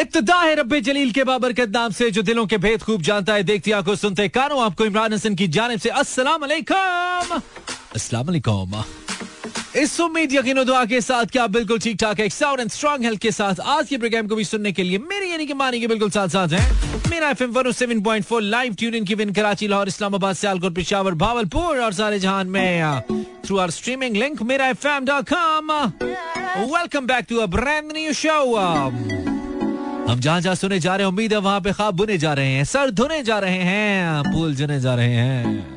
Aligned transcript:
इब्तदा 0.00 0.34
है 0.40 0.54
रब्बे 0.54 0.80
जलील 0.80 1.10
के 1.12 1.24
बाबरकत 1.24 1.68
नाम 1.74 1.90
से, 1.90 2.10
जो 2.10 2.22
दिलों 2.22 2.46
के 2.46 2.56
भेद 2.58 2.82
खूब 2.82 3.02
जानता 3.02 3.34
है, 3.34 3.42
देखती 3.42 3.72
आँखों 3.72 3.94
सुनते 3.96 4.28
कानों, 4.28 4.60
आपको 4.62 4.84
इमरान 4.84 5.12
हसन 5.12 5.34
की 5.34 5.46
जानब 5.48 5.78
से 5.80 5.88
अस्सलाम 5.90 6.40
वालेकुम 6.40 7.40
अस्सलाम 7.94 8.26
वालेकुम 8.26 8.82
इस 9.76 10.00
उम्मीद, 10.00 10.32
यकीन 10.34 10.62
दुआ 10.64 10.84
के 10.84 11.00
साथ 11.00 11.26
क्या 11.32 11.46
बिल्कुल 11.46 11.78
ठीक 11.78 11.96
ठाक 12.00 12.20
है 12.20 12.28
साउंड 12.28 12.60
एंड 12.60 12.70
स्ट्रॉन्ग 12.70 13.04
हेल्थ 13.04 13.20
के 13.20 13.30
साथ। 13.30 13.60
आज 13.60 13.88
के 13.88 13.98
प्रोग्राम 13.98 14.26
को 14.26 14.36
भी 14.36 14.44
सुनने 14.44 14.72
के 14.72 14.82
लिए, 14.82 14.98
मेरी 14.98 15.30
यानी 15.30 15.46
कि 15.46 15.54
मानी 15.54 15.80
के 15.80 15.86
बिल्कुल 15.86 16.10
साथ 16.10 16.28
साथ 16.28 16.48
है। 16.48 17.10
मेरा 17.10 17.30
एफएम 17.30 17.52
107.4 17.52 18.40
लाइव 18.40 18.74
ट्यून 18.74 18.94
इन 18.94 19.04
की 19.04 19.14
विन 19.14 19.32
कराची, 19.32 19.68
लाहौर, 19.68 19.88
इस्लामाबाद, 19.88 20.36
सियालकोट, 20.36 20.74
पेशावर, 20.74 21.14
भावलपुर 21.14 21.80
और 21.84 21.92
सारे 21.92 22.18
जहान 22.18 22.46
में 22.48 23.00
थ्रू 23.46 23.56
आवर 23.56 23.70
स्ट्रीमिंग 23.70 24.16
लिंक 24.16 24.42
मेरा 24.42 24.68
एफएम.com 24.68 25.72
welcome 26.56 27.06
back 27.06 27.26
to 27.28 27.36
a 27.36 27.46
brand 27.46 27.92
new 27.92 28.12
show 28.14 29.35
हम 30.08 30.20
जहाँ 30.20 30.40
जहाँ 30.40 30.54
सुने 30.54 30.78
जा 30.78 30.96
रहे 30.96 31.04
हैं 31.04 31.12
उम्मीद 31.12 31.32
है 31.32 31.38
वहाँ 31.38 31.60
पे 31.60 31.72
खाब 31.72 31.94
बुने 31.94 32.18
जा 32.18 32.32
रहे 32.34 32.52
हैं 32.52 32.64
सर 32.64 32.90
धुने 32.90 33.22
जा 33.22 33.38
रहे 33.38 33.62
हैं 33.62 34.22
फूल 34.22 34.54
जने 34.54 34.80
जा 34.80 34.94
रहे 34.94 35.14
हैं। 35.14 35.76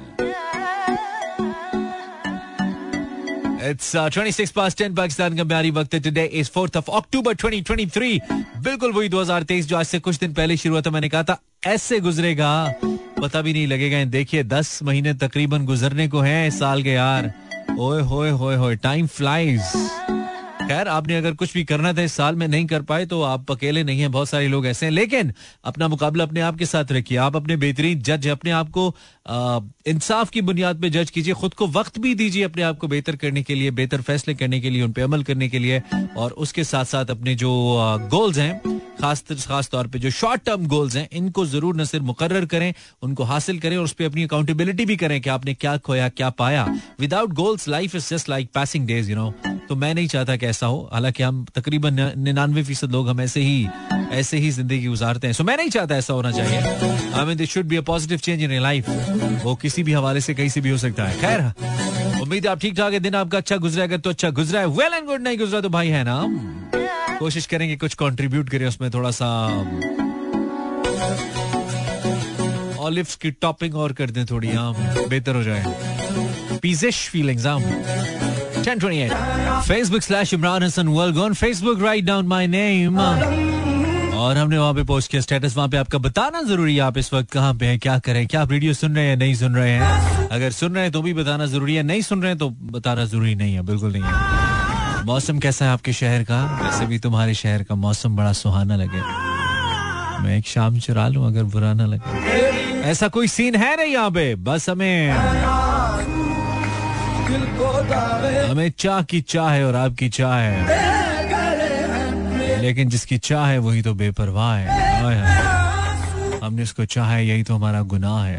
It's 3.69 3.87
uh, 3.95 4.03
26 4.09 4.51
past 4.57 4.81
10 4.81 4.95
पाकिस्तान 4.97 5.35
का 5.37 5.43
म्यारी 5.43 5.71
वक्त 5.71 5.93
है। 5.93 5.99
टुडे 5.99 6.23
इज़ 6.23 6.49
4th 6.57 6.77
ऑफ़ 6.77 6.91
अक्टूबर 6.91 7.35
2023 7.35 8.19
बिल्कुल 8.57 8.91
वही 8.91 9.09
2023 9.09 9.65
जो 9.65 9.77
आज 9.77 9.85
से 9.85 9.99
कुछ 9.99 10.17
दिन 10.17 10.33
पहले 10.33 10.57
शुरू 10.57 10.75
हुआ 10.75 10.81
था। 10.81 10.89
मैंने 10.89 11.09
कहा 11.09 11.23
था 11.23 11.39
ऐसे 11.65 11.99
गुजरेगा 11.99 12.73
पता 13.21 13.41
भी 13.41 13.53
नहीं 13.53 13.67
लगेगा। 13.67 14.03
देखिए 14.03 14.43
10 14.43 14.83
महीने 14.83 15.13
तकरीबन 15.13 15.65
गुजरने 15.65 16.07
को 16.07 16.19
हैं 16.19 16.49
साल 16.49 16.83
के 16.83 16.89
यार। 16.89 17.33
ओए 17.79 18.01
होए 18.01 18.29
होए 18.29 18.55
होए 18.55 18.75
टाइम 18.75 19.07
फ्लाइज 19.07 19.61
खैर, 20.69 20.87
आपने 20.87 21.15
अगर 21.17 21.33
कुछ 21.33 21.53
भी 21.53 21.63
करना 21.63 21.91
था 21.93 22.01
इस 22.01 22.13
साल 22.13 22.35
में 22.35 22.47
नहीं 22.47 22.65
कर 22.65 22.81
पाए 22.81 23.05
तो 23.05 23.21
आप 23.23 23.51
अकेले 23.51 23.83
नहीं 23.83 24.01
है, 24.01 24.07
बहुत 24.07 24.29
सारे 24.29 24.47
लोग 24.47 24.65
ऐसे 24.67 24.85
हैं। 24.85 24.93
लेकिन 24.93 25.33
अपना 25.63 25.87
मुकाबला 25.87 26.23
अपने 26.23 26.41
आप 26.41 26.57
के 26.57 26.65
साथ 26.65 26.91
रखिए। 26.91 27.17
आप 27.17 27.35
अपने 27.35 27.57
बेहतरीन 27.57 28.01
जज 28.01 28.27
अपने 28.27 28.51
आप 28.51 28.69
को 28.69 28.95
इंसाफ 29.29 30.29
की 30.29 30.41
बुनियाद 30.41 30.81
पे 30.81 30.89
जज 30.89 31.09
कीजिए, 31.09 31.33
खुद 31.33 31.53
को 31.53 31.67
वक्त 31.69 31.97
भी 31.99 32.13
दीजिए 32.15 32.43
अपने 32.43 32.61
आप 32.63 32.77
को 32.77 32.87
बेहतर 32.87 33.15
करने 33.15 33.43
के 33.43 33.55
लिए, 33.55 33.71
बेहतर 33.71 34.01
फैसले 34.01 34.33
करने 34.35 34.59
के 34.59 34.69
लिए, 34.69 34.81
उन 34.81 34.91
पर 34.91 35.01
अमल 35.01 35.23
करने 35.23 35.49
के 35.49 35.59
लिए, 35.59 35.81
और 36.17 36.31
उसके 36.37 36.63
साथ 36.63 36.85
साथ 36.85 37.11
अपने 37.11 37.35
जो 37.35 37.51
गोल्स 38.11 38.37
हैं, 38.37 38.79
खास 39.01 39.23
खास 39.47 39.69
तौर 39.69 39.87
पे 39.87 39.99
जो 39.99 40.09
शॉर्ट 40.11 40.41
टर्म 40.45 40.65
गोल्स 40.67 40.95
हैं, 40.95 41.07
इनको 41.13 41.45
ज़रूर 41.45 41.75
न 41.75 41.83
सिर्फ़ 41.85 42.05
मुकर 42.05 42.45
करें, 42.45 42.73
उनको 43.03 43.23
हासिल 43.23 43.59
करें 43.59 43.77
और 43.77 43.83
उस 43.83 43.93
पर 43.93 44.05
अपनी 44.05 44.23
अकाउंटेबिलिटी 44.23 44.85
भी 44.85 44.95
करें 44.97 45.19
कि 45.21 45.29
आपने 45.29 45.53
क्या 45.53 45.77
खोया, 45.77 46.09
क्या 46.09 46.29
पाया। 46.31 46.65
Without 46.99 47.33
goals 47.33 47.67
life 47.67 47.95
is 47.95 48.09
just 48.09 48.29
like 48.29 48.49
passing 48.53 48.87
days 48.87 49.09
you 49.11 49.15
know 49.15 49.33
तो 49.69 49.75
मैं 49.75 49.93
नहीं 49.95 50.07
चाहता 50.07 50.35
कि 50.35 50.45
ऐसा 50.45 50.67
हो। 50.67 50.89
हालाँकि 50.93 51.23
हम 51.23 51.45
तकरीबन 51.55 51.99
निन्यानवे 52.17 52.63
फ़ीसद 52.63 52.91
लोग 52.91 53.09
हम 53.09 53.21
ऐसे 53.21 53.41
ही 53.41 53.67
ऐसे 54.11 54.37
ही 54.37 54.49
ज़िंदगी 54.51 54.85
गुजारते 54.85 55.27
हैं। 55.27 55.33
सो 55.33 55.43
मैं 55.43 55.55
नहीं 55.57 55.69
चाहता 55.69 55.95
ऐसा 55.95 56.13
होना 56.13 56.31
चाहिए। 56.31 56.57
I 57.13 57.25
mean 57.25 57.37
this 57.37 57.49
should 57.49 57.65
be 57.65 57.75
a 57.75 57.81
positive 57.89 58.17
change 58.17 58.43
in 58.43 58.61
life 58.61 58.89
वो 59.43 59.55
किसी 59.55 59.83
भी 59.83 59.93
हवाले 59.93 60.21
से 60.21 60.33
कहीं 60.33 60.49
से 60.49 60.61
भी 60.61 60.69
हो 60.69 60.77
सकता 60.77 61.03
है। 61.03 61.19
खैर, 61.19 61.41
उम्मीद 62.21 62.45
है 62.45 62.51
आप 62.51 62.59
ठीक 62.59 62.75
ठाक 62.77 62.93
है। 62.93 62.99
दिन 62.99 63.15
आपका 63.15 63.37
अच्छा 63.37 63.57
गुजरा 63.57 63.83
अगर 63.83 63.97
तो 63.97 64.09
अच्छा 64.09 64.29
गुजरा 64.39 64.59
है। 64.59 64.67
वेल 64.67 64.93
एंड 64.93 65.05
गुड 65.07 65.21
नहीं 65.21 65.37
गुजरा 65.37 65.61
तो 65.61 65.69
भाई 65.69 65.89
है 65.89 66.03
ना। 66.03 66.23
कोशिश 67.19 67.45
करेंगे 67.45 67.75
कुछ 67.77 67.93
कंट्रीब्यूट 67.93 68.49
करें 68.49 68.65
उसमें 68.67 68.89
थोड़ा 68.91 69.11
सा। 69.11 69.27
ऑलिव्स 72.79 73.15
की 73.15 73.31
टॉपिंग 73.31 73.75
और 73.75 73.93
कर 73.93 74.09
दें 74.11 74.25
थोड़ी 74.25 74.49
हम 74.49 74.75
बेहतर 75.09 75.35
हो 75.35 75.43
जाए। 75.43 75.63
पीजिश 76.61 77.07
फीलिंग्स 77.09 77.45
हम 77.45 77.63
1028 78.61 79.11
Facebook 79.67 80.03
slash 80.03 80.33
Imran 80.37 80.63
Hassan 80.63 80.89
World 80.95 81.15
go 81.15 81.23
on 81.23 81.35
Facebook, 81.41 81.81
write 81.81 82.05
down 82.05 82.27
my 82.27 82.45
name 82.55 83.58
और 84.19 84.37
हमने 84.37 84.57
वहाँ 84.57 84.73
पे 84.73 84.83
पोस्ट 84.83 85.11
किया 85.11 85.21
स्टेटस 85.21 85.55
वहाँ 85.57 85.69
पे 85.69 85.77
आपका 85.77 85.97
बताना 85.97 86.41
ज़रूरी 86.43 86.75
है 86.75 86.81
आप 86.81 86.97
इस 86.97 87.13
वक्त 87.13 87.31
कहाँ 87.31 87.53
पे 87.55 87.65
हैं, 87.65 87.77
क्या 87.79 87.97
करें 87.99 88.25
क्या 88.27 88.41
आप 88.41 88.51
रेडियो 88.51 88.73
सुन 88.73 88.95
रहे 88.95 89.05
हैं 89.05 89.17
नहीं 89.17 89.35
सुन 89.35 89.55
रहे 89.55 89.71
हैं? 89.71 90.27
अगर 90.27 90.51
सुन 90.51 90.73
रहे 90.73 90.83
हैं 90.83 90.91
तो 90.91 91.01
भी 91.01 91.13
बताना 91.13 91.45
ज़रूरी 91.45 91.75
है, 91.75 91.83
नहीं 91.83 92.01
सुन 92.01 92.21
रहे 92.21 92.31
हैं 92.31 92.37
तो 92.39 92.49
बताना 92.49 93.05
ज़रूरी 93.05 93.35
नहीं 93.35 93.53
है, 93.53 93.61
बिल्कुल 93.61 93.91
नहीं 93.91 94.03
है। 94.03 95.03
मौसम 95.05 95.39
कैसा 95.39 95.65
है 95.65 95.71
आपके 95.71 95.93
शहर 95.93 96.23
का? 96.23 96.43
वैसे 96.63 96.85
भी 96.85 96.99
तुम्हारे 96.99 97.33
शहर 97.33 97.63
का 97.63 97.75
मौसम 97.75 98.15
बड़ा 98.15 98.33
सुहाना 98.33 98.75
लगे। 98.75 99.01
मैं 100.23 100.37
एक 100.37 100.47
शाम 100.47 100.79
चुरा 100.79 101.07
लूँ 101.07 101.25
अगर 101.27 101.43
बुरा 101.55 101.73
ना 101.73 101.85
लगे। 101.85 102.81
ऐसा 102.91 103.07
कोई 103.07 103.27
सीन 103.27 103.55
है 103.55 103.75
नहीं 103.77 103.93
यहाँ 103.93 104.11
पे? 104.11 104.35
बस 104.35 104.69
हमें 104.69 105.11
हमें 108.49 108.71
चाह 108.79 109.01
की 109.01 109.21
चाह 109.21 109.49
है 109.51 109.65
और 109.65 109.75
आपकी 109.75 110.09
चाह 110.09 110.35
है। 110.35 110.88
लेकिन 112.69 112.89
जिसकी 112.89 113.17
चाह 113.17 113.47
है 113.47 113.57
वही 113.57 113.81
तो 113.81 113.93
बेपरवाह 113.93 114.55
है। 114.55 114.67
हमने 116.43 116.63
उसको 116.63 116.85
चाह 116.85 117.09
है, 117.11 117.27
यही 117.27 117.43
तो 117.43 117.55
हमारा 117.55 117.81
गुनाह 117.81 118.25
है। 118.25 118.37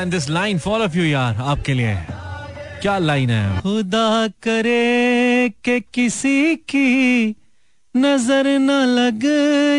And 0.00 0.10
this 0.10 0.28
line 0.30 0.58
fall 0.58 0.82
of 0.82 0.96
you 0.96 1.04
यार, 1.04 1.36
आपके 1.36 1.74
लिए। 1.74 1.96
क्या 2.82 2.98
लाइन 2.98 3.30
है? 3.30 3.60
खुदा 3.60 4.28
करे 4.28 5.48
के 5.64 5.80
किसी 5.80 6.56
की 6.56 7.36
नज़र 7.96 8.46
न 8.46 8.70
लग 8.70 9.20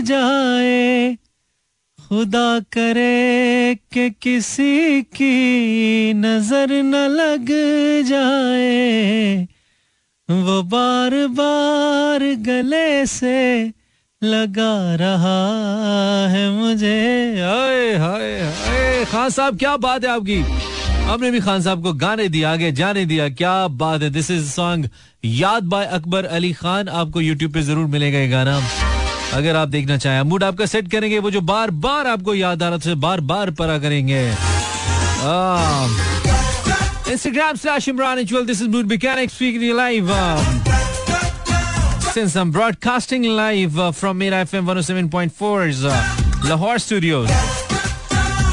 जाए। 0.05 1.17
खुदा 2.09 2.59
करे 2.73 3.75
के 3.91 4.09
किसी 4.21 5.01
की 5.01 6.13
नज़र 6.13 6.71
न 6.83 6.95
लग 7.11 7.47
जाए। 8.05 9.47
वो 10.29 10.61
बार 10.63 11.15
बार 11.27 12.23
गले 12.45 13.05
से 13.05 13.71
लगा 14.21 14.95
रहा 14.95 15.39
है 16.29 16.49
मुझे। 16.51 16.99
हाय 17.41 17.95
हाय 17.97 18.39
हाय। 18.41 19.05
खान 19.05 19.29
साहब, 19.29 19.57
क्या 19.57 19.75
बात 19.77 20.05
है 20.05 20.11
आपकी? 20.11 20.39
हमने 21.05 21.31
भी 21.31 21.39
खान 21.39 21.61
साहब 21.61 21.83
को 21.83 21.93
गाने 21.95 22.27
दिया 22.29 22.51
आगे 22.51 22.71
जाने 22.71 23.05
दिया। 23.05 23.29
क्या 23.31 23.67
बात 23.67 24.01
है। 24.01 24.09
दिस 24.09 24.31
इज़ 24.31 24.49
सॉन्ग 24.51 24.89
याद 25.25 25.63
बाय 25.63 25.85
अकबर 25.85 26.25
अली 26.25 26.53
खान। 26.53 26.87
आपको 26.89 27.21
यूट्यूब 27.21 27.53
पे 27.53 27.61
ज़रूर 27.61 27.85
मिलेगा 27.87 28.19
ये 28.19 28.27
गाना। 28.27 28.59
अगर 29.33 29.55
आप 29.55 29.67
देखना 29.67 29.97
चाहें 29.97 30.21
मूड 30.23 30.43
आपका 30.43 30.65
सेट 30.65 30.91
करेंगे, 30.91 31.19
वो 31.19 31.31
जो 31.31 31.41
बार 31.41 31.71
बार 31.85 32.07
आपको 32.07 32.33
याद 32.33 32.63
आ 32.63 32.69
रहा 32.69 32.77
था 32.77 32.93
बार 33.05 33.19
बार 33.31 33.51
परा 33.59 33.77
करेंगे। 33.79 34.21
Instagram 37.13 37.55
slash 37.55 37.87
Imran 37.89 38.19
इचुअल 38.19 38.45
this 38.45 38.61
is 38.61 38.69
mood 38.69 38.85
mechanic 38.91 39.31
speaking 39.31 39.75
live 39.77 40.09
since 42.13 42.37
broadcasting 42.37 43.25
live 43.35 43.91
from 43.99 44.17
मेरा 44.17 44.43
seven 44.81 45.09
point 45.09 45.31
four 45.39 45.65
Lahore 46.45 46.77
studio 46.79 47.25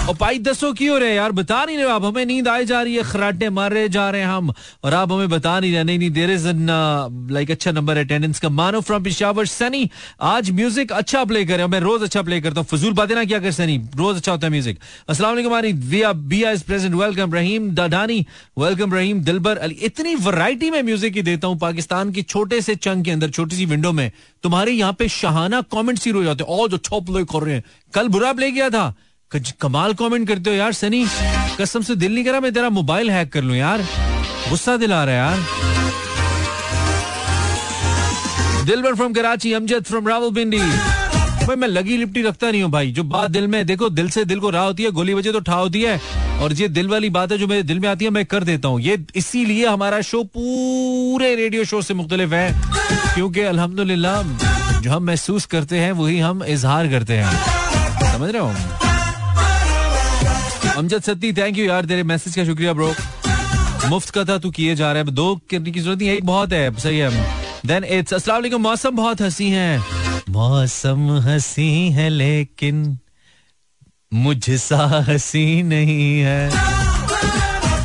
और 0.02 0.14
पाई 0.16 0.38
दसो 0.38 0.72
क्यों 0.72 0.98
रहे 1.00 1.14
यार? 1.14 1.32
बता 1.32 1.64
नहीं 1.64 1.76
रहे 1.78 1.86
आप, 1.86 2.04
हमें 2.04 2.24
नींद 2.26 2.48
आई 2.48 2.64
जा 2.66 2.82
रही 2.82 2.96
है, 2.96 3.02
खराटे 3.02 3.50
मार 3.50 3.72
रहे 3.72 3.88
जा 3.88 4.10
रहे 4.10 4.20
हैं 4.20 4.28
हम। 4.28 4.52
और 4.84 4.94
आप 4.94 5.12
हमें 5.12 5.28
बता 5.28 5.60
नहीं 5.60 5.72
रहे, 5.72 5.84
नहीं 5.84 5.98
नहीं 5.98 6.10
देर 6.10 6.30
इज़ 6.30 6.48
एन 6.48 6.66
लाइक 7.30 7.50
अच्छा 7.50 7.72
नंबर 7.72 7.96
अटेंडेंस 7.96 8.40
का। 8.40 8.48
मानो 8.48 8.80
फ्रॉम 8.80 9.04
पिशावर 9.04 9.46
सनी, 9.46 9.90
आज 10.20 10.50
म्यूज़िक 10.50 10.92
अच्छा 10.92 11.24
प्ले 11.24 11.44
करे 11.44 11.66
मैं 11.66 11.80
रोज 11.80 12.02
अच्छा 12.02 12.22
प्ले 12.22 12.40
करता 12.40 12.60
हूँ। 12.60 12.68
फजूल 12.68 12.92
बातें 12.92 13.14
ना 13.14 13.24
क्या 13.24 13.38
कर 13.38 13.52
सनी, 13.52 13.78
रोज 13.96 14.16
अच्छा 14.16 14.32
होता 14.32 14.46
है 14.46 14.50
म्यूज़िक 14.50 14.78
असला 15.08 15.30
वेलकम 15.30 15.54
रहीम 17.34 17.70
वेलकम 18.58 18.94
रहीम 18.94 19.20
दिलबर 19.20 19.58
अली। 19.58 19.74
इतनी 19.82 20.16
वराइटी 20.16 20.70
में 20.70 20.82
म्यूज़िक 20.82 21.16
ही 21.16 21.22
देता 21.22 21.46
हूँ, 21.46 21.58
पाकिस्तान 21.58 22.12
की 22.12 22.24
छोटे 22.24 22.60
से 22.60 22.74
चंग 22.74 23.04
के 23.04 23.10
अंदर, 23.10 23.30
छोटी 23.30 23.56
सी 23.56 23.66
विंडो 23.66 23.92
में। 23.92 24.12
तुम्हारे 24.42 24.72
यहाँ 24.72 24.92
पे 24.92 25.08
शहाना 25.10 25.60
कॉमेंट 25.70 26.08
हो 26.08 26.24
जाते 26.24 26.44
हैं। 26.44 26.50
और 26.50 26.68
जो 26.68 26.76
अच्छा 26.76 27.02
प्ले 27.02 27.24
कर 27.24 27.42
रहे 27.42 27.54
हैं। 27.54 27.64
कल 27.94 28.08
बुरा 28.08 28.32
प्ले 28.32 28.50
किया 28.50 28.70
था। 28.70 28.94
कमाल 29.36 29.94
कमेंट 29.94 30.28
करते 30.28 30.50
हो 30.50 30.56
यार, 30.56 30.72
सनी। 30.72 31.06
कसम 31.60 31.82
से 31.82 31.96
दिल 31.96 32.14
नहीं 32.14 32.24
करा, 32.24 32.40
मैं 32.40 32.52
तेरा 32.52 32.70
मोबाइल 32.70 33.10
हैक 33.10 33.32
कर 33.32 33.42
लूँ 33.42 33.56
यार। 33.56 33.82
गुस्सा 34.50 34.76
दिला 34.76 35.04
रहा 35.04 35.14
है 35.14 35.20
यार। 35.20 35.38
Dilbar 38.64 38.94
from 38.94 39.12
Karachi, 39.12 39.52
Amjad 39.52 39.84
from 39.84 40.08
Rawalpindi. 40.08 40.58
भाई, 40.58 41.56
मैं 41.56 41.68
लगी 41.68 41.96
लिपटी 41.96 42.22
रखता 42.22 42.50
नहीं 42.50 42.62
हूँ 42.62 42.70
भाई। 42.70 42.92
जो 42.92 43.02
बात 43.02 43.30
दिल 43.30 43.46
में 43.46 43.66
देखो, 43.66 43.88
दिल 43.88 44.10
से 44.10 44.24
दिल 44.24 44.40
को 44.40 44.50
राह 44.50 44.64
होती 44.64 44.82
है, 44.82 44.90
गोली 44.90 45.14
बजे 45.14 45.32
तो 45.32 45.40
ठा 45.40 45.54
होती 45.54 45.82
है। 45.82 46.00
और 46.40 46.52
ये 46.52 46.68
दिल 46.68 46.88
वाली 46.88 47.10
बात 47.10 47.32
है 47.32 47.38
जो 47.38 47.46
मेरे 47.46 47.62
दिल 47.62 47.80
में 47.80 47.88
आती 47.88 48.04
है, 48.04 48.10
मैं 48.10 48.26
कर 48.26 48.44
देता 48.44 48.68
हूँ। 48.68 48.80
ये 48.80 49.04
इसीलिए 49.16 49.66
हमारा 49.66 50.00
शो 50.00 50.22
पूरे 50.24 51.34
रेडियो 51.34 51.64
शो 51.64 51.82
से 51.82 51.94
मुख्तलिफ़ 51.94 52.34
है। 52.34 52.54
क्योंकि 53.14 53.40
अल्हम्दुलिल्लाह, 53.40 54.22
जो 54.80 54.90
हम 54.90 55.02
महसूस 55.02 55.46
करते 55.46 55.78
हैं, 55.78 55.92
वही 55.92 56.18
हम 56.18 56.44
इजहार 56.44 56.88
करते 56.88 57.14
हैं। 57.14 57.30
समझ 58.18 58.30
रहे 58.30 58.42
हो? 58.42 58.81
अमजद 60.76 61.02
सत्ती 61.02 61.32
थैंक 61.32 61.58
यू 61.58 61.64
यार 61.64 61.84
तेरे 61.84 62.02
मैसेज 62.02 62.36
का 62.36 62.44
शुक्रिया 62.44 62.72
ब्रो 62.72 62.94
मुफ़्त 63.88 64.10
का 64.10 64.24
था 64.24 64.38
तू 64.38 64.50
किए 64.50 64.74
जा 64.74 64.92
रहा 64.92 65.02
है। 65.02 65.10
दो 65.10 65.34
करने 65.50 65.70
की 65.70 65.80
ज़रूरत 65.80 65.98
नहीं 65.98 66.10
एक 66.10 66.24
बहुत 66.24 66.52
है 66.52 66.78
सही 66.78 66.98
है। 66.98 67.10
देन 67.66 67.84
इट्स 67.84 68.28
मौसम 68.54 68.90
बहुत 68.90 69.20
हँसी 69.22 69.50
है। 69.50 69.82
मौसम 70.30 71.10
हँसी 71.20 71.90
है, 71.90 72.08
लेकिन 72.08 72.98
मुझसा 74.12 75.04
हँसी 75.08 75.62
नहीं 75.62 76.20
है। 76.20 76.50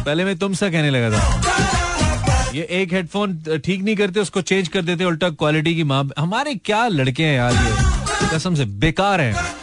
पहले 0.05 0.25
मैं 0.25 0.37
तुम 0.37 0.53
सा 0.53 0.69
कहने 0.69 0.89
लगा 0.89 1.09
था। 1.17 2.51
ये 2.55 2.67
एक 2.71 2.93
हेडफोन 2.93 3.41
ठीक 3.65 3.81
नहीं 3.81 3.95
करते, 3.95 4.19
उसको 4.19 4.41
चेंज 4.41 4.67
कर 4.67 4.81
देते, 4.81 5.03
उल्टा 5.03 5.29
क्वालिटी 5.29 5.75
की 5.75 5.83
माँ, 5.83 6.09
हमारे 6.19 6.55
क्या 6.55 6.87
लड़के 6.87 7.23
हैं 7.23 7.35
यार 7.35 7.53
ये? 7.53 8.37
कसम 8.37 8.55
से, 8.55 8.65
बेकार 8.65 9.21
हैं। 9.21 9.56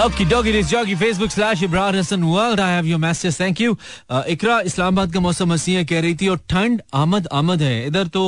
Doggy, 0.00 0.52
this 0.52 0.70
jockey, 0.70 0.94
Facebook 0.94 1.30
slash 1.30 1.62
Ibrahim 1.62 1.94
Hassan 1.94 2.26
World. 2.26 2.58
I 2.58 2.70
have 2.70 2.86
your 2.86 2.98
messages. 2.98 3.36
Thank 3.36 3.60
you. 3.60 3.76
Uh, 4.08 4.22
इकरा 4.28 4.60
इस्लामाबाद 4.66 5.12
का 5.12 5.20
मौसम 5.20 5.52
हसी 5.52 5.74
है 5.74 5.84
कह 5.84 6.00
रही 6.00 6.14
थी 6.20 6.28
और 6.28 6.38
ठंड 6.50 6.80
आमद 6.94 7.26
आमद 7.32 7.62
है 7.62 7.86
इधर 7.86 8.06
तो 8.06 8.22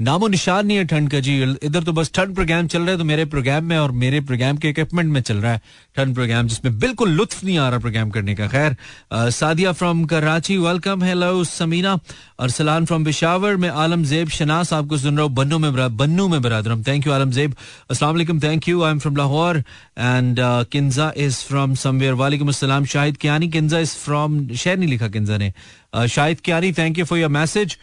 नामो 0.00 0.28
निशान 0.28 0.66
नहीं 0.66 0.76
है 0.78 0.84
ठंड 0.86 1.10
का 1.10 1.18
जी। 1.20 1.32
इधर 1.62 1.82
तो 1.84 1.92
बस 1.92 2.10
ठंड 2.14 2.34
प्रोग्राम 2.34 2.66
चल 2.66 2.82
रहा 2.82 2.90
है 2.90 2.98
तो 2.98 3.04
मेरे 3.04 3.24
प्रोग्राम 3.32 3.64
में 3.64 3.76
और 3.78 3.90
मेरे 4.02 4.20
प्रोग्राम 4.20 4.56
के 4.56 4.68
इक्विपमेंट 4.68 5.12
में 5.12 5.20
चल 5.20 5.36
रहा 5.36 5.52
है 5.52 5.60
ठंड 5.96 6.14
प्रोग्राम 6.14 6.46
जिसमें 6.48 6.78
बिल्कुल 6.78 7.10
लुत्फ 7.10 7.42
नहीं 7.44 7.58
आ 7.58 7.68
रहा 7.68 7.78
प्रोग्राम 7.78 8.10
करने 8.10 8.34
का। 8.34 8.46
खैर 8.48 8.76
Sadia 9.30 9.72
from 9.72 10.04
Karachi 10.04 10.56
welcome 10.58 11.02
hello 11.04 11.32
Samina. 11.44 11.98
और 12.40 12.50
सलान 12.50 12.84
फ्रॉम 12.86 13.04
बिशावर 13.04 13.56
में 13.56 13.68
आलम 13.68 14.04
जेब 14.04 14.28
शनास 14.30 14.72
आपको 14.72 14.98
सुन 14.98 15.16
रहा 15.16 15.26
हूँ, 15.26 15.34
बन्नू 15.34 15.58
में 15.58 15.96
बन्नू 15.96 16.28
में 16.28 16.40
Baradar 16.42 16.82
thank 16.86 17.06
you 17.06 17.12
Alam 17.12 17.30
Zeb. 17.30 17.54
Aslam 17.90 18.40
thank 18.40 18.68
you 18.68 18.82
I 18.82 18.90
am 18.90 18.98
from 18.98 19.16
Lahore. 19.16 19.56
And 19.98 20.38
Kinza 20.72 21.12
is 21.16 21.36
from 21.48 21.74
somewhere 21.74 22.14
वालेकुम 22.14 22.48
अस्सलाम, 22.48 22.84
शाहिद 22.84 23.16
कियानी, 23.16 23.48
किन्जा 23.48 23.78
इज़ 23.78 23.94
फ्रॉम 23.96 24.46
शहर 24.54 24.76
नहीं 24.76 24.88
लिखा 24.88 25.08
किन्जा 25.08 25.36
ने। 25.36 25.52
Shahid 25.92 26.40
Kiyani 26.40 26.72
thank 26.72 26.98
you 26.98 27.04
for 27.04 27.18
your 27.18 27.30
message 27.30 27.76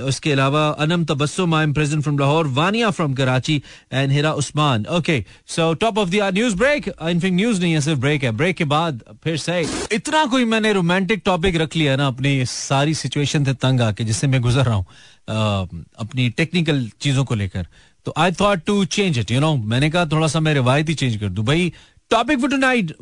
उसके 0.00 0.32
अलावा 0.32 0.66
Anam 0.80 1.04
Tabassum 1.04 1.54
I 1.54 1.64
am 1.64 1.72
present 1.72 2.02
from 2.02 2.18
Lahore 2.18 2.46
Vania 2.48 2.90
from 2.90 3.14
Karachi 3.14 3.60
and 3.92 4.12
Hira 4.12 4.32
Usman 4.34 4.86
okay 4.90 5.24
so 5.48 5.72
top 5.74 5.98
of 5.98 6.10
the 6.10 6.30
news 6.34 6.56
break 6.56 6.88
in fact 6.88 7.34
news 7.34 7.60
नहीं 7.60 7.72
है 7.72 7.80
सिर्फ़ 7.80 8.00
break 8.00 8.24
है 8.24 8.30
break 8.32 8.56
के 8.56 8.64
बाद 8.66 9.02
फिर 9.24 9.36
से 9.36 9.60
इतना 9.92 10.24
कोई 10.26 10.44
मैंने 10.46 10.72
रोमांटिक 10.72 11.22
टॉपिक 11.24 11.56
रख 11.56 11.76
लिया 11.76 11.96
ना 11.96 12.06
अपनी 12.06 12.44
सारी 12.46 12.94
सिचुएशन 12.94 13.44
से 13.44 13.54
तंग 13.58 13.80
आके 13.80 14.04
जिससे 14.04 14.26
मैं 14.26 14.40
गुजर 14.40 14.64
रहा 14.64 14.74
हूँ 14.74 15.84
अपनी 15.98 16.28
टेक्निकल 16.32 16.88
चीज़ों 17.00 17.24
को 17.24 17.34
लेकर 17.34 17.66
तो 18.06 18.14
I 18.18 18.32
thought 18.32 18.64
to 18.66 18.84
change 18.90 19.18
it 19.18 19.30
you 19.30 19.40
know 19.40 19.54
मैंने 19.56 19.90
कहा 19.90 20.04
थोड़ा 20.06 20.26
सा 20.26 20.40
मैं 20.40 20.54
रिवायत 20.54 20.90
चेंज 20.92 21.16
कर 21.16 21.28
दू 21.28 21.42
भाई 21.44 21.72
टॉपिक 22.10 22.40
फॉर 22.40 22.50
टुनाइट 22.50 22.94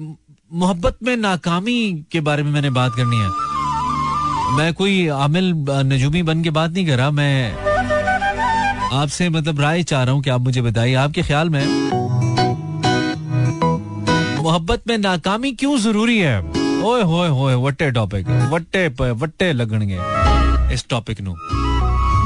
मोहब्बत 0.50 0.98
में 1.02 1.16
नाकामी 1.16 2.06
के 2.12 2.20
बारे 2.20 2.42
में 2.42 2.50
मैंने 2.50 2.70
बात 2.70 2.94
करनी 2.96 3.18
है 3.18 3.47
मैं 4.56 4.72
कोई 4.74 5.06
आमिल 5.08 5.52
नजूमी 5.86 6.22
बन 6.22 6.42
के 6.42 6.50
बात 6.50 6.70
नहीं 6.70 6.86
कर 6.86 6.96
रहा, 6.96 7.10
मैं 7.10 7.52
आपसे 8.94 9.28
मतलब 9.28 9.60
राय 9.60 9.82
चाह 9.82 10.02
रहा 10.02 10.14
हूँ 10.14 10.22
कि 10.22 10.30
आप 10.30 10.40
मुझे 10.40 10.62
बताइए। 10.62 10.94
आपके 10.96 11.22
ख्याल 11.22 11.50
में 11.50 11.64
मोहब्बत 14.42 14.82
में 14.88 14.96
नाकामी 14.98 15.52
क्यों 15.54 15.76
ज़रूरी 15.78 16.18
है? 16.18 16.38
ओए, 16.82 17.02
होए 17.02 17.28
होए, 17.30 17.54
वट्टे 17.56 17.90
टॉपिक 17.90 18.28
वट्टे 18.52 18.86
वट्टे 18.88 19.52
लगणगे 19.52 19.98
इस 20.74 20.86
टॉपिक 20.90 21.20
नु। 21.20 21.34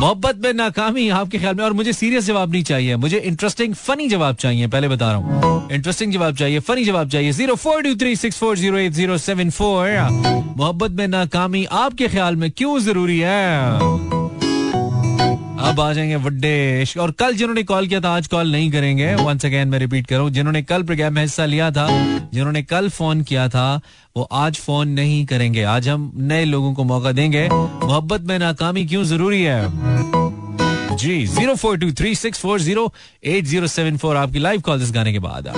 मोहब्बत 0.03 0.39
में 0.45 0.53
नाकामी 0.53 1.09
आपके 1.09 1.39
ख्याल 1.39 1.55
में, 1.55 1.63
और 1.65 1.73
मुझे 1.73 1.93
सीरियस 1.93 2.25
जवाब 2.27 2.53
नहीं 2.53 2.63
चाहिए। 2.63 2.97
मुझे 2.97 3.19
इंटरेस्टिंग 3.19 3.75
फनी 3.75 4.09
जवाब 4.09 4.37
चाहिए, 4.37 4.67
पहले 4.67 4.89
बता 4.89 5.11
रहा 5.13 5.17
हूँ। 5.17 5.69
इंटरेस्टिंग 5.73 6.13
जवाब 6.13 6.37
चाहिए 6.37 6.61
फनी 6.61 6.85
जवाब 6.85 7.09
चाहिए। 7.09 7.33
Zero 7.33 7.55
four 7.55 7.83
two 7.83 7.95
three 7.95 8.17
six 8.17 8.39
four 8.39 8.57
zero 8.59 8.79
eight 8.79 8.93
zero 8.93 9.19
seven 9.19 9.51
four 9.51 9.91
मोहब्बत 10.57 10.91
में 10.91 11.07
नाकामी 11.09 11.65
आपके 11.65 12.09
ख्याल 12.09 12.37
में 12.37 12.51
क्यों 12.51 12.79
ज़रूरी 12.81 13.19
है? 13.19 14.22
अब 15.63 15.81
आ 15.81 15.93
जाएँगे 15.93 16.17
वड्डे 16.17 16.85
और 17.01 17.11
कल 17.11 17.35
जिन्होंने 17.35 17.63
कॉल 17.63 17.87
किया 17.87 18.01
था, 18.01 18.11
आज 18.11 18.27
कॉल 18.27 18.51
नहीं 18.53 18.71
करेंगे। 18.71 19.15
वंस 19.15 19.45
अगेन 19.47 19.69
मैं 19.69 19.79
रिपीट 19.79 20.07
करूँ, 20.07 20.31
जिन्होंने 20.31 20.63
कल 20.63 20.83
प्रोग्राम 20.83 21.15
में 21.15 21.23
हिस्सा 21.23 21.45
लिया 21.45 21.71
था, 21.71 21.87
जिन्होंने 22.35 22.63
कल 22.63 22.89
फ़ोन 22.89 23.23
किया 23.23 23.49
था, 23.49 23.81
वो 24.17 24.23
आज 24.23 24.57
फ़ोन 24.57 24.89
नहीं 24.89 25.25
करेंगे। 25.27 25.63
आज 25.63 25.89
हम 25.89 26.13
नए 26.17 26.45
लोगों 26.45 26.75
को 26.75 26.85
मौका 26.85 27.13
देंगे। 27.13 27.49
मोहब्बत 27.49 28.21
में 28.21 28.39
नाकामी 28.39 28.85
क्यों 28.87 29.05
ज़रूरी 29.05 29.43
है? 29.43 29.63
जी 30.97 31.27
zero 31.27 31.55
four 31.55 31.79
two 31.79 31.93
three 31.93 32.15
six 32.15 32.41
four 32.41 32.61
zero 32.61 32.93
eight 33.25 33.45
zero 33.45 33.67
seven 33.67 33.97
four 33.97 34.17
आपकी 34.17 34.39
लाइव 34.39 34.61
कॉल 34.61 34.83
इस 34.83 34.93
गाने 34.93 35.13
के 35.13 35.19
बाद। 35.19 35.53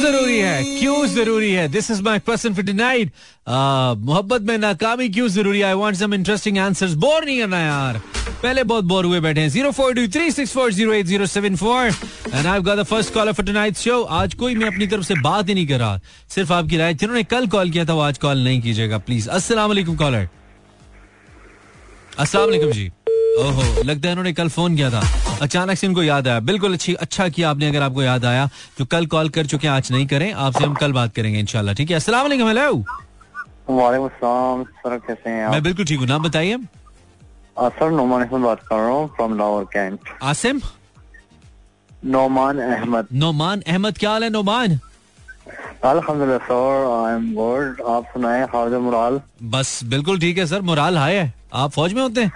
ज़रूरी 0.00 0.38
है? 0.38 0.62
क्यों 0.78 1.06
ज़रूरी 1.06 1.50
है? 1.52 1.66
This 1.68 1.90
is 1.90 2.02
my 2.02 2.18
question 2.18 2.54
for 2.54 2.64
tonight 2.64 3.12
मोहब्बत 3.48 4.42
में 4.42 4.56
नाकामी 4.58 5.08
क्यों 5.08 5.28
ज़रूरी 5.30 5.62
I 5.62 5.74
want 5.74 5.96
some 5.96 6.14
interesting 6.14 6.58
answers 6.58 6.94
bore 7.04 7.24
नहीं 7.24 7.38
करना 7.40 7.58
यार। 7.60 8.00
पहले 8.42 8.62
बहुत 8.64 8.84
बोर 8.84 9.04
हुए 9.04 9.20
बैठे 9.20 9.40
हैं। 9.40 9.48
Zero 9.48 9.70
four 9.72 9.94
two 9.94 10.06
three 10.08 10.30
six 10.30 10.52
four 10.52 10.72
zero 10.72 10.92
eight 10.92 11.06
zero 11.06 11.26
seven 11.26 11.56
four 11.56 11.86
and 12.34 12.46
I 12.46 12.60
got 12.60 12.78
the 12.78 12.82
first 12.84 13.14
caller 13.14 13.32
for 13.32 13.46
tonight 13.46 13.76
show 13.76 14.02
आज 14.02 14.34
कोई 14.34 14.54
मैं 14.54 14.66
अपनी 14.66 14.86
तरफ़ 14.86 15.04
से 15.04 15.14
बात 15.22 15.48
ही 15.48 15.54
नहीं 15.54 15.66
कर 15.66 15.78
रहा। 15.78 16.00
सिर्फ़ 16.34 16.52
आपकी 16.52 16.76
राय। 16.76 16.94
जिन्होंने 16.94 17.24
कल 17.24 17.46
कॉल 17.48 17.70
किया 17.70 17.84
था 17.84 17.94
वो 17.94 18.00
आज 18.00 18.18
कॉल 18.18 18.44
नहीं 18.44 18.60
कीजिएगा 18.62 18.98
प्लीज़ 19.00 19.28
अस्सलाम 19.30 19.82
कॉलर 19.96 20.28
अस्सलाम 22.18 22.70
जी। 22.72 22.90
ओहो 23.40 23.82
लगता 23.82 24.08
है 24.08 24.12
इन्होंने 24.12 24.32
कल 24.32 24.48
फ़ोन 24.48 24.76
किया 24.76 24.90
था। 24.90 25.02
अचानक 25.42 25.78
से 25.78 25.86
इनको 25.86 26.02
याद 26.02 26.28
आया। 26.28 26.40
बिल्कुल 26.48 26.72
अच्छी 26.74 26.94
अच्छा 27.06 27.28
किया 27.28 27.50
आपने 27.50 27.68
अगर 27.68 27.82
आपको 27.82 28.02
याद 28.02 28.24
आया 28.24 28.48
जो 28.78 28.84
कल 28.86 29.06
कॉल 29.14 29.28
कर 29.36 29.46
चुके 29.46 29.68
हैं 29.68 29.74
आज 29.74 29.92
नहीं 29.92 30.06
करें 30.06 30.32
आपसे 30.32 30.64
हम 30.64 30.74
कल 30.74 30.92
बात 30.92 31.14
करेंगे 31.14 31.38
इनशाला 31.38 31.72
ठीक 31.72 31.90
है 31.90 31.96
असला 31.96 32.22
हेलो। 32.22 32.84
सर 33.70 34.96
कैसे 35.06 35.30
हैं 35.30 35.48
मैं 35.50 35.62
बिल्कुल 35.62 35.84
ठीक 35.84 35.98
हूँ 35.98 36.06
नाम 36.08 36.22
बताइए 36.22 36.56
सर 37.78 37.90
नोमान 37.90 38.22
अहमद 38.22 38.42
बात 38.42 38.60
कर 38.68 38.76
रहा 38.76 38.90
हूँ 38.90 39.08
फ्रॉम 39.16 39.38
लाहौर 39.38 39.64
कैंट 39.72 39.98
आसिम? 40.22 40.60
नोमान 42.04 42.58
अहमद। 42.60 43.06
नोमान 43.12 43.62
अहमद 43.66 43.98
क्या 43.98 44.10
हाल 44.10 44.24
है 44.24 44.30
नोमान? 44.30 44.78
अल्हम्दुलिल्लाह 45.84 46.38
सर 46.46 46.86
आई 46.92 47.14
एम 47.14 47.32
गुड 47.34 47.82
आप 47.88 48.04
सुनाए 48.12 48.78
मुराल? 48.78 49.20
बस 49.42 49.80
बिल्कुल 49.86 50.18
ठीक 50.20 50.38
है 50.38 50.46
सर 50.46 50.60
मुराल 50.62 50.98
हाय 50.98 51.14
है। 51.16 51.32
आप 51.54 51.70
फौज 51.70 51.92
में 51.92 52.02
होते 52.02 52.22
हैं? 52.22 52.32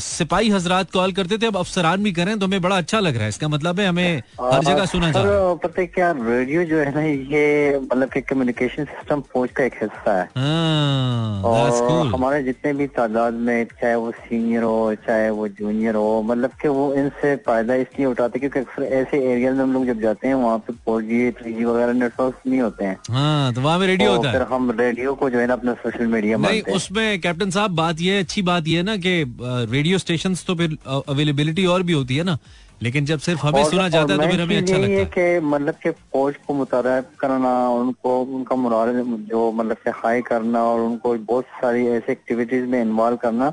सिपाही 0.00 0.50
हजरात 0.50 0.90
कॉल 0.90 1.12
करते 1.12 1.38
थे 1.38 1.46
अब 1.46 1.56
अफसरान 1.56 2.02
भी 2.02 2.12
करें 2.12 2.38
तो 2.38 2.46
हमें 2.46 2.60
बड़ा 2.62 2.76
अच्छा 2.76 3.00
लग 3.00 3.14
रहा 3.14 3.22
है। 3.22 3.28
इसका 3.28 3.48
मतलब 3.48 3.80
है 3.80 3.86
हमें 3.86 4.22
हर 4.42 4.64
जगह 4.64 4.84
सुना 4.86 5.10
जा 5.12 5.20
रहा 5.20 5.32
है। 5.32 5.56
पता 5.58 5.80
है 5.80 5.86
क्या 5.88 6.10
रेडियो 6.18 6.64
जो 6.64 6.78
है 6.78 6.94
ना 6.94 7.02
ये 7.02 7.78
मतलब 7.82 8.08
कि 8.10 8.20
कम्युनिकेशन 8.22 8.84
सिस्टम 8.86 9.20
फौज 9.32 9.50
का 9.56 9.64
एक 9.64 9.74
हिस्सा 9.82 10.12
है। 10.12 10.24
हाँ, 10.36 11.42
और 11.42 12.06
हमारे 12.14 12.42
जितने 12.42 12.72
भी 12.72 12.86
तादाद 12.96 13.34
में 13.46 13.64
चाहे 13.72 13.94
वो 13.96 14.10
सीनियर 14.18 14.62
हो 14.62 14.94
चाहे 15.06 15.30
वो 15.30 15.48
जूनियर 15.50 15.94
हो 15.94 16.22
मतलब 16.26 16.50
कि 16.62 16.68
वो 16.68 16.92
इनसे 16.94 17.34
फ़ायदा 17.46 17.74
इसलिए 17.76 18.06
उठाते 18.06 18.38
क्योंकि 18.38 18.60
अक्सर 18.60 18.82
ऐसे 18.82 19.22
एरिया 19.32 19.52
में 19.52 19.62
हम 19.62 19.72
लोग 19.72 19.86
जब 19.86 20.00
जाते 20.00 20.28
हैं 20.28 20.34
वहाँ 20.36 20.58
पे 20.58 20.72
फोर 20.84 21.02
जी 21.02 21.30
थ्री 21.32 21.52
जी 21.54 21.64
वगैरह 21.64 21.92
नेटवर्क 21.94 22.40
नहीं 22.46 22.60
होते 22.60 22.84
हैं। 22.84 22.96
हाँ, 23.10 23.52
तो 23.54 23.60
वहाँ 23.60 23.78
पे 23.78 23.86
रेडियो 23.86 24.12
होता 24.12 24.30
है। 24.30 24.44
हम 24.46 24.70
रेडियो 24.78 25.14
को 25.14 25.30
जो 25.30 25.38
है 25.38 25.46
ना 25.46 25.52
अपना 25.52 25.72
सोशल 25.76 26.06
मीडिया 26.06 26.38
में 26.38 26.62
उसमें 26.74 27.20
कैप्टन 27.20 27.50
साहब 27.50 27.70
बात 27.76 28.00
ये 28.00 28.18
अच्छी 28.18 28.42
बात 28.42 28.68
ये 28.68 28.82
ना 28.82 28.96
की 28.96 29.14
रेडियो 29.64 29.98
स्टेशन 29.98 30.34
तो 30.46 30.54
फिर 30.54 30.76
अवेलेबिलिटी 31.08 31.66
और 31.66 31.82
भी 31.82 31.92
होती 31.92 32.16
है 32.16 32.24
ना? 32.24 32.38
लेकिन 32.82 33.04
जब 33.04 33.18
सिर्फ़ 33.18 33.40
हमें 33.40 33.62
और, 33.64 33.70
सुना 33.70 33.88
जाता 33.88 34.12
है 34.12 34.20
तो 34.20 34.28
फिर 34.28 34.40
हमें 34.40 34.56
अच्छा 34.56 34.76
लगता 34.76 35.18
है। 35.18 35.38
कि 35.38 35.46
मतलब 35.46 35.74
के 35.74 35.90
फौज 35.90 36.34
को 36.46 36.54
मुतार 36.54 37.04
करना 37.18 37.68
उनको 37.68 38.20
उनका 38.22 38.56
मुराल 38.56 39.02
जो 39.06 39.52
मतलब 39.52 39.76
के 39.76 39.90
हाई 39.90 40.22
करना 40.22 40.64
और 40.64 40.80
उनको 40.80 41.14
बहुत 41.14 41.44
सारी 41.44 41.86
ऐसी 41.86 42.12
एक्टिविटीज़ 42.12 42.64
में 42.64 42.82
इन्वॉल्व 42.82 43.16
करना 43.16 43.52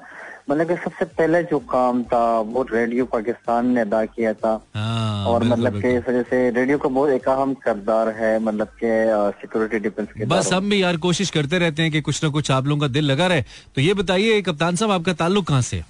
मतलब 0.49 0.67
कि 0.67 0.75
सबसे 0.75 1.05
पहले 1.17 1.41
जो 1.43 1.59
काम 1.71 2.03
था 2.03 2.23
वो 2.39 2.61
रेडियो 2.71 3.05
पाकिस्तान 3.05 3.67
ने 3.67 3.81
अदा 3.81 4.03
किया 4.05 4.33
था। 4.33 4.53
आ, 4.53 4.79
हाँ, 4.79 5.25
और 5.25 5.43
मतलब 5.43 5.79
के 5.81 5.93
इस 5.95 6.03
वजह 6.09 6.21
से 6.21 6.49
रेडियो 6.49 6.77
का 6.77 6.89
बहुत 6.89 7.09
एक 7.09 7.29
अहम 7.29 7.53
करदार 7.63 8.09
है 8.17 8.37
मतलब 8.39 8.67
के 8.83 8.91
सिक्योरिटी 9.41 9.79
डिफेंस 9.79 10.07
के 10.17 10.25
बस 10.25 10.51
हम 10.53 10.69
भी 10.69 10.81
यार 10.83 10.97
कोशिश 10.97 11.29
करते 11.29 11.57
रहते 11.57 11.81
हैं 11.81 11.91
कि 11.91 12.01
कुछ 12.01 12.23
ना 12.23 12.29
कुछ 12.29 12.51
आप 12.51 12.67
लोगों 12.67 12.81
का 12.81 12.87
दिल 12.87 13.05
लगा 13.05 13.27
रहे। 13.27 13.41
तो 13.75 13.81
ये 13.81 13.93
बताइए 13.93 14.41
कप्तान 14.41 14.75
साहब 14.75 14.91
आपका 14.91 15.13
ताल्लुक 15.13 15.47
कहाँ 15.47 15.61
से 15.61 15.81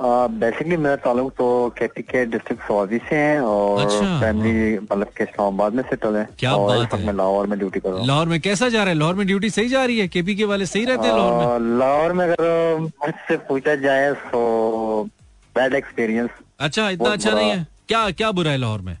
बेसिकली 0.00 0.76
मेरा 0.76 0.96
ताल्लुक 1.04 1.32
तो 1.38 1.46
केटी 1.78 2.02
के 2.02 2.24
डिस्ट्रिक्ट 2.32 2.62
सवाजी 2.66 2.98
से 3.08 3.16
है 3.16 3.40
और 3.42 3.80
अच्छा, 3.84 4.20
फैमिली 4.20 4.74
हाँ। 4.74 4.82
मतलब 4.82 5.08
के 5.16 5.24
इस्लामाबाद 5.24 5.74
में 5.74 5.82
सेटल 5.82 6.16
है 6.16 6.26
क्या 6.38 6.52
और 6.54 6.76
बात 6.78 6.94
है। 6.94 7.06
मैं 7.06 7.14
लाहौर 7.14 7.46
में 7.46 7.58
ड्यूटी 7.58 7.80
कर 7.80 7.88
रहा 7.88 7.98
हूँ। 7.98 8.06
लाहौर 8.06 8.26
में 8.28 8.40
कैसा 8.40 8.68
जा 8.68 8.82
रहा 8.82 8.92
है? 8.92 8.98
लाहौर 8.98 9.14
में 9.14 9.26
ड्यूटी 9.26 9.50
सही 9.50 9.68
जा 9.68 9.84
रही 9.84 9.98
है? 9.98 10.08
केपी 10.08 10.34
के 10.36 10.44
वाले 10.44 10.66
सही 10.66 10.84
रहते 10.84 11.08
हैं 11.08 11.14
लाहौर 11.16 11.58
में? 11.60 11.78
लाहौर 11.78 12.12
में 12.12 12.24
अगर 12.26 12.78
मुझसे 12.80 13.36
पूछा 13.48 13.74
जाए 13.86 14.12
तो 14.30 15.08
बैड 15.56 15.74
एक्सपीरियंस 15.74 16.30
अच्छा 16.60 16.88
इतना 16.90 17.10
अच्छा 17.10 17.30
नहीं 17.30 17.50
है? 17.50 17.66
क्या 17.88 18.10
क्या 18.10 18.30
बुरा 18.32 18.50
है 18.50 18.58
लाहौर 18.58 18.80
में? 18.80 18.96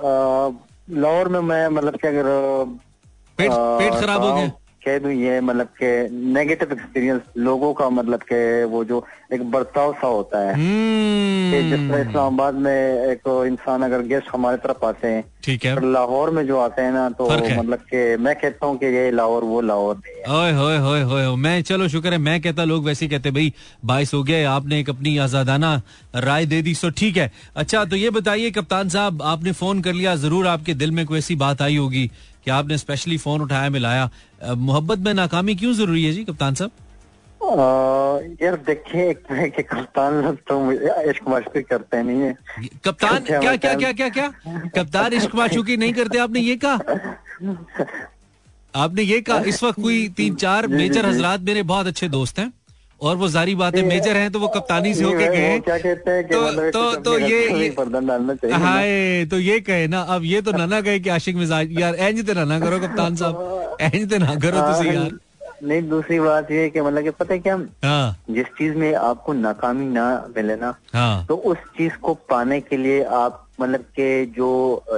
लाहौर 0.00 1.28
में 1.28 1.40
मैं 1.40 1.66
मतलब 1.68 1.96
क्या 2.00 2.10
अगर 2.10 2.24
पेट 3.38 3.50
पेट 3.50 4.00
खराब 4.00 4.22
हो 4.22 4.34
गया? 4.34 4.50
कह 4.84 4.98
दूँ 4.98 5.12
ये 5.12 5.40
मतलब 5.40 5.66
के 5.80 5.90
नेगेटिव 6.34 6.72
एक्सपीरियंस 6.72 7.20
लोगों 7.38 7.72
का 7.80 7.88
मतलब 7.90 8.22
के 8.30 8.42
वो 8.72 8.84
जो 8.84 9.04
एक 9.32 9.42
बर्ताव 9.50 9.92
सा 10.00 10.06
होता 10.06 10.38
है 10.48 10.54
कि 10.54 11.62
जिस 11.68 11.78
तरह 11.78 11.98
हम्म, 11.98 12.08
इस्लामाबाद 12.08 12.54
में 12.54 12.72
एक 13.10 13.28
इंसान 13.46 13.82
अगर 13.82 14.02
गेस्ट 14.12 14.28
हमारे 14.34 14.56
तरफ़ 14.64 14.84
आते 14.86 15.08
हैं 15.08 15.24
ठीक 15.44 15.64
है 15.64 15.74
लाहौर 15.92 16.30
में 16.30 16.46
जो 16.46 16.58
आते 16.60 16.82
हैं 16.82 16.92
ना 16.92 17.08
तो 17.18 17.28
है। 17.30 17.56
मतलब 17.58 17.78
के 17.90 18.16
मैं 18.16 18.34
कहता 18.40 18.66
हूँ 18.66 18.76
कि 18.78 18.86
ये 18.86 19.10
लाहौर 19.10 19.44
वो 19.44 19.60
लाहौर 19.60 20.00
है 20.06 20.22
ओए 20.38 20.52
होए 20.52 20.76
होए 20.78 21.00
होए 21.02 21.24
होए। 21.24 21.36
मैं 21.36 21.62
चलो 21.70 21.88
शुक्र 21.88 22.12
है 22.12 22.18
मैं 22.18 22.40
कहता 22.40 22.64
लोग 22.64 22.84
वैसे 22.84 23.08
कहते 23.08 23.30
भाई 23.38 23.52
बाईस 23.84 24.14
हो 24.14 24.22
गए 24.22 24.42
आपने 24.56 24.80
एक 24.80 24.90
अपनी 24.90 25.16
आजादाना 25.26 25.74
राय 26.28 26.46
दे 26.46 26.60
दी 26.62 26.74
सो 26.74 26.90
ठीक 26.98 27.16
है 27.16 27.30
अच्छा 27.56 27.84
तो 27.84 27.96
ये 27.96 28.10
बताइए 28.18 28.50
कप्तान 28.58 28.88
साहब 28.96 29.22
आपने 29.34 29.52
फ़ोन 29.62 29.80
कर 29.82 29.92
लिया 29.92 30.14
ज़रूर 30.26 30.46
आपके 30.48 30.74
दिल 30.84 30.90
में 30.98 31.04
कोई 31.06 31.18
ऐसी 31.18 31.36
बात 31.46 31.62
आई 31.62 31.76
होगी 31.76 32.10
कि 32.44 32.50
आपने 32.50 32.78
स्पेशली 32.78 33.18
फ़ोन 33.18 33.42
उठाया 33.42 33.70
मिलाया। 33.70 34.10
मोहब्बत 34.44 34.98
में 34.98 35.12
नाकामी 35.14 35.54
क्यों 35.54 35.72
ज़रूरी 35.74 36.04
है 36.04 36.12
जी 36.12 36.24
कप्तान 36.24 36.54
साहब? 36.54 36.70
यार 38.42 38.56
देखिए 38.66 39.08
एक 39.10 39.18
तो 39.18 39.34
है 39.34 39.48
कि 39.50 39.62
कप्तान 39.62 40.14
लोग 40.24 40.36
तो 40.48 40.72
इश्क 41.10 41.28
मशक 41.28 41.66
करते 41.68 42.02
नहीं 42.02 42.20
है। 42.20 42.34
कप्तान 42.84 43.18
क्या 43.20 43.40
क्या 43.40 43.56
क्या 43.56 43.72
बताएँ? 43.72 43.76
क्या 43.76 43.92
क्या 43.92 44.08
क्या? 44.08 44.28
कप्तान 44.76 45.12
इश्क 45.12 45.34
माशूकी 45.34 45.76
नहीं 45.76 45.92
करते 45.92 46.18
आपने 46.18 46.40
ये 46.40 46.56
कहा? 46.64 46.78
आपने 48.74 49.02
ये 49.02 49.20
कहा 49.20 49.38
इस 49.46 49.62
वक्त 49.62 49.80
कोई 49.80 50.08
तीन 50.16 50.34
चार 50.34 50.66
मेजर 50.68 51.06
हजरात 51.06 51.40
मेरे 51.40 51.62
बहुत 51.64 51.86
अच्छे 51.86 52.08
दोस्त 52.08 52.38
हैं। 52.38 52.52
और 53.02 53.16
वो 53.16 53.28
जारी 53.28 53.54
बात 53.54 53.76
है 53.76 53.82
मेजर 53.86 54.16
हैं 54.16 54.30
तो 54.32 54.38
वो 54.40 54.48
कप्तानी 54.48 54.94
से 54.94 55.04
होके 55.04 55.26
गए 55.28 55.58
क्या 55.60 55.78
कहते 55.78 56.10
हैं 56.10 56.26
तो- 56.28 56.72
तो- 56.72 57.04
तो 57.04 57.18
ये-। 57.18 58.52
हाय 58.52 59.24
तो 59.30 59.38
ये 59.38 59.58
कहे 59.60 59.86
ना 59.88 60.00
अब 60.16 60.24
ये 60.24 60.42
तो 60.42 60.52
ना 60.52 60.66
ना 60.66 60.80
कहे 60.80 60.98
कि 61.00 61.10
आशिक 61.10 61.36
मिजाज 61.36 61.72
यार 61.80 61.94
एंज 61.94 62.24
ते 62.26 62.44
ना 62.44 62.58
करो 62.60 62.78
कप्तान 62.78 63.16
साहब। 63.16 63.76
एंज 63.80 64.08
ते 64.10 64.18
ना 64.18 64.34
करो 64.44 64.60
तुसी 64.72 64.88
यार। 64.96 65.10
नहीं 65.62 65.82
दूसरी 65.88 66.18
बात 66.20 66.50
ये 66.50 66.68
कि 66.70 66.80
मतलब 66.80 67.02
कि 67.02 67.10
पता 67.18 67.32
है 67.34 67.38
क्या 67.40 67.54
हाँ। 67.84 68.16
जिस 68.30 68.46
चीज़ 68.58 68.74
में 68.76 68.94
आपको 68.94 69.32
नाकामी 69.32 69.84
ना 69.86 70.06
मिले 70.36 70.56
ना 70.56 70.74
हाँ। 70.94 71.26
तो 71.26 71.34
उस 71.50 71.56
चीज़ 71.76 71.92
को 72.02 72.14
पाने 72.30 72.60
के 72.60 72.76
लिए 72.76 73.02
आप 73.18 73.38
मतलब 73.60 73.80
के 73.98 74.08
जो 74.38 74.48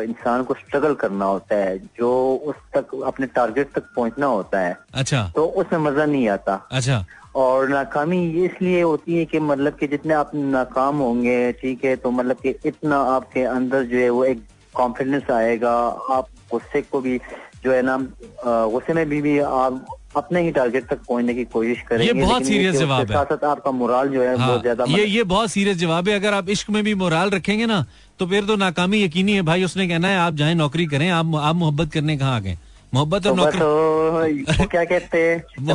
इंसान 0.03 0.43
को 0.45 0.55
स्ट्रगल 0.55 0.95
करना 0.95 1.25
होता 1.25 1.57
है 1.57 1.77
जो 1.99 2.11
उस 2.49 2.57
तक 2.77 2.95
अपने 3.07 3.27
टारगेट 3.37 3.73
तक 3.75 3.83
पहुँचना 3.97 4.27
होता 4.27 4.61
है 4.61 4.77
अच्छा। 4.95 5.23
तो 5.37 5.45
उसमें 5.63 5.79
मज़ा 5.81 6.07
नहीं 6.07 6.29
आता। 6.29 6.55
अच्छा। 6.73 7.05
और 7.35 7.69
नाकामी 7.69 8.19
ये 8.33 8.45
इसलिए 8.47 8.83
होती 8.83 9.17
है 9.17 9.25
कि 9.25 9.39
मतलब 9.41 9.77
कि 9.77 9.87
जितने 9.87 10.15
आप 10.15 10.31
नाकाम 10.35 10.99
होंगे 10.99 11.53
ठीक 11.53 11.85
है 11.85 11.95
तो 11.97 12.11
मतलब 12.11 12.37
कि 12.43 12.55
इतना 12.67 12.99
आपके 13.15 13.43
अंदर 13.45 13.83
जो 13.85 13.99
है 13.99 14.11
वो 14.11 14.25
एक 14.25 14.43
कॉन्फिडेंस 14.75 15.31
आएगा। 15.31 15.73
आप 16.11 16.29
गुस्से 16.53 16.83
को 16.83 17.01
भी 17.01 17.19
जो 17.65 17.73
है 17.73 17.83
ना 17.83 17.97
गुस्से 18.45 18.93
में 18.93 19.09
भी, 19.09 19.21
भी 19.23 19.39
आप 19.39 19.87
अपने 20.17 20.41
ही 20.43 20.51
टारगेट 20.53 20.87
तक 20.89 20.99
पहुँचने 21.09 21.35
की 21.35 21.45
कोशिश 21.47 21.81
करेंगे 21.89 22.13
बहुत 22.15 22.43
serious 22.43 22.51
कि 22.51 22.69
उसके 22.69 22.79
जवाब 22.79 23.01
है। 23.01 23.15
साथ 23.15 23.25
साथ 23.27 23.45
आपका 23.45 23.71
मोराल 23.73 24.09
जो 24.09 24.23
है 24.23 24.37
हाँ 24.37 24.49
बहुत 24.49 24.61
ज़्यादा 24.63 24.85
ये 24.89 25.05
ये 25.07 25.23
बहुत 25.25 25.51
सीरियस 25.51 25.77
जवाब 25.77 26.09
है। 26.09 26.15
अगर 26.15 26.35
आप 26.35 26.49
इश्क 26.49 26.71
में 26.71 26.83
भी 26.85 26.95
मोराल 26.95 27.31
रखेंगे 27.31 27.67
ना 27.67 27.85
तो 28.21 28.27
फिर 28.27 28.45
तो 28.45 28.57
नाकामी 28.57 29.03
यकीनी 29.03 29.33
है 29.33 29.43
भाई 29.43 29.65
उसने 29.65 29.89
कहना 29.89 30.09
है 30.09 30.19
आप 30.19 30.35
जाए 30.35 30.55
नौकरी 30.55 30.87
करें 30.87 31.09
आप 31.11 31.35
आप 31.37 31.57
मोहब्बत 31.57 31.93
करने 31.93 32.17
कहाँ 32.19 32.37
आ 32.37 32.41
गए? 32.41 32.59
मोहब्बत 32.95 33.27
और 33.27 33.33
तो 33.33 33.45
नौकरी। 33.45 33.59
तो, 33.59 34.65
क्या 34.65 34.85
कहते 34.85 35.19
हैं? 35.19 35.45
वो- 35.61 35.75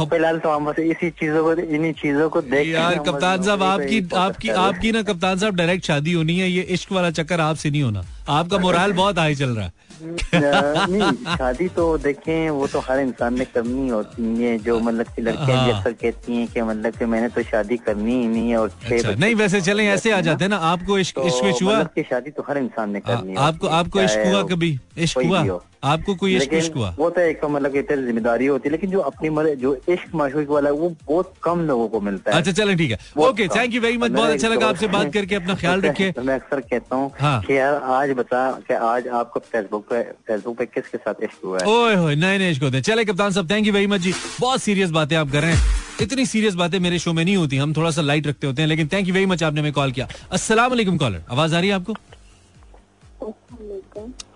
तो 0.76 0.82
इसी 0.82 1.10
चीज़ों 1.10 1.44
को 1.44 1.54
इन्हीं 1.54 1.94
चीज़ों 1.94 2.30
को 2.30 2.42
देख 2.42 2.68
यार 2.68 2.96
कप्तान 3.00 3.44
साहब 3.44 3.64
आपकी 3.64 4.08
आपकी। 4.16 4.50
आपकी 4.50 4.92
ना 4.92 5.02
कप्तान 5.02 5.38
साहब 5.38 5.56
डायरेक्ट 5.56 5.86
शादी 5.86 6.14
होनी 6.14 6.40
है 6.40 6.50
ये 6.50 6.62
इश्क 6.62 6.92
वाला 6.92 7.12
चक्कर 7.12 7.42
आपसे 7.42 7.70
नहीं 7.70 7.84
होना। 7.84 8.06
आपका 8.30 8.58
मोराल 8.58 8.94
बहुत 8.94 9.20
हाई 9.20 9.36
चल 9.36 9.50
रहा 9.50 9.66
है। 9.66 9.88
शादी 11.38 11.68
तो 11.76 11.86
देखें 11.98 12.50
वो 12.50 12.68
तो 12.68 12.80
हर 12.80 13.00
इंसान 13.00 13.38
ने 13.40 13.46
करनी 13.46 13.88
होती 13.90 14.44
है 14.44 14.58
जो 14.58 14.80
मतलब 14.80 15.06
की 15.16 15.22
लड़कियाँ 15.22 15.48
भी 15.66 15.72
हाँ। 15.72 15.78
अक्सर 15.78 15.94
कहती 16.02 16.36
हैं 16.38 16.48
कि 16.54 16.62
मतलब 16.62 16.98
कि 17.00 17.06
मैंने 17.06 17.30
तो 17.30 17.44
शादी 17.44 17.78
करनी 17.78 18.14
ही 18.22 18.28
नहीं 18.28 18.50
है 18.50 18.58
और 18.58 18.72
अच्छा 18.92 19.12
नहीं 19.16 19.36
वैसे 19.36 19.62
चले 19.62 19.88
ऐसे 19.88 20.12
आ 20.12 20.22
जाते 20.30 20.44
हैं 20.44 20.50
ना 20.50 20.58
आपको 20.74 21.00
इश्क 21.00 21.16
तो 21.16 21.28
इश्क 21.28 21.64
हुआ? 21.64 21.74
मतलब 21.74 21.90
कि 21.96 22.04
शादी 22.10 22.32
तो 22.32 22.46
हर 22.50 22.58
इंसान 22.58 22.92
ने 22.92 23.00
करनी 23.00 23.36
आ- 23.36 23.48
आपको 23.48 23.68
आपको 23.82 24.02
इश्क 24.02 24.24
हुआ 24.28 24.44
कभी? 24.54 24.78
इश्क 24.98 25.20
हुआ? 25.26 25.60
आपको 25.84 26.14
कोई 26.16 26.36
इश्क 26.36 26.54
इश्क 26.54 26.74
हुआ? 26.76 26.90
वो 27.00 27.10
तो 27.10 27.22
एक 27.22 27.44
मतलब 27.46 27.72
कि 27.74 27.82
ज़िम्मेदारी 27.96 28.46
होती 28.46 28.70
है 28.70 28.72
लेकिन 28.72 28.90
जो 28.92 29.00
अपनी 29.10 29.30
मर 29.30 29.48
जो 29.56 29.74
इश्क 29.90 30.16
माशूक 30.16 30.50
वाला 30.50 30.70
है 30.70 30.76
वो 30.76 30.90
बहुत 31.08 31.34
कम 31.44 31.60
लोगों 31.68 31.88
को 31.90 32.02
मिलता 32.02 32.32
है। 32.32 32.38
अच्छा 32.38 32.52
चलें 32.52 32.76
ठीक 32.78 32.92
है। 32.92 32.98
Okay 33.28 33.48
thank 33.48 33.74
you 33.74 33.82
very 33.82 33.98
much 33.98 34.12
बहुत 34.12 34.30
अच्छा 34.30 34.48
लगा 34.48 34.68
आपसे 34.70 34.88
बात 34.88 35.14
करके 35.14 35.36
अपना 35.36 35.54
ख्याल 35.62 35.82
तो 35.82 35.88
रखिए 35.88 36.14
मैं 36.24 36.36
अक्सर 36.36 36.60
कहता 36.62 36.96
हूँ 36.96 37.12
हाँ। 37.22 37.42
कि 37.44 37.58
यार 37.58 37.74
आज 38.00 38.10
बता 38.20 38.40
कि 38.68 38.74
आज 38.74 39.08
आपको 39.20 39.40
फेसबुक 39.52 39.84
पे 39.90 40.02
फेसबुक 40.28 40.58
पे 40.58 40.66
किसके 40.68 40.98
साथ 40.98 41.24
इश्क 41.24 41.46
हुआ 41.46 41.58
है? 41.62 41.68
ओए 41.68 41.96
होए 41.96 42.16
नए 42.16 42.38
नए 42.38 42.52
इश्क 42.52 42.64
होते 42.64 42.78
हैं। 42.78 42.84
चले 42.84 43.06
कप्तान 43.06 43.32
साहब 43.32 43.50
थैंक 43.52 43.68
यू 43.68 43.74
वेरी 43.74 43.88
मच 43.88 44.02
जी। 44.02 44.14
बहुत 44.40 44.62
सीरियस 44.62 44.90
बातें 44.92 45.16
आप 45.18 45.32
कर 45.32 45.42
रहे 45.42 45.54
हैं। 45.54 45.62
इतनी 46.02 46.26
सीरियस 46.26 46.54
बातें 46.56 46.80
मेरे 46.80 47.00
शो 47.00 47.14
में 47.14 47.24
नहीं 47.24 47.38
होती। 47.38 47.58
हम 47.58 47.74
थोड़ा 47.74 47.92
सा 47.92 48.02
लाइट 48.02 48.28
रखते 48.28 48.48
होते 48.48 48.62
हैं 48.62 48.70
लेकिन 48.70 48.88
थैंक 48.88 49.08
यू 49.08 49.14
वेरी 49.14 49.26
मच 49.26 49.44
आपने 49.44 49.60
हमें 49.62 49.74
कॉल 49.74 49.92
किया। 49.92 50.08
अस्सलाम 50.32 50.70
वालेकुम 50.70 50.98
कॉलर 50.98 51.24
आवाज़ 51.32 51.56
आ 51.56 51.60
रही 51.60 51.70
है 51.70 51.76
आपको? 51.76 51.94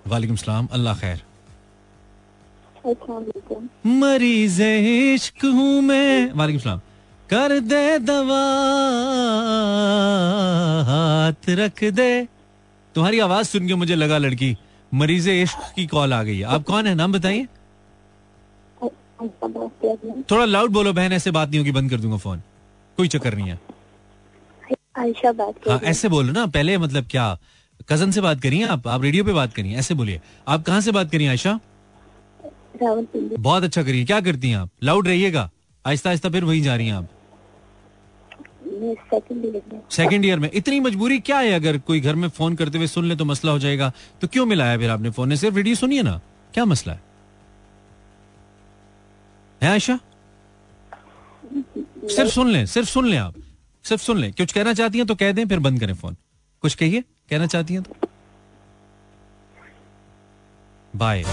वालेकुम 0.08 0.36
सलाम 0.36 0.68
अल्लाह 0.72 1.00
खैर। 1.00 1.22
मरीज़ 3.88 4.62
इश्क 4.64 5.46
हूँ 5.46 5.82
मैं। 5.82 6.34
वालेकुम 6.34 6.62
सलाम। 6.62 6.80
कर 7.30 7.60
दे 7.60 8.00
दवा 8.00 8.44
हाथ 10.88 11.50
रख 11.60 11.84
दे। 11.94 12.12
तुम्हारी 12.96 13.20
आवाज़ 13.20 13.48
सुन 13.48 13.68
के 13.68 13.76
मुझे 13.76 13.96
लगा 13.96 14.18
लड़की 14.18 14.56
मरीज़ 14.94 15.30
इश्क 15.30 15.74
की 15.76 15.86
कॉल 15.88 16.14
आ 16.14 16.22
गई 16.24 16.38
है। 16.38 16.44
आप 16.46 16.64
कौन 16.64 16.88
है? 16.88 16.96
नाम 16.96 17.14
बताइए। 17.14 17.48
थोड़ा 20.32 20.46
लाउड 20.46 20.72
बोलो 20.72 20.94
बहन 20.94 21.14
ऐसे 21.14 21.32
बात 21.32 21.50
नहीं 21.50 21.60
होगी 21.60 21.72
बंद 21.72 21.90
कर 21.90 22.00
दूँगा 22.00 22.18
फ़ोन 22.18 22.42
कोई 22.98 23.08
चक्कर 23.08 23.36
नहीं 23.36 23.50
है। 23.50 23.60
आयशा 25.00 25.32
बात 25.32 25.70
हाँ 25.70 25.80
ऐसे 25.84 26.10
बोलो 26.10 26.32
ना 26.34 26.46
पहले 26.46 26.78
मतलब 26.78 27.06
क्या 27.12 27.38
कज़न 27.90 28.12
से 28.12 28.22
बात 28.22 28.42
करिए 28.42 28.68
आप? 28.68 28.88
आप 28.88 29.02
रेडियो 29.04 29.24
पे 29.24 29.34
बात 29.34 29.54
करिए 29.54 29.76
ऐसे 29.78 29.94
बोलिए। 29.94 30.22
आप 30.48 30.64
कहाँ 30.64 30.82
से 30.82 30.92
बात 30.92 31.12
करिए 31.12 31.28
आयशा? 31.28 31.60
बहुत 32.84 33.64
अच्छा 33.64 33.84
करिए। 33.84 34.06
क्या 34.06 34.20
करती 34.22 34.50
हैं 34.50 34.58
आप? 34.58 34.70
लाउड 34.84 35.08
रहिएगा। 35.08 35.50
आहिस्ता 35.86 36.10
आहिस्ता 36.10 36.30
फिर 36.30 36.44
वहीं 36.44 36.62
जा 36.64 36.76
रही 36.76 36.88
हैं 36.88 36.94
आप। 36.94 37.08
मैं। 38.84 39.82
सेकंड 39.92 40.26
ईयर 40.26 40.40
में। 40.40 40.50
इतनी 40.54 40.80
मजबूरी 40.80 41.20
क्या 41.20 41.40
है 41.40 41.52
अगर 41.52 41.78
कोई 41.78 42.00
घर 42.00 42.16
में 42.16 42.28
फ़ोन 42.30 42.56
करते 42.56 42.78
हुए 42.78 42.88
सुन 42.88 43.06
ले 43.06 43.16
तो 43.16 43.26
मसला 43.26 43.52
हो 43.52 43.60
जाएगा? 43.60 43.92
तो 44.22 44.28
क्यों 44.28 44.46
मिलाया 44.46 44.78
फिर 44.78 44.90
आपने 44.90 45.10
फ़ोन 45.10 45.36
सिर्फ़ 45.36 45.56
रेडियो 45.56 45.76
सुनिए 45.76 46.02
ना। 46.02 46.20
क्या 46.54 46.66
मसला 46.66 46.94
है? 46.94 47.02
है 49.62 49.70
आयशा? 49.70 50.00
सिर्फ़ 52.06 52.32
सुन 52.32 52.50
लें, 52.50 52.66
सिर्फ़ 52.66 52.90
सुन 52.90 53.08
लें 53.08 53.18
आप। 53.18 53.36
सिर्फ़ 53.86 54.02
सुन 54.02 54.18
लें। 54.18 54.32
कुछ 54.34 54.52
कहना 54.52 54.74
चाहती 54.74 54.98
हैं 54.98 55.08
तो 55.08 55.16
कह 55.16 55.32
दें, 55.32 55.48
फिर 55.48 55.60
बंद 55.60 55.80
करें 55.80 55.94
फ़ोन 55.94 56.16
कुछ 56.64 56.76
कहिए? 56.76 57.02
कहना 57.30 57.48
चाहती 57.48 57.74
हैं 57.74 57.84
तो? 57.84 58.08
बाय 60.94 61.24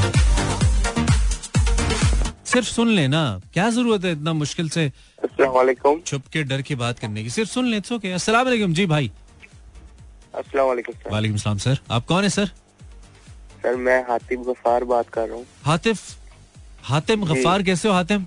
सिर्फ़ 2.52 2.68
सुन 2.68 2.88
लें 2.88 3.08
ना। 3.08 3.40
क्या 3.54 3.68
ज़रूरत 3.70 4.04
है 4.04 4.12
इतना 4.12 4.32
मुश्किल 4.34 4.68
से 4.68 4.86
अस्सलाम 5.18 6.00
छुप 6.06 6.26
के 6.32 6.42
डर 6.44 6.62
के 6.62 6.74
बात 6.76 6.98
करने 6.98 7.22
की? 7.22 7.30
सिर्फ़ 7.30 7.50
सुन 7.50 7.66
लें 7.66 7.80
ओके 7.92 8.12
अस्सलाम 8.12 8.44
वालेकुम। 8.44 8.72
जी 8.74 8.86
भाई। 8.86 9.10
अस्सलाम 10.34 10.66
वालेकुम 10.66 11.36
सर। 11.36 11.40
सलाम 11.40 11.58
सर। 11.58 11.78
आप 11.90 12.06
कौन 12.06 12.22
है 12.24 12.30
सर? 12.30 12.50
सर 13.62 13.76
मैं 13.78 14.00
हातिम 14.08 14.42
गफार 14.42 14.84
बात 14.84 15.08
कर 15.08 15.28
रहा 15.28 15.36
हूँ। 15.36 15.46
हातिफ? 15.64 16.02
हातिम 16.82 17.24
गफ्फार 17.24 17.62
कैसे 17.62 17.88
हो 17.88 17.94
हातिम? 17.94 18.24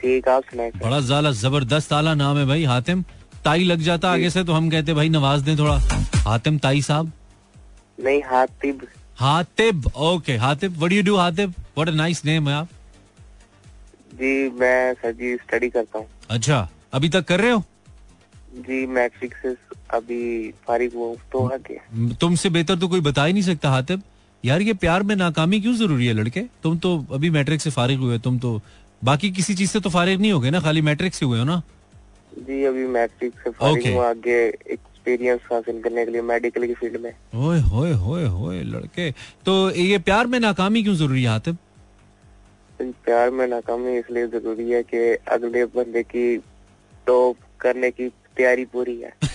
ठीक 0.00 0.28
आप 0.28 0.42
सुनाए 0.50 0.70
बड़ा 0.76 1.00
ज़्यादा 1.00 1.30
ज़बरदस्त 1.34 1.92
आला 1.92 2.14
नाम 2.14 2.38
है 2.38 2.46
भाई 2.46 2.64
हातिम। 2.66 3.02
ताई 3.44 3.64
लग 3.64 3.80
जाता 3.82 4.12
आगे 4.12 4.30
से 4.30 4.44
तो 4.44 4.52
हम 4.52 4.70
कहते 4.70 4.94
भाई 4.94 5.08
नवाज़ 5.08 5.44
दें 5.44 5.56
थोड़ा। 5.58 5.76
हातिम 6.24 6.58
ताई 6.58 6.82
साहब? 6.82 7.12
नहीं 7.98 8.22
Hatib. 8.22 8.86
Hatib 9.18 9.86
okay 9.96 10.36
Hatib. 10.38 10.76
What 10.78 10.92
you 10.92 11.02
do 11.02 11.16
Hatib? 11.16 11.50
What 11.50 11.88
a 11.88 11.92
nice 11.92 12.24
name 12.24 12.48
है 12.48 12.54
आप। 12.54 12.68
जी 14.14 14.48
मैं 14.60 14.94
सर 14.94 15.12
जी 15.12 15.34
स्टडी 15.36 15.68
करता 15.70 15.98
हूँ। 15.98 16.06
अच्छा 16.30 16.68
अभी 16.94 17.08
तक 17.08 17.24
कर 17.24 17.40
रहे 17.40 17.50
हो? 17.50 17.62
जी 18.58 18.86
मैट्रिक 18.88 19.34
से 19.42 19.54
अभी 19.96 20.50
फारिग 20.66 20.94
हुआ 20.94 21.14
तो 21.32 22.14
तुमसे 22.20 22.50
बेहतर 22.50 22.78
तो 22.78 22.88
कोई 22.88 23.00
बता 23.00 23.24
ही 23.24 23.32
नहीं 23.32 23.42
सकता 23.42 23.70
हातिब। 23.70 24.02
यार 24.44 24.62
ये 24.62 24.72
प्यार 24.74 25.02
में 25.02 25.14
नाकामी 25.16 25.60
क्यों 25.60 25.74
ज़रूरी 25.76 26.06
है 26.06 26.12
लड़के? 26.14 26.40
तुम 26.62 26.78
तो 26.78 26.96
अभी 27.12 27.30
मैट्रिक 27.30 27.60
से 27.60 27.70
फारिग 27.70 27.98
हुए 28.00 28.18
तुम 28.18 28.38
तो 28.38 28.60
बाकी 29.02 29.30
किसी 29.30 29.54
चीज़ 29.54 29.70
से 29.70 29.80
तो 29.80 29.90
फारिग 29.90 30.20
नहीं 30.20 30.32
हो 30.32 30.40
गए 30.40 30.50
ना 30.50 30.60
खाली 30.60 30.80
मैट्रिक 30.82 31.14
से 31.14 31.26
हुए 31.26 31.38
हो 31.38 31.44
ना? 31.44 31.62
जी 32.38 32.64
अभी 32.64 32.86
मैट्रिक 32.88 33.32
से 33.44 33.50
फारिग 33.50 33.82
Okay. 33.82 33.94
हुआ 33.94 34.08
आगे 34.10 34.38
एक्सपीरियंस 34.72 35.40
हासिल 35.52 35.80
करने 35.82 36.04
के 36.04 36.10
लिए 36.12 36.22
मेडिकल 36.22 36.66
की 36.66 36.74
फ़ील्ड 36.74 37.00
में। 37.02 37.12
ओए 37.46 37.60
होए 37.60 37.92
होए 37.92 38.24
होए 38.26 38.62
लड़के। 38.64 39.10
तो 39.46 39.70
ये 39.70 39.98
प्यार 39.98 40.26
में 40.26 40.38
नाकामी 40.40 40.82
क्यों 40.82 40.94
ज़रूरी 40.94 41.22
है 41.22 41.28
हातिब? 41.28 41.56
तो 42.78 42.92
प्यार 43.04 43.30
में 43.30 43.46
नाकामी 43.46 43.98
इसलिए 43.98 44.26
ज़रूरी 44.26 44.70
है 44.70 44.82
कि 44.82 45.16
अगले 45.28 45.64
बंदे 45.64 46.02
की 46.02 46.36
टॉप 47.06 47.36
करने 47.60 47.90
की 47.90 48.08
तैयारी 48.08 48.64
पूरी 48.64 49.00
है। 49.00 49.12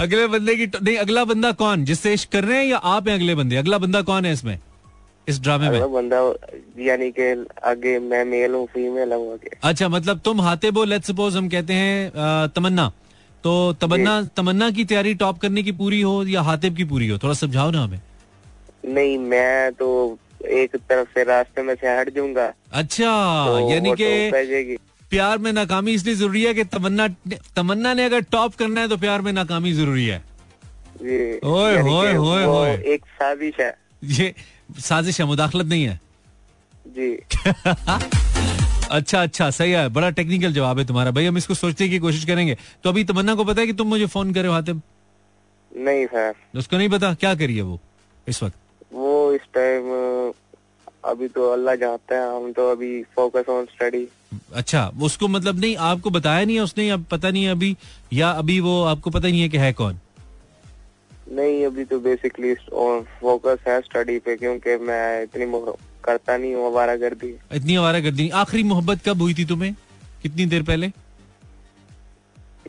अगले 0.00 0.26
बंदे 0.26 0.56
की 0.56 0.66
नहीं 0.66 0.96
अगला 0.96 1.24
बंदा 1.24 1.52
कौन? 1.52 1.84
जिससे 1.84 2.14
इश्क 2.14 2.32
कर 2.32 2.44
रहे 2.44 2.58
हैं 2.58 2.64
या 2.64 2.76
आप 2.76 3.08
हैं 3.08 3.14
अगले 3.14 3.34
बंदे? 3.34 3.56
अगला 3.56 3.78
बंदा 3.78 4.02
कौन 4.02 4.24
है 4.24 4.32
इसमें? 4.32 4.58
इस 5.28 5.40
ड्रामे 5.40 5.70
में? 5.70 5.92
बंदा 5.92 6.34
यानी 6.78 7.10
कि 7.10 7.46
आगे 7.64 7.98
मैं 7.98 8.24
मेल 8.24 8.54
हूँ 8.54 8.66
फीमेल 8.66 9.12
हूँ 9.12 9.38
अच्छा 9.64 9.88
मतलब 9.88 10.18
तुम 10.18 10.40
हातिब 10.40 10.78
हो 10.78 10.84
लेट 10.84 11.02
सपोज़ 11.02 11.38
हम 11.38 11.48
कहते 11.48 11.72
हैं 11.72 12.12
तमन्ना। 12.56 12.92
तो 13.44 13.72
तमन्ना 13.72 14.28
तमन्ना 14.36 14.70
की 14.70 14.84
तैयारी 14.84 15.14
टॉप 15.14 15.38
करने 15.38 15.62
की 15.62 15.72
पूरी 15.72 16.00
हो 16.00 16.24
या 16.24 16.42
हातिब 16.42 16.76
की 16.76 16.84
पूरी 16.84 17.08
हो? 17.08 17.18
थोड़ा 17.18 17.34
समझाओ 17.34 17.70
ना 17.70 17.82
हमें। 17.82 18.00
नहीं 18.84 19.18
मैं 19.18 19.72
तो 19.72 20.18
एक 20.46 20.76
तरफ़ 20.76 21.08
से 21.08 21.24
रास्ते 21.24 21.62
में 21.62 21.74
से 21.74 21.96
हट 21.98 22.10
जाऊँगा। 22.14 22.52
अच्छा 22.72 23.10
तो 23.46 23.70
यानी 23.70 23.92
कि 24.00 24.76
प्यार 25.10 25.38
में 25.38 25.52
नाकामी 25.52 25.92
इसलिए 25.92 26.14
ज़रूरी 26.14 26.42
है 26.44 26.54
कि 26.54 26.64
तमन्ना 26.64 27.08
तमन्ना 27.56 27.94
ने 27.94 28.04
अगर 28.04 28.20
टॉप 28.20 28.54
करना 28.54 28.80
है 28.80 28.88
तो 28.88 28.96
प्यार 28.96 29.20
में 29.20 29.32
नाकामी 29.32 29.72
ज़रूरी 29.72 30.06
है। 30.06 30.22
ओए, 31.44 31.82
ओए, 31.82 32.12
वो 32.12 32.60
ओए। 32.60 32.76
एक 32.94 33.04
साजिश 33.06 33.54
है। 33.60 33.76
ये 34.04 34.34
साजिश 34.78 35.20
है 35.20 35.26
मुदाखलत 35.26 35.66
नहीं 35.66 35.84
है। 35.84 36.00
जी। 36.86 37.12
अच्छा 38.90 39.22
अच्छा 39.22 39.50
सही 39.50 39.72
है 39.72 39.88
बड़ा 39.88 40.10
टेक्निकल 40.10 40.52
जवाब 40.52 40.78
है 40.78 40.84
तुम्हारा। 40.86 41.10
भाई 41.10 41.24
हम 41.24 41.36
इसको 41.38 41.54
सोचने 41.54 41.88
की 41.88 41.98
कोशिश 41.98 42.24
करेंगे। 42.24 42.56
तो 42.84 42.90
अभी 42.90 43.04
तमन्ना 43.04 43.34
को 43.34 43.44
पता 43.44 43.60
है 43.60 43.66
कि 43.66 43.72
तुम 43.72 43.88
मुझे 43.88 44.06
फ़ोन 44.06 44.32
करे 44.32 44.48
हो 44.48 44.54
हातिब 44.54 44.82
नहीं 45.72 46.06
सर 46.06 46.34
उसको 46.56 46.76
नहीं 46.76 46.88
पता? 46.88 47.14
क्या 47.14 47.34
करिए 47.34 47.60
वो 47.60 47.80
इस 48.28 48.42
वक्त? 48.42 48.56
वो 48.92 49.32
इस 49.32 49.40
टाइम 49.54 49.82
अभी 51.04 51.28
तो 51.28 51.50
अल्लाह 51.52 51.74
जानता 51.74 52.16
है 52.16 52.36
हम 52.36 52.52
तो 52.52 52.70
अभी 52.70 53.02
फोकस 53.02 53.48
ऑन 53.48 53.64
स्टडी 53.64 54.06
अच्छा 54.54 54.88
उसको 55.02 55.28
मतलब 55.28 55.60
नहीं 55.60 55.76
आपको 55.76 56.10
बताया 56.10 56.44
नहीं 56.44 56.56
है 56.56 56.62
उसने 56.62 56.86
या 56.86 56.96
पता 56.96 57.30
नहीं 57.30 57.44
है 57.44 57.50
अभी 57.50 57.76
या 58.12 58.30
अभी 58.30 58.60
वो 58.60 58.82
आपको 58.84 59.10
पता 59.10 59.28
नहीं 59.28 59.40
है 59.40 59.48
कि 59.48 59.58
है 59.58 59.72
कौन? 59.72 59.98
नहीं 61.32 61.66
अभी 61.66 61.84
तो 61.84 61.98
बेसिकली 62.00 62.54
फोकस 63.20 63.58
है 63.68 63.80
स्टडी 63.80 64.18
पे 64.18 64.36
क्योंकि 64.36 64.76
मैं 64.76 65.22
इतनी 65.22 65.46
करता 66.04 66.36
नहीं 66.36 66.54
हूँ 66.54 66.66
आवारा 66.66 66.96
गर्दी 66.96 67.34
इतनी 67.52 67.76
आवारा 67.76 67.98
गर्दी 67.98 68.28
आखिरी 68.28 68.62
मोहब्बत 68.62 69.00
कब 69.06 69.22
हुई 69.22 69.34
थी 69.34 69.44
तुम्हें? 69.44 69.74
कितनी 70.22 70.46
देर 70.46 70.62
पहले? 70.62 70.86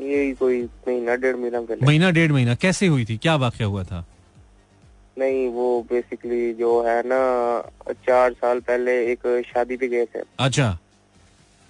यही 0.02 0.32
कोई 0.34 0.62
महीना 0.64 1.16
डेढ़ 1.16 1.36
महीना 1.36 1.62
पहले। 1.62 1.86
महीना 1.86 2.12
डेढ़ 2.12 2.32
महीना। 2.32 2.56
कैसे 2.56 2.88
हुई 2.88 3.06
थी? 3.06 3.18
क्या 3.18 3.36
वाक्य 3.36 3.64
हुआ 3.64 3.84
था? 3.84 4.06
नहीं 5.18 5.48
वो 5.50 5.66
बेसिकली 5.90 6.54
जो 6.54 6.82
है 6.84 7.02
ना 7.06 7.20
चार 8.08 8.34
साल 8.34 8.60
पहले 8.60 8.92
एक 9.12 9.20
शादी 9.48 9.78
पे 9.78 9.88
गए 9.88 10.06
थे। 10.06 10.20
अच्छा। 10.40 10.78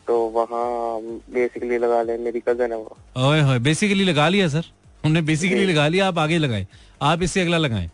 तो 0.08 0.18
वहाँ 0.30 1.02
बेसिकली 1.34 1.78
लगा 1.78 2.02
ले 2.04 2.18
मेरी 2.18 2.40
कज़न 2.40 2.72
है 2.72 2.78
वो। 2.78 2.98
ओए 3.30 3.42
होए 3.42 3.60
बेसिकली 3.60 4.04
लगा 4.04 4.28
लिया 4.30 4.48
सर? 4.48 4.66
हमने 5.06 5.22
बेसिकली 5.22 5.66
लगा 5.66 5.88
लिया 5.88 6.08
आप 6.08 6.20
आगे 6.20 6.38
लगाए। 6.38 6.68
आप 7.02 7.24
इससे 7.24 7.42
अगला 7.42 7.58
लगाएँ। 7.58 7.90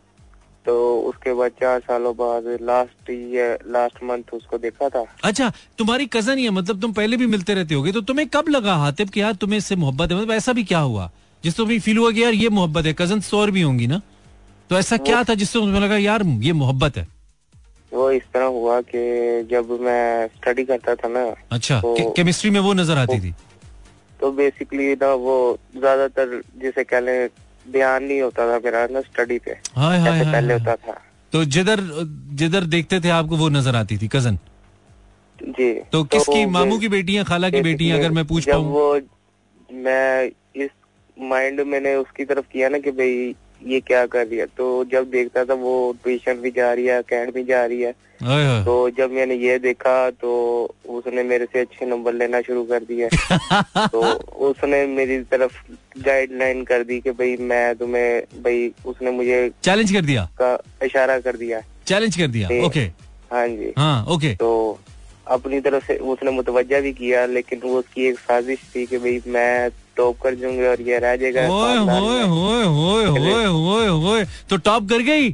तो 0.66 0.74
उसके 1.02 1.34
बाद 1.34 1.52
चार 1.52 1.80
सालों 1.80 2.14
बाद 2.16 2.44
लास्ट 2.62 3.10
ईयर 3.10 3.60
लास्ट 3.68 4.04
मंथ 4.04 4.34
उसको 4.34 4.58
देखा 4.58 4.90
था। 4.90 5.04
अच्छा 5.24 5.52
तुम्हारी 5.78 6.06
कज़न 6.06 6.38
ही 6.38 6.44
है 6.44 6.50
मतलब 6.50 6.82
तुम 6.82 6.94
पहले 6.94 7.18
भी 7.18 7.26
मिलते 7.28 7.54
रहते 7.54 7.76
होगे 7.76 7.92
तो 7.92 8.02
तुम्हें 8.02 8.28
कब 8.28 8.50
लगा 8.50 8.76
हातिब 8.76 9.10
कि 9.10 9.22
यार 9.22 9.34
तुम्हें 9.36 9.58
इससे 9.58 9.76
मोहब्बत 9.76 10.12
है? 10.12 10.18
मतलब 10.18 10.32
ऐसा 10.32 10.54
भी 10.54 10.64
क्या 10.64 10.80
हुआ? 10.80 11.10
जिस 11.44 11.58
तुम्हें 11.58 11.80
फील 11.80 11.98
हुआ 11.98 12.12
कि 12.12 12.24
यार 12.24 12.34
ये 12.34 12.50
मोहब्बत 12.50 12.86
है 12.86 12.94
कज़न 12.94 13.20
तो 13.22 13.38
और 13.38 13.52
भी 13.52 13.62
होंगी 13.62 13.88
ना? 13.88 14.02
तो 14.72 14.78
ऐसा 14.78 14.98
क्या 14.98 15.24
था 15.24 15.34
जिससे 15.34 15.60
तुम्हें 15.60 15.82
लगा 15.82 15.98
यार 15.98 16.24
ये 16.42 16.52
मोहब्बत 16.54 16.98
है? 16.98 17.08
वो 17.94 18.12
इस 18.12 18.24
तरह 18.34 18.46
हुआ 18.58 18.80
कि 18.82 19.00
जब 19.52 19.72
मैं 19.82 20.28
स्टडी 20.28 20.64
करता 20.64 20.96
था 20.96 21.08
ना 21.08 21.24
अच्छा 21.52 21.80
तो- 21.82 21.98
के, 21.98 22.04
केमिस्ट्री 22.12 22.50
में 22.50 22.60
वो 22.60 22.74
नज़र 22.74 22.98
आती 22.98 23.20
थी? 23.20 23.34
तो 24.22 24.32
बेसिकली 24.32 24.94
ना 24.94 25.14
वो 25.14 25.36
ज़्यादातर 25.78 26.42
जिसे 26.58 26.84
कह 26.84 27.00
लें 27.00 27.28
ध्यान 27.72 28.04
नहीं 28.04 28.22
होता 28.22 28.48
था 28.52 28.60
मेरा 28.66 28.86
ना 28.92 29.02
स्टडी 29.02 29.40
पे 29.40 29.52
हाय 29.76 29.98
जैसे 29.98 30.10
हाय 30.10 30.32
पहले। 30.32 30.54
होता 30.54 30.76
था। 30.76 30.98
तो 31.34 31.44
जिधर 31.46 31.82
जिधर 32.40 32.64
देखते 32.76 33.00
थे 33.00 33.10
आपको 33.10 33.38
वो 33.38 33.50
नज़र 33.50 33.76
आती 33.76 33.98
थी 33.98 34.08
कज़न 34.08 34.40
जी। 35.40 35.74
तो 35.92 36.04
किसकी 36.04 36.46
बे- 36.46 36.50
मामू 36.54 36.78
की 36.80 36.88
बेटी 36.88 37.16
है 37.16 37.24
खाला 37.24 37.50
की 37.50 37.62
बेटी 37.62 37.88
है 37.90 38.00
अगर 38.00 38.12
मैं 38.12 38.26
पूछ 38.28 38.50
पाऊँ 38.50 38.66
वो 38.72 39.00
मैं 39.70 40.32
इस 40.56 40.70
माइंड 41.18 41.62
मैंने 41.62 41.96
उसकी 41.96 42.26
तरफ़ 42.26 42.46
किया 42.54 42.70
ना 42.70 42.78
कि 42.80 42.92
भाई 42.92 43.34
ये 43.68 43.80
क्या 43.80 44.06
कर 44.06 44.28
रही 44.28 44.38
है? 44.40 44.46
तो 44.46 44.84
जब 44.92 45.10
देखता 45.10 45.46
था 45.46 45.54
वो 45.54 45.74
ट्यूशन 46.04 46.34
भी 46.34 46.52
जा 46.52 46.74
रही 46.74 46.86
है 46.86 46.98
अकेडमी 46.98 47.44
जा 47.44 47.66
रही 47.66 47.82
है। 47.82 47.94
तो 48.66 48.90
जब 48.90 49.12
मैंने 49.12 49.36
ये 49.36 49.58
देखा 49.60 50.10
तो 50.10 50.32
उसने 50.90 51.24
मेरे 51.24 51.46
से 51.46 51.60
अच्छे 51.60 51.86
नंबर 51.86 52.14
लेना 52.14 52.42
शुरू 52.42 52.64
कर 52.64 52.80
दिया 52.80 53.08
तो 53.88 54.02
उसने 54.50 54.86
मेरी 54.88 55.20
तरफ़ 55.32 55.54
गाइडलाइन 55.98 56.64
कर 56.64 56.84
दी 56.84 57.00
कि 57.00 57.12
भाई 57.12 57.36
मैं 57.38 57.76
तुम्हें 57.76 58.22
भाई 58.44 58.72
उसने 58.86 59.12
मुझे 59.12 59.52
चैलेंज 59.64 59.92
कर 59.92 60.02
दिया? 60.02 60.30
का 60.42 60.58
इशारा 60.86 61.20
कर 61.20 61.38
दिया। 61.38 61.62
चैलेंज 61.88 62.18
कर 62.18 62.28
दिया? 62.28 62.50
ओके 62.66 62.86
हाँ 63.32 63.48
जी। 63.48 63.74
हाँ 63.78 64.06
ओके 64.06 64.36
तो 64.36 64.80
अपनी 65.28 65.60
तरफ़ 65.62 65.86
से 65.88 65.98
उसने 65.98 66.32
मुतवजा 66.32 66.80
भी 66.80 66.94
किया 66.94 67.26
लेकिन 67.26 67.60
वो 67.64 67.78
उसकी 67.80 68.08
एक 68.08 68.20
साजिश 68.20 68.60
थी 68.76 68.86
कि 68.86 68.98
भाई 68.98 69.22
मैं 69.28 69.70
टॉप 70.02 70.20
कर 70.24 70.36
जाऊँगी 70.36 70.66
और 70.68 70.82
ये 70.84 71.00
रह 71.00 71.16
जाएगा 71.16 71.48
खानदान 71.48 71.90
होए 71.90 72.22
होए 72.26 72.66
होए 72.66 73.06
होए 73.08 73.46
होए 73.48 73.88
होए। 73.88 74.26
तो 74.50 74.58
टॉप 74.60 74.90
कर 74.90 75.02
गई? 75.06 75.30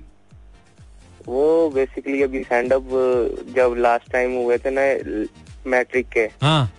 वो 1.27 1.69
बेसिकली 1.71 2.21
अभी 2.23 2.43
स्टैंड 2.43 2.73
अप 2.73 2.83
जब 3.55 3.75
लास्ट 3.79 4.11
टाइम 4.11 4.35
हुए 4.35 4.57
थे 4.57 4.69
ना 4.71 4.81
मैट्रिक 5.67 6.07
के 6.09 6.29
हाँ। 6.41 6.71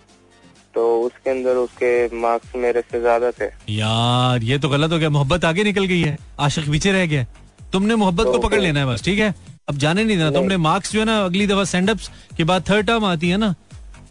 तो 0.75 0.85
उसके 1.03 1.31
अंदर 1.31 1.57
उसके 1.57 1.91
मार्क्स 2.17 2.55
मेरे 2.57 2.81
से 2.83 3.01
ज़्यादा 3.01 3.31
थे। 3.31 3.47
यार 3.73 4.43
ये 4.45 4.59
तो 4.59 4.69
गलत 4.69 4.93
हो 4.93 4.99
गया। 4.99 5.11
मोहब्बत 5.11 5.45
आगे 5.45 5.65
निकल 5.65 5.85
गई 5.87 6.01
है। 6.01 6.17
आशिक 6.41 6.71
पीछे 6.71 6.93
रह 6.93 7.07
गया। 7.07 7.27
तुमने 7.73 7.95
मोहब्बत 7.97 8.27
को 8.27 8.33
तो 8.33 8.39
पकड़ 8.39 8.61
लेना 8.61 8.81
है 8.81 8.87
बस 8.87 9.05
ठीक 9.05 9.19
है? 9.19 9.35
अब 9.69 9.77
जाने 9.77 10.05
नहीं 10.05 10.17
देना। 10.17 10.31
तुमने 10.31 10.57
मार्क्स 10.59 10.93
जो 10.93 10.99
है 11.01 11.05
ना 11.07 11.19
अगली 11.25 11.47
दफ़ा 11.47 11.65
सेंडअप्स 11.67 12.11
के 12.37 12.45
बाद 12.45 12.69
थर्ड 12.71 12.87
टर्म 12.87 13.05
आती 13.07 13.29
है 13.29 13.37
ना 13.37 13.55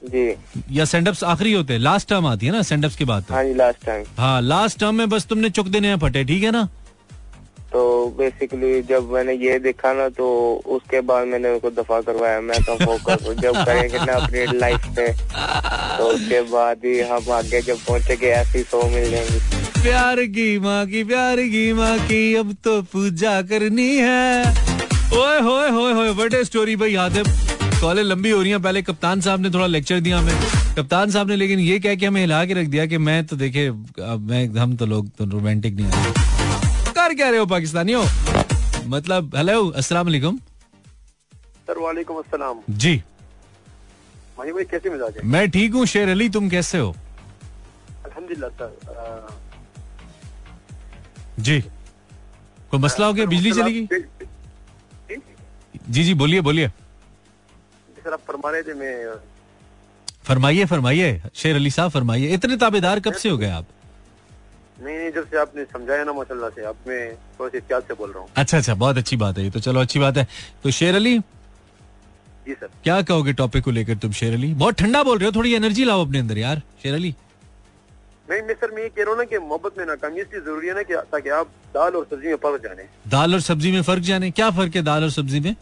जी। 0.04 0.30
या 0.72 0.86
सेंडअप्स 0.86 1.24
आखिरी 1.26 1.54
होते 1.54 1.74
हैं? 1.74 1.80
लास्ट 1.80 2.10
टर्म 2.10 2.26
आती 2.28 2.46
है 2.46 2.52
ना 2.52 2.62
सेंडअप्स 2.64 2.96
के 2.96 3.06
बाद 3.06 3.26
हाँ 3.30 3.44
जी 3.44 3.54
लास्ट 3.54 3.86
टाइम 3.86 4.04
हाँ 4.18 4.42
लास्ट 4.42 4.80
टर्म 4.80 4.96
में 4.96 5.10
बस 5.10 5.26
तुमने 5.26 5.50
चुक 5.50 5.68
देने 5.68 5.88
हैं 5.88 5.98
फटे 6.00 6.24
ठीक 6.24 6.44
है 6.44 6.52
ना? 6.52 6.68
तो 7.72 7.82
बेसिकली 8.18 8.82
जब 8.90 9.10
मैंने 9.12 9.34
ये 9.36 9.58
देखा 9.60 9.92
ना 9.94 10.08
तो 10.10 10.28
उसके 10.76 11.02
बाद 11.02 11.28
मैंने 11.28 11.50
उनको 11.50 11.70
दफ़ा 11.72 12.00
करवाया। 12.02 12.40
मैं 12.42 12.62
तो 12.64 12.76
फोकस 12.86 13.28
जब 13.42 13.56
करेंगे 13.66 14.06
ना 14.06 14.14
अपनी 14.16 14.46
लाइफ 14.60 14.86
पे 14.96 15.12
तो 15.98 16.04
उसके 16.06 16.42
बाद 16.52 16.86
ही 16.86 17.00
हम 17.10 17.32
आगे 17.34 17.62
जब 17.62 17.78
पहुँचेंगे 17.88 18.28
ऐसी 18.28 18.64
सो 18.64 18.82
मिल 18.90 19.10
जाएँगी। 19.12 19.40
प्यार 19.82 20.24
की 20.38 20.48
माँ 20.60 20.86
की 20.88 21.04
प्यार 21.04 21.42
की 21.48 21.72
माँ 21.74 21.98
की 22.00 22.36
अब 22.36 22.56
तो 22.64 22.82
पूजा 22.94 23.42
करनी 23.52 23.96
है। 23.98 24.42
ओए 25.16 25.40
होए 25.42 25.70
होए 25.70 25.94
होए 25.94 26.14
बड़े 26.14 26.44
स्टोरी 26.46 26.76
भाई 26.76 26.94
याद। 26.94 27.18
है 27.18 27.24
कॉलेज 27.82 28.06
लंबी 28.06 28.30
हो 28.30 28.42
रही 28.42 28.52
है। 28.52 28.58
पहले 28.60 28.82
कप्तान 28.82 29.22
साहब 29.22 29.40
ने 29.40 29.50
थोड़ा 29.52 29.66
लेक्चर 29.68 30.00
दिया 30.00 30.20
हमें। 30.20 30.34
कप्तान 30.78 31.12
साहब 31.12 31.30
ने 31.30 31.36
लेकिन 31.36 31.60
ये 31.60 31.80
कह 31.80 31.96
के 31.96 32.06
हमें 32.06 32.20
हिला 32.22 32.44
के 32.46 32.54
रख 32.54 32.68
दिया 32.68 32.86
कि 32.86 32.98
मैं 33.00 33.26
तो 33.26 33.36
देखे 33.36 33.66
अब 33.68 34.28
मैं 34.30 34.48
हम 34.58 34.76
तो 34.78 34.86
लोग 34.86 35.10
तो 35.18 35.26
रोमांटिक 35.32 35.76
नहीं 35.76 35.88
है। 35.88 36.14
कर 36.94 37.14
क्या 37.14 37.30
रहे 37.30 37.40
हो 37.40 37.46
पाकिस्तानियों? 37.46 38.04
मतलब 38.88 39.36
हेलो 39.36 39.68
अस्सलाम 39.72 40.06
वालेकुम। 40.06 40.38
सर 41.68 41.80
वालेकुम 41.80 42.18
अस्सलाम। 42.18 42.62
जी। 42.72 42.96
मानी 44.40 44.52
भाई 44.52 44.64
कैसे 44.72 44.90
मिजाज 44.90 45.18
है 45.18 45.26
मैं 45.28 45.50
ठीक 45.52 45.74
हूँ 45.74 45.86
शेर 45.86 46.10
अली 46.10 46.30
तुम 46.30 46.50
कैसे 46.50 46.78
हो? 46.78 46.96
अल्हम्दुलिल्लाह 48.06 48.50
सर 48.52 49.36
जी। 51.40 51.60
कोई 52.72 52.80
मसला 52.80 53.06
हो 53.08 53.14
गया? 53.14 53.26
बिजली 53.26 53.52
चली 53.52 53.74
गई? 53.74 53.88
जी 55.90 56.04
जी 56.04 56.14
बोलिए 56.16 56.42
बोलिए। 56.42 56.72
सर 58.08 58.14
आप 58.14 58.22
फरमा 58.28 58.52
रहे 58.52 58.64
थे 58.64 58.74
मैं। 58.74 59.16
फरमाइए 60.26 60.66
फरमाइए। 60.66 61.22
शेर 61.36 61.56
अली 61.56 61.70
साहब 61.72 61.92
फरमाइए। 61.92 62.28
इतने 62.34 62.56
ताबेदार 62.58 63.00
कब 63.00 63.14
से 63.14 63.30
हो 63.30 63.38
गए 63.38 63.50
आप? 63.52 63.66
नहीं 64.82 64.98
नहीं 64.98 65.12
जब 65.12 65.28
से 65.30 65.38
आपने 65.40 65.64
समझाया 65.66 66.04
ना 66.04 66.14
माशाल्लाह 66.14 66.50
से 66.50 66.64
अब 66.66 66.76
मैं 66.88 67.00
थोड़ा 67.40 67.50
सी 67.50 67.58
एहतियात 67.58 67.88
से 67.88 67.94
बोल 67.94 68.12
रहा 68.12 68.20
हूँ। 68.20 68.30
अच्छा 68.38 68.58
अच्छा 68.58 68.76
बहुत 68.76 68.98
अच्छी 68.98 69.16
बात 69.18 69.38
है 69.38 69.44
ये 69.44 69.50
तो। 69.52 69.60
चलो 69.60 69.80
अच्छी 69.82 70.00
बात 70.00 70.18
है। 70.18 70.28
तो 70.64 70.72
शेर 70.80 70.96
अली 70.96 71.18
जी 72.48 72.54
सर। 72.54 72.70
क्या 72.84 73.02
कहोगे 73.02 73.34
टॉपिक 73.44 73.64
को 73.64 73.72
लेकर 73.72 73.96
तुम 73.98 74.12
शेर 74.22 74.34
अली? 74.34 74.54
बहुत 74.56 74.80
ठंडा 74.80 75.04
बोल 75.04 75.18
रहे 75.18 75.26
हो 75.26 75.32
थोड़ी 75.36 75.54
एनर्जी 75.56 75.86
लाओ 75.86 76.06
अपने 76.06 76.20
अंदर 76.20 76.38
यार 76.38 76.62
शेर 76.84 76.94
अली। 76.94 77.16
नहीं 78.30 78.42
मैं 78.42 78.54
सर 78.56 78.72
मैं 78.76 78.84
ये 78.84 78.90
कह 78.90 79.02
रहा 79.02 79.12
हूँ 79.12 79.18
ना 79.18 79.24
कि 79.26 79.38
मोहब्बत 79.40 79.78
में 79.78 79.86
नाकामी 79.86 80.22
इसलिए 80.22 80.42
ज़रूरी 80.42 80.68
है 80.68 80.74
ना 80.76 80.84
कि 80.84 80.96
ताकि 81.12 81.30
आप 81.36 81.52
दाल 81.74 81.96
और 81.96 82.08
सब्ज़ी 82.12 82.28
में 82.28 82.36
फ़र्क 82.44 82.64
जाने। 82.64 82.84
दाल 83.10 83.34
और 83.34 83.42
सब्ज़ी 83.42 83.72
में 83.72 83.82
फ़र्क 83.84 84.04
जाने। 84.10 84.32
क्या 84.32 84.50
फ़र्क 84.52 84.76
है 84.76 84.82
दाल 84.84 85.04
और 85.04 85.10
सब्ज़ी 85.12 85.40
में? 85.40 85.56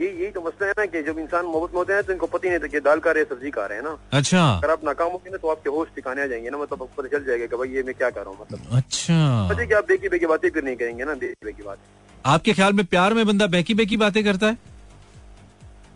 ये 0.00 0.06
यही 0.08 0.30
तो 0.32 0.40
मसला 0.40 0.66
है 0.66 0.72
ना 0.78 0.84
कि 0.86 1.02
जब 1.02 1.18
इंसान 1.18 1.44
मोहब्बत 1.46 1.72
में 1.72 1.78
होते 1.78 1.92
हैं 1.92 2.02
तो 2.02 2.12
इनको 2.12 2.26
पता 2.26 2.46
ही 2.46 2.50
नहीं 2.50 2.60
था 2.60 2.66
कि 2.72 2.80
दाल 2.80 3.00
खा 3.00 3.10
रहे 3.10 3.22
हैं 3.22 3.28
सब्ज़ी 3.30 3.50
खा 3.50 3.64
रहे 3.66 3.78
हैं 3.78 3.84
ना? 3.84 3.96
अच्छा। 4.12 4.42
अगर 4.52 4.70
आप 4.70 4.84
नाकाम 4.84 5.10
होंगे 5.12 5.30
ना 5.30 5.36
तो 5.36 5.48
आपके 5.48 5.70
होश 5.70 5.88
ठिकाने 5.94 6.22
आ 6.22 6.26
जाएँगे 6.26 6.50
ना 6.50 6.58
मतलब 6.58 6.82
आपको 6.82 7.02
पता 7.02 7.08
चल 7.16 7.24
जाएगा 7.24 7.46
कि 7.46 7.56
भाई 7.56 7.68
ये 7.74 7.82
मैं 7.82 7.94
क्या 7.94 8.10
कर 8.10 8.20
रहा 8.20 8.30
हूँ 8.30 8.38
मतलब। 8.40 8.76
अच्छा। 8.76 9.48
पता 9.50 9.64
कि 9.64 9.74
आप 9.74 9.88
बेकी 9.88 10.08
बेकी 10.08 10.26
बातें 10.26 10.48
फिर 10.50 10.64
नहीं 10.64 10.76
करेंगे 10.76 11.04
ना 11.04 11.14
बेकी 11.14 11.46
बेकी 11.46 11.62
बात। 11.62 11.78
आपके 12.24 12.52
ख्याल 12.52 12.72
में 12.72 12.84
प्यार 12.86 13.14
में 13.14 13.26
बंदा 13.26 13.46
बेकी 13.54 13.74
बेकी 13.74 13.96
बातें 13.96 14.22
करता 14.24 14.46
है? 14.46 14.56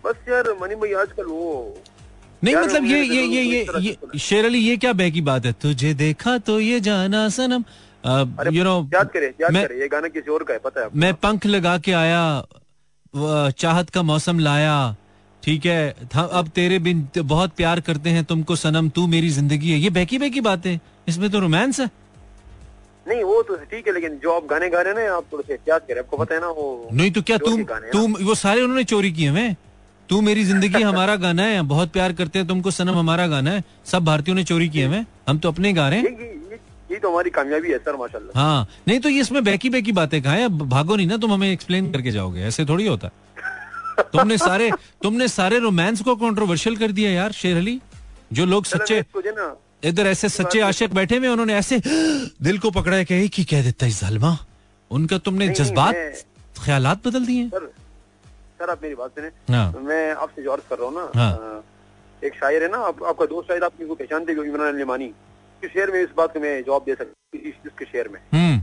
बस 0.05 0.29
यार 0.29 0.53
मनी 0.63 0.75
भाई 0.75 0.93
आजकल 1.03 1.25
वो 1.27 1.79
नहीं 2.43 2.55
मतलब 2.57 2.85
ये 2.85 3.03
ये 3.03 3.23
ये 3.25 3.43
ये 3.43 3.67
ये। 3.81 4.19
शेर 4.21 4.45
अली 4.45 4.59
ये 4.59 4.77
क्या 4.77 4.93
बेकी 4.95 5.21
बात 5.29 5.47
है? 5.47 5.53
तुझे 5.53 5.95
देखा 5.97 6.37
तो 6.47 6.59
ये 6.61 6.81
जाना 6.81 7.29
सनम। 7.31 7.65
यू 8.53 8.65
नो 8.65 8.77
याद 8.95 9.09
करे 9.11 9.33
याद 9.41 9.53
करे 9.57 9.81
ये 9.81 9.89
गाना 9.89 10.09
किसी 10.09 10.31
और 10.31 10.43
का 10.45 10.55
है 10.55 10.61
पता 10.65 10.81
है 10.81 10.89
मैं 10.95 11.13
पंख 11.23 11.47
लगा 11.47 11.77
के 11.79 11.93
आया 11.95 12.23
चाहत 13.15 13.91
का 13.91 14.03
मौसम 14.05 14.39
लाया। 14.39 14.97
ठीक 15.43 15.67
है 15.67 16.09
अब 16.15 16.49
तेरे 16.55 16.79
बिन 16.79 17.07
बहुत 17.19 17.53
प्यार 17.57 17.81
करते 17.83 18.11
हैं 18.11 18.25
तुमको 18.25 18.57
सनम 18.57 18.89
तू 18.89 19.07
मेरी 19.09 19.29
ज़िंदगी 19.31 19.71
है। 19.71 19.79
ये 19.79 19.91
बहकी 19.91 20.19
बहकी 20.19 20.41
बातें 20.43 20.79
इसमें 21.09 21.29
तो 21.31 21.39
रोमांस 21.41 21.81
है। 21.81 21.91
नहीं 23.07 23.23
वो 23.25 23.43
तो 23.43 23.57
ठीक 23.57 23.87
है 23.87 23.93
लेकिन 23.95 24.19
जो 24.23 24.33
आप 24.33 24.47
गाने 24.51 24.69
गा 24.71 24.81
रहे 24.83 25.03
हैं 25.03 25.11
आप 25.11 25.25
थोड़े 25.33 25.45
से 25.47 25.53
एहतियात 25.53 25.87
करें। 25.89 26.01
आपको 26.01 26.17
पता 26.17 26.35
है 26.35 26.41
ना 26.41 26.49
वो 26.49 26.89
नहीं 26.93 27.11
तो 27.11 27.23
क्या 27.23 27.37
तुम 27.39 27.63
तुम 27.93 28.17
वो 28.23 28.35
सारे 28.37 28.63
उन्होंने 28.63 28.85
चोरी 28.87 29.13
किए 29.13 29.31
हैं? 29.33 29.57
तू 30.09 30.21
मेरी 30.23 30.45
ज़िंदगी 30.45 30.83
हमारा 30.91 31.15
गाना 31.17 31.43
है 31.45 31.63
बहुत 31.65 31.93
प्यार 31.93 32.13
करते 32.13 32.39
हैं 32.39 32.49
तुमको 32.49 32.71
सनम 32.73 32.99
हमारा 32.99 33.27
गाना 33.29 33.51
है 33.51 33.63
सब 33.87 34.05
भारतीयों 34.05 34.37
ने 34.37 34.45
चोरी 34.45 34.69
किए 34.69 34.87
हैं। 34.89 35.07
हम 35.29 35.39
तो 35.39 35.49
अपने 35.49 35.73
गा 35.73 35.89
रहे 35.89 36.01
हैं। 36.01 36.35
ये 36.91 36.97
तो 36.97 37.11
हमारी 37.11 37.31
कामयाबी 37.31 37.71
है 37.71 37.79
सर 37.79 37.97
माशाल्लाह। 37.97 38.41
हाँ 38.41 38.69
नहीं 38.89 38.99
तो 39.01 39.09
ये 39.09 39.21
इसमें 39.21 39.43
बहकी 39.45 39.71
बहकी 39.71 39.93
बातें 39.93 40.21
कहा 40.23 40.33
है? 40.33 40.49
भागो 40.49 40.97
नहीं 40.97 41.07
ना 41.07 41.17
तुम 41.17 41.33
हमें 41.33 41.51
एक्सप्लेन 41.51 41.91
करके 41.93 42.11
जाओगे। 42.11 42.41
ऐसे 42.45 42.65
थोड़ी 42.67 42.87
होता। 42.87 43.11
तुमने 44.13 44.39
सारे 44.39 44.71
तुमने 45.03 45.29
सारे 45.31 45.59
रोमांस 45.59 46.03
को 46.03 46.15
कंट्रोवर्शियल 46.17 46.77
कर 46.77 46.93
दिया 46.93 47.11
यार 47.11 47.33
शेर 47.35 47.57
अली। 47.57 47.81
जो 48.33 48.45
लोग 48.47 48.65
सच्चे 48.67 49.05
इधर 49.85 50.07
ऐसे 50.07 50.29
सच्चे 50.29 50.61
आशिक 50.63 50.95
बैठे 50.95 51.17
हुए 51.17 51.29
उन्होंने 51.29 51.55
ऐसे 51.55 51.81
दिल 52.43 52.59
को 52.59 52.71
पकड़ा 52.73 52.97
है 52.97 53.05
कि 53.05 53.45
कह 53.45 53.63
देता 53.63 53.87
है 53.87 53.93
जालिमा। 53.93 54.37
उनका 54.91 55.19
तुमने 55.21 55.49
जज्बात 55.51 55.95
ख्यालात 56.59 57.07
बदल 57.07 57.27
दिए 57.27 57.49
सर 57.49 57.67
सर 58.59 58.71
आप 58.71 58.83
मेरी 58.83 58.95
बात 58.95 59.11
सुने। 59.11 59.29
हाँ। 59.55 59.73
मैं 59.83 60.13
आपसे 60.15 60.43
जो 60.43 60.51
अर्ज़ 60.51 60.69
कर 60.71 60.79
रहा 60.79 60.87
हूँ 60.87 60.95
ना। 60.95 61.11
हाँ। 61.17 61.65
एक 62.23 62.35
शायर 62.35 62.63
है 62.63 62.69
ना 62.71 62.79
आप, 62.81 63.03
आपका 63.05 63.25
दोस्त 63.27 63.49
शायद 63.49 63.65
आप 63.65 63.73
इनको 63.81 63.95
पहचानते 63.95 64.33
हो 64.33 64.43
इमरान 64.45 64.75
अलीमानी 64.75 65.11
इस 65.65 65.71
शेर 65.71 65.91
में 65.91 66.01
इस 66.03 66.09
बात 66.17 66.33
को 66.33 66.41
मैं 66.41 66.63
जवाब 66.65 66.83
दे 66.87 66.95
सकती 66.95 67.39
हूँ 67.39 67.47
इस- 67.47 67.67
इसके 67.67 67.85
शेर 67.85 68.09
में 68.09 68.21
हम्म। 68.35 68.63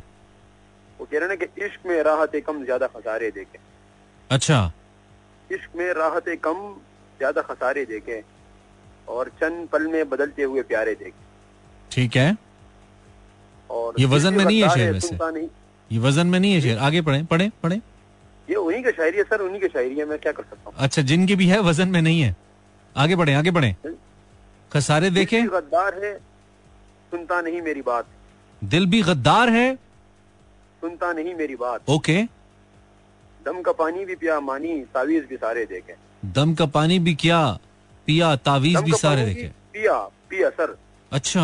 वो 0.99 1.05
कह 1.11 1.19
रहे 1.19 1.27
ना 1.29 1.35
कि 1.35 1.65
इश्क 1.65 1.85
में 1.85 2.01
राहत 2.03 2.35
कम 2.47 2.63
ज़्यादा 2.65 2.87
खसारे 2.87 3.31
देखे। 3.31 3.59
अच्छा। 4.29 4.71
इश्क 5.51 5.75
में 5.75 5.93
राहत 5.93 6.25
कम 6.43 6.61
ज़्यादा 7.17 7.41
खसारे 7.41 7.85
देखे 7.85 8.23
और 9.07 9.29
चंद 9.41 9.67
पल 9.67 9.87
में 9.87 10.09
बदलते 10.09 10.43
हुए 10.43 10.61
प्यारे 10.61 10.93
देखे। 10.95 11.21
ठीक 11.91 12.15
है। 12.15 12.35
और 13.69 13.95
ये 13.99 14.05
वज़न 14.05 14.33
में 14.33 14.45
नहीं 14.45 14.61
है 14.63 14.69
शेर 14.69 14.91
वैसे। 14.93 15.15
ये 15.91 15.99
वज़न 15.99 16.27
में 16.27 16.39
नहीं 16.39 16.53
है 16.53 16.61
शेर। 16.61 16.77
आगे 16.77 17.01
पढ़े 17.01 17.23
पढ़े 17.23 17.49
पढ़े। 17.63 17.75
ये 18.49 18.55
उन्हीं 18.55 18.83
का 18.83 18.91
शायरी 18.91 19.17
है 19.17 19.23
सर 19.23 19.41
उन्हीं 19.41 19.61
की 19.61 19.67
शायरी 19.67 19.97
है 19.99 20.05
मैं 20.05 20.17
क्या 20.19 20.31
कर 20.31 20.43
सकता 20.43 20.69
हूँ? 20.69 20.73
अच्छा 20.77 21.01
जिनकी 21.01 21.35
भी 21.35 21.47
है 21.47 21.59
वज़न 21.61 21.87
में 21.87 22.01
नहीं 22.01 22.21
है। 22.21 22.35
आगे 22.97 23.15
बढ़े 23.15 23.33
आगे 23.33 23.51
बढ़े। 23.51 23.75
खसारे 24.71 25.09
देखे। 25.09 25.39
इश्क 25.39 25.51
गद्दार 25.53 26.03
है 26.03 26.13
सुनता 27.13 27.39
नहीं 27.41 27.61
मेरी 27.61 27.81
बात। 27.81 28.05
दिल 28.61 28.85
भी 28.85 29.01
गद्दार 29.01 29.49
है। 29.49 29.73
सुनता 30.81 31.11
नहीं 31.13 31.33
मेरी 31.35 31.55
बात। 31.55 31.89
ओके। 31.89 32.21
दम 33.41 33.61
का 33.61 33.71
पानी 33.71 34.05
भी 34.05 34.15
पिया 34.15 34.39
मानी 34.39 34.79
तावीज 34.93 35.25
भी 35.29 35.35
सारे 35.35 35.65
देखे। 35.65 35.95
दम 36.33 36.53
का 36.53 36.65
पानी 36.65 36.97
भी 36.99 37.13
क्या 37.15 37.41
पिया 38.07 38.35
तावीज 38.35 38.77
भी 38.77 38.91
सारे 38.97 39.25
देखे। 39.25 39.47
पिया 39.73 39.97
पिया 40.29 40.49
सर। 40.49 40.75
अच्छा। 41.11 41.43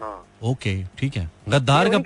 हाँ। 0.00 0.26
ओके 0.42 0.74
ठीक 0.98 1.16
है। 1.16 1.30
गद्दार 1.48 1.88
का 1.88 1.98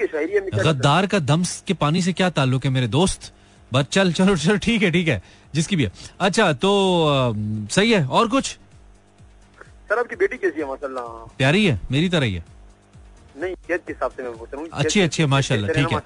गद्दार 0.62 1.06
का 1.06 1.18
दम 1.18 1.44
के 1.66 1.74
पानी 1.74 2.02
से 2.02 2.12
क्या 2.12 2.30
ताल्लुक 2.30 2.64
है 2.64 2.70
मेरे 2.70 2.88
दोस्त? 2.88 3.32
बस 3.72 3.84
चल 3.92 4.12
चलो 4.12 4.36
चलो 4.36 4.56
ठीक 4.56 4.82
है 4.82 4.90
ठीक 4.90 5.08
है 5.08 5.22
जिसकी 5.54 5.76
भी 5.76 5.84
है। 5.84 5.92
अच्छा 6.20 6.52
तो 6.54 6.70
अम, 7.06 7.66
सही 7.66 7.92
है 7.92 8.06
और 8.06 8.28
कुछ? 8.28 8.56
सर 9.88 9.98
आपकी 9.98 10.16
बेटी 10.16 10.36
कैसी 10.38 10.60
है 10.60 10.66
माशाल्लाह? 10.68 11.04
प्यारी 11.38 11.64
है? 11.66 11.80
मेरी 11.90 12.08
तरह 12.08 12.26
ही 12.26 12.34
है। 12.34 12.44
नहीं 13.36 13.54
जज 13.68 13.80
के 13.86 13.92
हिसाब 13.92 14.10
से 14.10 14.22
मैं 14.22 14.32
पूछ 14.38 14.48
रहा 14.52 14.60
हूँ। 14.60 14.68
अच्छी 14.72 15.00
अच्छी 15.00 15.22
है 15.22 15.28
माशाल्लाह 15.28 15.72
ठीक 15.72 15.92
है। 15.92 15.98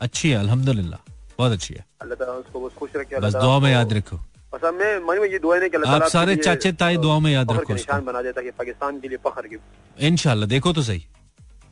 अच्छी 0.00 0.30
है 0.30 0.36
अल्हम्दुलिल्लाह 0.38 1.00
बहुत 1.38 1.52
अच्छी 1.52 1.74
है। 1.74 1.84
अल्लाह 2.02 2.16
ताला 2.18 2.32
उसको 2.32 2.60
बस 2.60 2.72
खुश 2.78 2.90
रखे 2.96 3.18
बस 3.20 3.34
दुआ 3.34 3.58
में 3.58 3.70
याद 3.72 3.92
रखो। 3.92 4.16
मैं 4.52 5.28
ये 5.28 5.38
दुआ 5.38 5.56
आप 5.88 6.02
सारे 6.08 6.36
चाचे 6.36 6.72
ताए 6.76 6.96
दुआओं 6.98 7.20
में 7.20 7.32
याद 7.32 7.52
रखो 7.52 7.72
निशान 7.72 8.04
बना 8.04 8.22
देता 8.22 8.42
कि 8.42 8.50
पाकिस्तान 8.52 9.00
के 9.00 9.08
लिए 9.08 9.18
फखर 9.24 9.46
की। 9.46 9.56
तो 9.56 10.06
इनशाला 10.06 10.46
देखो 10.46 10.72
तो 10.72 10.82
सही। 10.82 11.06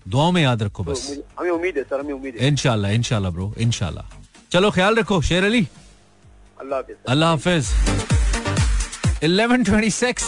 दुआओं 0.08 0.32
में 0.32 0.42
याद 0.42 0.62
रखो 0.62 0.84
बस। 0.84 1.00
हमें 1.38 1.50
उम्मीद 1.50 1.76
है 1.76 1.82
सर 1.84 2.00
हमें 2.00 2.12
उम्मीद 2.14 2.36
है। 2.36 2.46
इनशाला 2.48 2.88
इनशाला 2.90 3.30
ब्रो 3.30 3.52
इनशाला 3.58 4.04
चलो 4.52 4.70
ख्याल 4.70 4.94
रखो 4.96 5.20
शेर 5.22 5.44
अली। 5.44 5.66
अल्लाह 6.60 6.78
हाफिज। 6.78 6.96
अल्लाह 7.08 7.30
हाफिज। 7.30 7.64
1126 9.22 10.24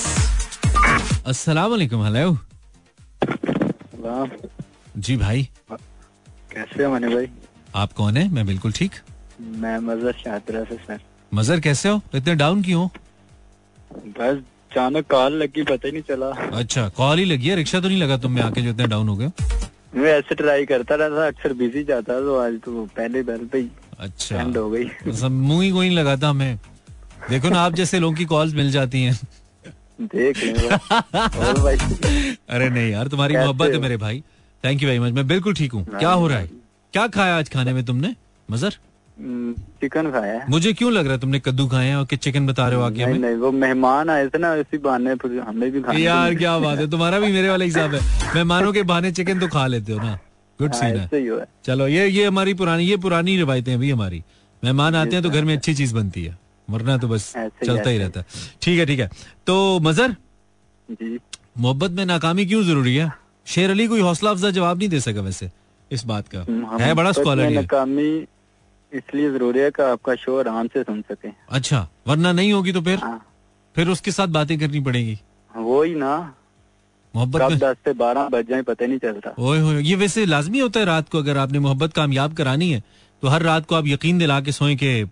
अस्सलाम 1.27 1.71
वालेकुम 1.71 2.05
हेलो 2.05 2.37
जी 4.99 5.17
भाई। 5.17 5.43
कैसे 6.53 6.85
हो 6.85 6.91
भाई? 6.91 7.29
आप 7.75 7.93
कौन 7.93 8.17
है? 8.17 8.29
मैं 8.33 8.47
बिल्कुल 8.47 8.73
ठीक। 8.73 8.93
मैं 9.63 9.77
मजर 9.87 10.13
शाहदरा 10.25 10.63
से 10.65 10.77
सर 10.87 10.99
मजर 11.33 11.61
कैसे 11.61 11.89
हो? 11.89 12.01
इतने 12.15 12.35
डाउन 12.35 12.63
क्यों? 12.63 12.89
बस 14.19 14.43
अचानक 14.71 15.07
कॉल 15.11 15.33
लगी 15.43 15.63
पता 15.63 15.87
ही 15.87 15.93
नहीं 15.93 16.03
चला। 16.09 16.27
अच्छा 16.59 16.89
कॉल 16.97 17.19
ही 17.19 17.25
लगी 17.25 17.49
है 17.49 17.57
रिक्शा 17.57 17.81
तो 17.81 17.89
नहीं 17.89 17.99
लगा 17.99 18.17
तुम 18.25 18.33
में 18.33 18.43
आके 18.43 18.63
जो 18.63 18.71
इतने 18.71 18.87
डाउन 18.87 19.09
हो 19.09 19.17
गए 19.17 19.31
मैं 19.95 20.13
ऐसे 20.13 20.35
ट्राई 20.35 20.65
करता 20.67 20.95
रहता 20.95 21.27
अक्सर 21.27 21.53
बिज़ी 21.55 21.85
जाता 21.85 22.21
तो 22.21 22.37
आज 22.39 22.59
तो 22.65 22.85
पहले 22.97 23.23
बैल 23.23 23.47
पे 23.53 23.67
अच्छा। 24.01 24.43
हो 24.43 24.69
गई। 24.71 24.85
मुँह 25.29 25.63
ही 25.63 25.71
कोई 25.71 25.87
नहीं 25.87 25.97
लगाता 25.97 26.29
हमें। 26.29 26.59
देखो 27.31 27.49
ना 27.49 27.61
आप 27.61 27.75
जैसे 27.75 27.99
लोगों 28.01 28.15
की 28.17 28.25
कॉल्स 28.25 28.55
मिल 28.55 28.71
जाती 28.73 29.03
हैं। 29.03 29.19
देख 30.15 30.43
लें 30.45 30.55
अरे 32.49 32.69
नहीं 32.71 32.91
यार 32.91 33.09
तुम्हारी 33.09 33.37
मोहब्बत 33.37 33.73
है 33.73 33.79
मेरे 33.81 33.97
भाई। 33.97 34.23
थैंक 34.65 34.83
यू 34.83 34.89
वेरी 34.89 34.99
मच 35.01 35.13
मैं 35.13 35.27
बिल्कुल 35.29 35.55
ठीक 35.55 35.73
हूँ। 35.73 35.85
क्या 35.99 36.11
हो 36.11 36.27
रहा 36.29 36.39
है? 36.39 36.51
क्या 36.95 37.07
खाया 37.09 37.37
आज 37.39 37.49
खाने 37.49 37.73
में 37.73 37.85
तुमने? 37.85 38.15
मजर? 38.49 38.77
हम्म, 39.19 39.53
चिकन 39.81 40.11
खाया 40.11 40.33
है। 40.33 40.45
मुझे 40.51 40.73
क्यों 40.73 40.93
लग 40.93 41.05
रहा 41.05 41.15
है 41.15 41.21
तुमने 41.21 41.39
कद्दू 41.41 41.67
खाए 41.69 41.87
हैं 41.87 41.97
और 41.97 42.05
कि 42.07 42.17
चिकन 42.17 42.47
बता 42.47 42.69
रहे 42.69 42.79
हो 42.79 42.83
आगे 42.83 43.07
नहीं 43.07 43.21
नहीं 43.21 43.37
वो 43.37 43.51
मेहमान 43.53 44.11
आए 44.11 44.27
थे 44.29 44.39
ना 44.39 44.55
इसी 44.57 44.79
बहाने 44.79 45.11
हमने 45.41 45.71
भी 45.71 45.81
खाने 45.81 46.01
यार 46.01 46.35
क्या 46.35 46.59
बात 46.59 46.79
है। 46.79 46.91
तुम्हारा 46.91 47.19
भी 47.21 47.33
मेरे 47.33 47.49
वाला 47.49 47.65
हिसाब 47.65 47.95
है। 47.95 48.01
मेहमानों 48.35 48.73
के 48.73 48.83
बहाने 48.83 49.13
चिकन 49.13 49.41
तो 49.41 49.49
खा 49.49 49.67
लेते 49.67 49.93
हो 49.93 49.99
ना। 49.99 50.19
गुड 50.61 50.75
हाँ, 50.75 50.81
सीन 50.81 50.97
है। 50.97 51.45
चलो 51.65 51.87
ये 51.89 52.07
ये 52.09 52.25
हमारी 52.27 52.55
पुरानी 52.55 52.85
ये 52.85 52.97
पुरानी 52.97 53.37
रिवायतें 53.37 53.71
हैं 53.73 53.81
भी 53.81 53.91
हमारी। 53.91 54.23
मेहमान 54.63 54.95
आते 54.95 55.17
हैं 55.17 55.23
तो 55.23 55.31
घर 55.31 55.45
में 55.45 55.57
अच्छी 55.57 55.75
चीज़ 55.75 55.95
बनती 55.95 56.25
है। 56.25 56.37
वरना 56.69 56.97
तो 56.99 57.09
बस 57.09 57.33
चलता 57.37 57.91
ही 57.91 57.99
रहता 57.99 58.21
है। 58.21 58.27
ठीक 58.63 58.79
है 58.79 58.87
ठीक 58.87 59.01
है। 59.01 59.11
तो 59.47 59.79
मजर 59.81 60.17
जी। 60.89 61.19
मोहब्बत 61.59 61.91
में 61.91 62.05
नाकामी 62.07 62.47
क्यों 62.47 62.63
ज़रूरी 62.65 62.95
है? 62.97 63.11
शेर 63.47 63.71
अली 63.71 63.87
कोई 63.89 64.01
हौसला 64.01 64.31
अफजा 64.31 64.51
जवाब 64.51 64.79
नहीं 64.79 64.89
दे 64.89 65.01
सका 65.01 65.21
वैसे 65.21 65.51
इस 65.91 66.05
बात 66.07 66.29
का। 66.35 66.45
है 66.85 66.93
बड़ा 66.95 67.13
स्कॉलर 67.13 67.51
नाकामी 67.51 68.11
इसलिए 68.93 69.31
ज़रूरी 69.33 69.61
है 69.61 69.71
कि 69.71 69.83
आपका 69.83 70.15
शो 70.17 70.39
आराम 70.39 70.67
से 70.69 70.83
सुन 70.83 71.01
सके। 71.03 71.29
अच्छा 71.51 71.89
वरना 72.07 72.33
नहीं 72.33 72.53
होगी 72.53 72.73
तो 72.73 72.81
फिर? 72.83 72.99
हाँ। 72.99 73.27
फिर 73.77 73.89
उसके 73.89 74.13
साथ 74.13 74.29
बातें 74.29 74.59
करनी 74.61 74.81
पड़ेगी। 74.81 75.19
वो 75.51 75.83
ही 75.83 75.95
ना। 75.95 76.17
मोहब्बत 77.15 77.43
में 77.43 77.59
दस 77.59 77.77
से 77.85 77.93
बारह 77.95 78.29
बज 78.29 78.49
जाए 78.49 78.63
पता 78.63 78.87
नहीं 78.87 78.99
चलता। 78.99 79.35
ओए 79.39 79.59
होए 79.61 79.83
ये 79.83 79.97
वैसे 79.97 80.25
लाजमी 80.27 80.59
होता 80.59 80.81
है 80.81 80.87
रात 80.87 81.09
को 81.09 81.19
अगर 81.19 81.39
आपने 81.39 81.59
मोहब्बत 81.59 81.93
कामयाब 81.93 82.35
करानी 82.35 82.71
है 82.73 82.83
तो 83.23 83.29
हर 83.29 83.43
रात 83.43 83.67
को 83.67 83.75
आप 83.75 83.87
यकीन 83.87 84.19
दिला 84.19 84.41
के 84.41 84.53
सोए 84.53 84.75
कि 84.77 85.03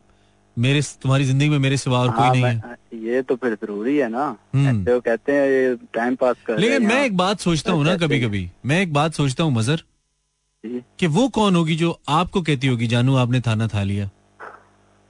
मेरे 0.57 0.83
तुम्हारी 1.03 1.25
ज़िंदगी 1.25 1.49
में 1.49 1.59
मेरे 1.59 1.77
सिवा 1.77 1.99
और 1.99 2.11
कोई 2.11 2.27
हाँ, 2.27 2.35
नहीं 2.35 2.45
है। 2.45 2.77
ये 3.07 3.23
तो 3.23 3.37
फिर 3.37 3.55
ज़रूरी 3.55 3.97
है 3.97 4.09
ना। 4.09 4.37
वो 4.55 5.01
कहते 5.01 5.33
हैं 5.33 5.51
ये 5.51 5.77
टाइम 5.95 6.15
पास 6.17 6.37
कर 6.47 6.59
लेकिन 6.59 6.87
मैं 6.87 7.05
एक 7.05 7.17
बात 7.17 7.41
सोचता 7.41 7.73
हूँ 7.73 7.85
ना 7.85 7.97
कभी 7.97 8.21
कभी 8.21 8.51
मैं 8.67 8.81
एक 8.83 8.93
बात 8.93 9.15
सोचता 9.15 9.45
हूँ 9.45 9.53
मजर। 9.53 9.83
कि 10.65 11.07
वो 11.07 11.29
कौन 11.29 11.57
होगी 11.57 11.77
जो 11.77 12.01
आपको 12.09 12.43
कहती 12.43 12.67
होगी 12.67 12.87
जानू 12.87 13.17
आपने 13.17 13.41
थाना 13.41 13.69
था 13.69 13.83
लिया? 13.83 14.11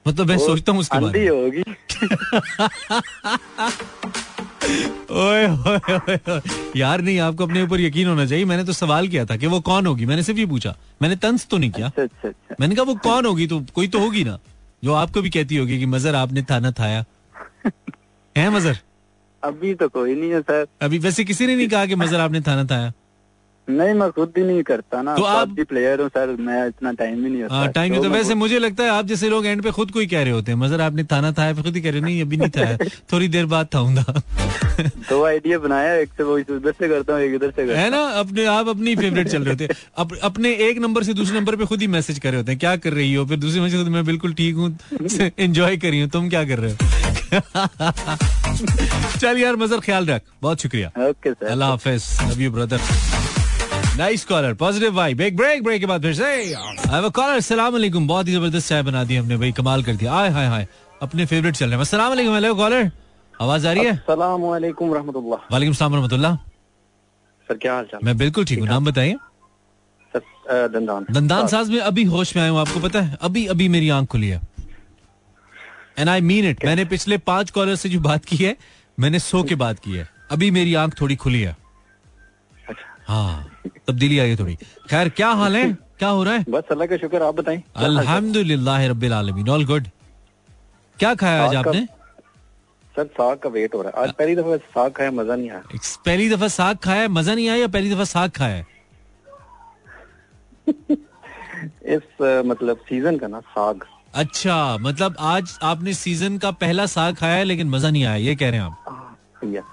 मतलब 0.06 0.28
मैं 0.28 0.38
सोचता 0.38 0.72
हूँ 0.72 0.80
उसके 0.80 0.98
बारे 0.98 1.20
में। 1.20 1.28
होगी। 1.30 1.62
ओए 5.10 5.46
ओए 5.46 5.94
ओए 5.94 6.18
ओए। 6.28 6.40
यार 6.76 7.00
नहीं 7.00 7.18
आपको 7.18 7.46
अपने 7.46 7.62
ऊपर 7.62 7.80
यकीन 7.80 8.08
होना 8.08 8.26
चाहिए 8.26 8.44
मैंने 8.44 8.64
तो 8.64 8.72
सवाल 8.72 9.08
किया 9.08 9.24
था 9.26 9.36
कि 9.36 9.46
वो 9.46 9.60
कौन 9.60 9.86
होगी? 9.86 10.06
मैंने 10.06 10.22
सिर्फ़ 10.22 10.40
ये 10.40 10.46
पूछा। 10.46 10.76
मैंने 11.02 11.16
तंस 11.16 11.46
तो 11.50 11.58
नहीं 11.58 11.70
किया। 11.70 11.86
अच्छा 11.86 12.02
अच्छा 12.02 12.28
अच्छा। 12.28 12.56
मैंने 12.60 12.74
कहा 12.74 12.84
वो 12.84 12.94
कौन 12.94 13.26
होगी 13.26 13.46
तो? 13.46 13.60
कोई 13.74 13.88
तो 13.88 13.98
होगी 13.98 14.24
ना। 14.24 14.38
जो 14.84 14.92
आपको 14.92 15.22
भी 15.22 15.30
कहती 15.30 15.56
होगी 15.56 15.78
कि 15.78 15.86
मजर 15.86 16.14
आपने 16.14 16.42
थाना 16.42 16.70
थाया। 16.70 17.04
है 18.36 18.50
मजर? 18.50 18.78
अभी 19.44 19.74
तो 19.74 19.88
कोई 19.88 20.14
नहीं 20.14 20.30
है 20.30 20.40
सर। 20.40 20.66
अभी 20.82 20.98
वैसे 20.98 21.24
किसी 21.24 21.46
ने 21.46 21.56
नहीं 21.56 21.68
कहा 21.68 21.86
कि 21.86 21.94
मजर 21.94 22.20
आपने 22.20 22.40
थाना 22.40 22.64
थाया। 22.64 22.92
नहीं 23.68 23.92
मैं 23.94 24.10
खुद 24.10 24.32
ही 24.38 24.42
नहीं 24.44 24.62
करता 24.62 25.00
ना। 25.02 25.14
तो 25.16 25.22
आप- 25.22 25.64
प्लेयर 25.64 26.00
हूँ 26.00 26.08
सर 26.08 26.34
मैं 26.40 26.66
इतना 26.68 26.92
टाइम 26.92 27.24
ही 27.24 27.30
नहीं 27.30 27.42
होता। 27.42 27.54
हाँ 27.54 27.68
टाइम 27.68 27.94
तो 27.96 28.02
मैं 28.02 28.08
वैसे 28.08 28.34
मुझे 28.34 28.58
लगता 28.58 28.84
है 28.84 28.90
आप 28.90 29.06
जैसे 29.06 29.28
लोग 29.28 29.46
एंड 29.46 29.62
पे 29.62 29.70
खुद 29.70 29.90
को 29.90 30.00
ही 30.00 30.06
कह 30.06 30.22
रहे 30.22 30.32
होते 30.32 30.52
हैं। 30.52 30.58
मजर 30.58 30.80
आपने 30.80 31.04
थाना 31.04 31.30
फिर 31.32 31.62
खुद 31.62 31.76
ही 31.76 31.82
कह 31.82 31.90
रहे 31.90 32.00
नहीं 32.00 32.20
अभी 32.22 32.36
नहीं 32.36 32.50
थाया 32.50 32.76
थोड़ी 33.12 33.28
देर 33.28 33.46
बाद 33.46 33.68
थाऊँगा 33.74 34.04
दो 35.10 35.24
आइडिया 35.24 35.58
बनाया 35.58 35.94
एक 35.94 36.08
से 36.16 36.22
वो 36.22 36.38
इस 36.38 36.50
उधर 36.50 36.72
से 36.72 36.88
करता 36.88 37.12
हूँ 37.12 37.20
एक 37.22 37.34
इधर 37.34 37.50
से 37.50 37.66
करता 37.66 37.80
है 37.80 37.90
ना? 37.90 38.02
अपने 38.20 38.44
आप 38.46 38.68
अपनी 38.68 38.96
फेवरेट 38.96 39.28
चल 39.28 39.42
रहे 39.44 39.50
होते 39.50 39.68
अप, 39.96 40.14
अपने 40.22 40.52
एक 40.68 40.78
नंबर 40.78 41.02
से 41.02 41.14
दूसरे 41.14 41.38
नंबर 41.38 41.56
पे 41.56 41.64
खुद 41.64 41.80
ही 41.80 41.86
मैसेज 41.86 42.18
कर 42.18 42.28
रहे 42.30 42.40
होते 42.40 42.52
हैं 42.52 42.58
क्या 42.58 42.76
कर 42.76 42.92
रही 42.92 43.14
हो? 43.14 43.26
फिर 43.26 43.38
दूसरे 43.38 43.60
मैसेज 43.60 43.88
मैं 43.88 44.04
बिल्कुल 44.06 44.34
ठीक 44.34 44.54
हूँ 44.54 44.76
एंजॉय 45.38 45.76
कर 45.76 45.88
रही 45.88 46.00
हूँ 46.00 46.10
तुम 46.10 46.28
क्या 46.28 46.44
कर 46.44 46.58
रहे 46.58 46.72
हो? 46.72 46.76
चल 49.20 49.38
यार 49.38 49.56
मजर 49.56 49.80
ख्याल 49.80 50.06
रख। 50.06 50.22
बहुत 50.42 50.62
शुक्रिया। 50.62 50.88
ओके 51.08 51.32
सर 51.32 51.46
अल्लाह 51.46 51.68
हाफिज। 51.70 52.04
Love 52.30 52.40
you 52.40 52.50
brother 52.52 52.78
nice 53.96 54.24
caller 54.24 54.54
positive 54.54 54.94
vibe 54.96 55.20
एक 55.20 55.36
ब्रेक 55.36 55.62
ब्रेक 55.64 55.80
के 55.80 55.86
बाद 55.86 56.02
फिर 56.02 56.14
से। 56.14 56.24
आई 56.24 56.52
हैव 56.90 57.04
अ 57.04 57.08
कॉलर 57.14 57.36
अस्सलाम 57.36 57.72
वालेकुम 57.72 58.06
बहुत 58.08 58.28
ही 58.28 58.32
ज़बरदस्त 58.32 58.68
चाय 58.68 58.82
बना 58.82 59.02
दी 59.04 59.16
हमने 59.16 59.36
भाई 59.36 59.52
कमाल 59.52 59.82
कर 59.82 59.94
दिया 59.94 60.12
आय 60.14 60.28
हाय 60.30 60.46
हाय। 60.46 60.66
अपने 61.02 61.26
फेवरेट 61.26 61.54
चल 61.54 61.66
रहे 61.66 61.74
हैं। 61.74 61.80
अस्सलाम 61.80 62.08
वालेकुम 62.08 62.34
हेलो 62.34 62.54
कॉलर 62.54 62.90
आवाज़ 63.34 63.66
आ 63.66 63.72
रही 63.72 63.84
है? 63.84 63.92
अस्सलाम 63.92 64.40
वालेकुम 64.42 64.94
रहमतुल्लाह। 64.94 65.46
वालेकुम 65.52 65.74
सलाम 65.74 65.94
रहमतुल्लाह। 65.94 66.36
सर 67.48 67.56
क्या 67.56 67.74
हाल 67.74 67.84
चाल 67.84 68.00
मैं 68.04 68.16
बिल्कुल 68.18 68.44
ठीक 68.44 68.58
हूँ। 68.58 68.68
नाम 68.68 68.84
बताइए। 68.84 69.16
सर 70.14 70.68
दंदान। 70.68 71.06
दंदान 71.10 71.46
साज 71.46 71.70
में 71.70 71.80
अभी 71.80 72.04
होश 72.06 72.34
में 72.36 72.42
आया 72.42 72.50
हूँ 72.50 72.60
आपको 72.60 72.80
पता 72.80 73.00
है। 73.00 73.18
अभी 73.22 73.46
अभी 73.48 73.68
मेरी 73.68 73.88
आँख 73.90 74.08
खुली 74.08 74.28
है। 74.28 74.40
एंड 75.98 76.08
आई 76.08 76.20
मीन 76.22 76.48
इट 76.48 76.64
मैंने 76.64 76.84
पिछले 76.86 77.18
पाँच 77.26 77.50
कॉलर 77.50 77.76
से 77.76 77.88
जो 77.88 78.00
बात 78.00 78.24
की 78.24 78.36
है 78.36 78.56
मैंने 78.98 79.18
सो 79.20 79.42
के 79.42 79.54
बात 79.56 79.78
की 79.78 79.92
है। 79.92 80.08
अभी 80.30 80.50
मेरी 80.50 80.74
आँख 80.74 81.00
थोड़ी 81.00 81.16
खुली 81.16 81.40
है। 81.40 81.56
हाँ। 83.06 83.49
तब्दीली 83.66 84.18
आई 84.18 84.28
है 84.28 84.36
थोड़ी। 84.36 84.54
खैर 84.90 85.08
क्या 85.10 85.28
हाल 85.40 85.56
है? 85.56 85.72
क्या 85.98 86.08
हो 86.08 86.22
रहा 86.24 86.34
है? 86.34 86.44
बस 86.48 86.64
अल्लाह 86.70 86.86
का 86.86 86.96
शुक्र 86.96 87.22
आप 87.22 87.34
बताएँ? 87.34 87.62
अल्हम्दुलिल्लाह 87.76 88.86
रब्बिल 88.86 89.12
आलमीन। 89.12 89.48
ऑल 89.48 89.64
गुड 89.66 89.88
क्या 90.98 91.14
खाया 91.14 91.44
आज 91.44 91.54
आपने? 91.56 91.86
सर 92.94 93.06
साग 93.06 93.38
का 93.38 93.48
वेट 93.50 93.74
हो 93.74 93.82
रहा 93.82 93.90
है। 93.90 94.02
आज 94.02 94.12
पहली 94.18 94.34
दफ़ा 94.36 94.56
साग 94.56 94.92
खाया 94.92 95.10
मज़ा 95.10 95.36
नहीं 95.36 95.50
आया। 95.50 95.62
पहली 96.06 96.28
दफ़ा 96.28 96.48
साग 96.48 96.76
खाया 96.84 97.02
है 97.02 97.08
मज़ा 97.08 97.34
नहीं 97.34 97.48
आया 97.48 97.60
या 97.60 97.68
पहली 97.68 97.90
दफ़ा 97.94 98.04
साग 98.04 98.30
खाया? 98.30 98.64
इस 101.96 102.06
मतलब 102.46 102.76
सीज़न 102.88 103.18
का 103.18 103.26
ना 103.28 103.40
साग। 103.54 103.84
अच्छा 104.14 104.76
मतलब 104.80 105.16
आज 105.20 105.58
आपने 105.62 105.94
सीज़न 105.94 106.38
का 106.38 106.50
पहला 106.60 106.86
साग 106.86 107.14
खाया 107.16 107.36
है 107.36 107.44
लेकिन 107.44 107.68
मज़ा 107.70 107.90
नहीं 107.90 108.04
आया 108.04 108.16
ये 108.16 108.34
कह 108.34 108.50
रहे 108.50 108.60
हैं 108.60 108.66
आप। 108.66 108.76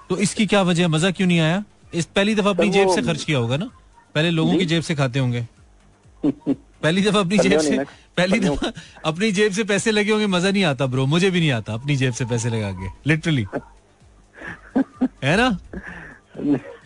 तो 0.08 0.16
इसकी 0.16 0.46
क्या 0.46 0.62
वजह 0.62 0.88
मज़ा 0.88 1.10
क्यों 1.10 1.28
नहीं 1.28 1.40
आया? 1.40 1.62
इस 1.94 2.06
पहली 2.06 2.34
दफ़ा 2.34 2.50
अपनी 2.50 2.70
जेब 2.70 2.94
से 2.94 3.02
खर्च 3.02 3.24
किया 3.24 3.38
होगा 3.38 3.56
ना? 3.56 3.70
पहले 4.14 4.30
लोगों 4.30 4.58
की 4.58 4.66
जेब 4.66 4.82
से 4.82 4.94
खाते 4.94 5.18
होंगे। 5.18 5.46
पहली 6.24 7.02
दफ़ा 7.02 7.20
अपनी 7.20 7.38
जेब 7.38 7.60
से 7.60 7.78
पहली 8.16 8.38
दफ़ा 8.40 8.72
अपनी 9.06 9.30
जेब 9.32 9.52
से 9.52 9.64
पैसे 9.64 9.90
लगे 9.90 10.12
होंगे 10.12 10.26
मज़ा 10.28 10.50
नहीं 10.50 10.64
आता 10.64 10.86
ब्रो 10.86 11.06
मुझे 11.06 11.30
भी 11.30 11.40
नहीं 11.40 11.50
आता 11.52 11.74
अपनी 11.74 11.96
जेब 11.96 12.12
से 12.12 12.24
पैसे 12.24 12.50
लगा 12.50 12.70
के 12.72 12.88
लिटरली 13.06 13.46
है 15.24 15.36
ना? 15.36 15.58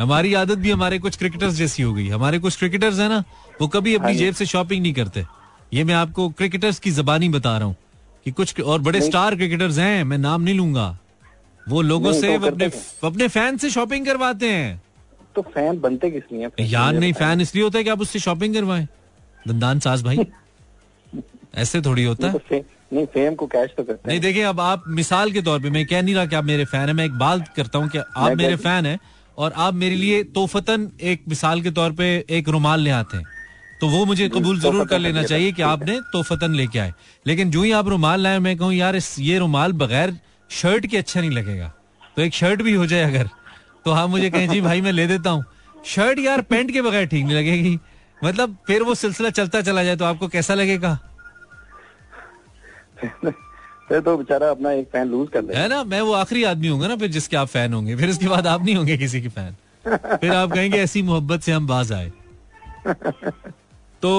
हमारी 0.01 0.35
आदत 0.35 0.59
भी 0.59 0.71
हमारे 0.71 0.99
कुछ 0.99 1.17
क्रिकेटर्स 1.19 1.55
जैसी 1.55 1.83
हो 1.83 1.93
गई। 1.95 2.09
हमारे 2.09 2.39
कुछ 2.39 2.57
क्रिकेटर्स 2.59 2.99
है 2.99 3.09
ना 3.09 3.23
वो 3.61 3.69
कभी 3.69 3.95
हाँ 3.95 4.01
अपनी 4.01 4.15
जेब 4.17 4.35
से 4.35 4.47
शॉपिंग 4.47 4.83
नहीं 4.83 4.93
करते। 4.95 5.25
ये 5.75 5.85
मैं 5.85 5.95
आपको 5.95 6.29
क्रिकेटर्स 6.31 6.79
की 6.79 6.91
जबानी 6.91 7.29
बता 7.29 7.57
रहा 7.59 7.67
हूँ 7.67 7.77
कि 8.25 8.31
कुछ 8.31 8.61
और 8.61 8.81
बड़े 8.81 9.01
स्टार 9.01 9.37
क्रिकेटर्स 9.37 9.79
हैं 9.79 10.05
मैं 10.05 10.19
नाम 10.19 10.43
नहीं 10.43 10.55
लूँगा। 10.55 10.97
वो 11.67 11.83
लोगों 11.83 12.13
से 12.13 12.39
तो 12.39 12.47
अपने 12.47 12.71
अपने 13.05 13.29
फ़ैन 13.29 13.57
से 13.57 13.71
शॉपिंग 13.71 14.07
करवाते 14.07 14.51
हैं। 14.51 14.81
तो 15.35 15.43
फ़ैन 15.43 15.81
बनते 15.81 16.11
किस 16.11 16.23
लिए? 16.33 16.49
यार 16.61 16.93
नहीं 16.95 17.13
फ़ैन 17.13 17.41
इसलिए 17.41 17.65
होता 17.65 17.79
है 17.79 17.85
कि 17.85 17.91
आप 17.91 18.01
उससे 18.01 18.19
शॉपिंग 18.19 18.55
करवाएँ। 18.55 18.87
दंदान 19.49 19.81
सास 19.81 20.03
भाई। 20.03 20.19
ऐसे 21.55 21.81
थोड़ी 21.81 22.05
होता 22.05 22.27
है। 22.27 22.39
तो 22.39 22.57
नहीं 22.93 23.07
फेम 23.07 23.35
को 23.35 23.47
कैश 23.47 23.71
तो 23.77 23.85
करते 23.85 24.09
नहीं 24.09 24.21
देखिए 24.21 24.43
अब 24.43 24.61
आप 24.61 24.85
मिसाल 24.89 25.33
के 25.33 25.43
तौर 25.43 25.61
पे 25.61 25.71
मैं 25.71 25.87
कह 25.87 26.03
नहीं 26.03 26.15
रहा 26.15 26.27
कि 26.27 26.37
आप 26.37 26.45
मेरे 26.45 26.65
फ़ैन 26.65 26.89
है 26.89 26.93
मैं 26.93 27.05
एक 27.05 27.19
बात 27.19 27.49
करता 27.57 27.79
हूँ 27.79 27.89
कि 27.89 27.99
आप 27.99 28.37
मेरे 28.37 28.57
फ़ैन 28.57 28.87
हैं। 28.87 28.99
और 29.39 29.53
आप 29.57 29.75
मेरे 29.75 29.95
लिए 29.95 30.23
तोहफतन 30.25 30.91
एक 31.03 31.23
मिसाल 31.29 31.63
के 31.63 31.71
तौर 31.71 31.93
पे 31.93 32.25
एक 32.31 32.49
रुमाल 32.49 32.81
ले 32.81 32.91
आते 32.91 33.17
हैं। 33.17 33.25
तो 33.81 33.89
वो 33.89 34.05
मुझे 34.05 34.29
कबूल 34.29 34.61
ज़रूर 34.61 34.87
कर 34.87 34.99
लेना 34.99 35.23
चाहिए 35.23 35.53
कि 35.53 35.63
आपने 35.63 36.01
तोहफतन 36.01 36.55
लेके 36.55 36.79
आए। 36.79 36.93
लेकिन 37.27 37.51
जो 37.51 37.63
ही 37.63 37.73
आप 37.73 37.89
रुमाल 37.89 38.21
लाए 38.21 38.39
मैं 38.39 38.57
कहूँ 38.57 38.73
यार 38.73 38.99
ये 39.19 39.39
रुमाल 39.39 39.73
बगैर 39.73 40.15
शर्ट 40.51 40.87
के 40.87 40.97
अच्छा 40.97 41.21
नहीं 41.21 41.31
लगेगा। 41.31 41.73
तो 42.17 42.23
एक 42.23 42.35
शर्ट 42.35 42.63
भी 42.63 42.73
हो 42.73 42.87
जाए 42.87 43.03
अगर। 43.03 43.29
तो 43.85 43.91
आप 43.91 44.11
मुझे 44.11 44.31
कहें 44.31 44.49
जी 44.49 44.61
भाई 44.61 44.81
मैं 44.81 44.93
ले 44.93 45.07
देता 45.07 45.31
हूँ। 45.31 45.45
शर्ट 45.87 46.19
यार 46.19 46.41
पेंट 46.43 46.71
के 46.73 46.83
बगैर 46.83 47.07
ठीक 47.07 47.25
नहीं 47.25 47.37
लगेगी। 47.37 47.79
मतलब 48.21 48.57
फिर 48.67 48.83
वो 48.83 48.95
सिलसिला 48.95 49.31
चलता 49.31 49.61
चला 49.63 49.85
जाए 49.85 49.97
तो 49.97 50.05
आपको 50.05 50.29
कैसा 50.29 50.55
लगेगा? 50.55 50.99
फिर 53.89 54.01
तो 54.01 54.17
बेचारा 54.17 54.51
अपना 54.51 54.73
एक 54.73 54.87
फ़ैन 54.89 55.09
लूज 55.09 55.29
कर 55.29 55.43
दे 55.43 55.55
है 55.55 55.69
ना? 55.69 55.83
मैं 55.85 56.01
वो 56.01 56.13
आखिरी 56.15 56.45
आदमी 56.45 56.69
होंगे 56.69 56.89
ना 56.89 56.97
फिर 56.97 57.09
जिसके 57.11 57.37
आप 57.37 57.49
फ़ैन 57.49 57.73
होंगे 57.75 57.97
फिर 57.97 58.11
उसके 58.11 58.29
बाद 58.29 58.47
आप 58.47 58.65
नहीं 58.65 58.75
होंगे 58.75 58.97
किसी 58.97 59.21
के 59.23 59.29
फ़ैन। 59.29 59.55
फिर 59.85 60.33
आप 60.33 60.53
कहेंगे 60.53 60.79
ऐसी 60.79 61.03
मोहब्बत 61.03 61.41
से 61.43 61.53
हम 61.53 61.67
बाज 61.67 61.93
आए। 61.93 62.13
तो 64.03 64.11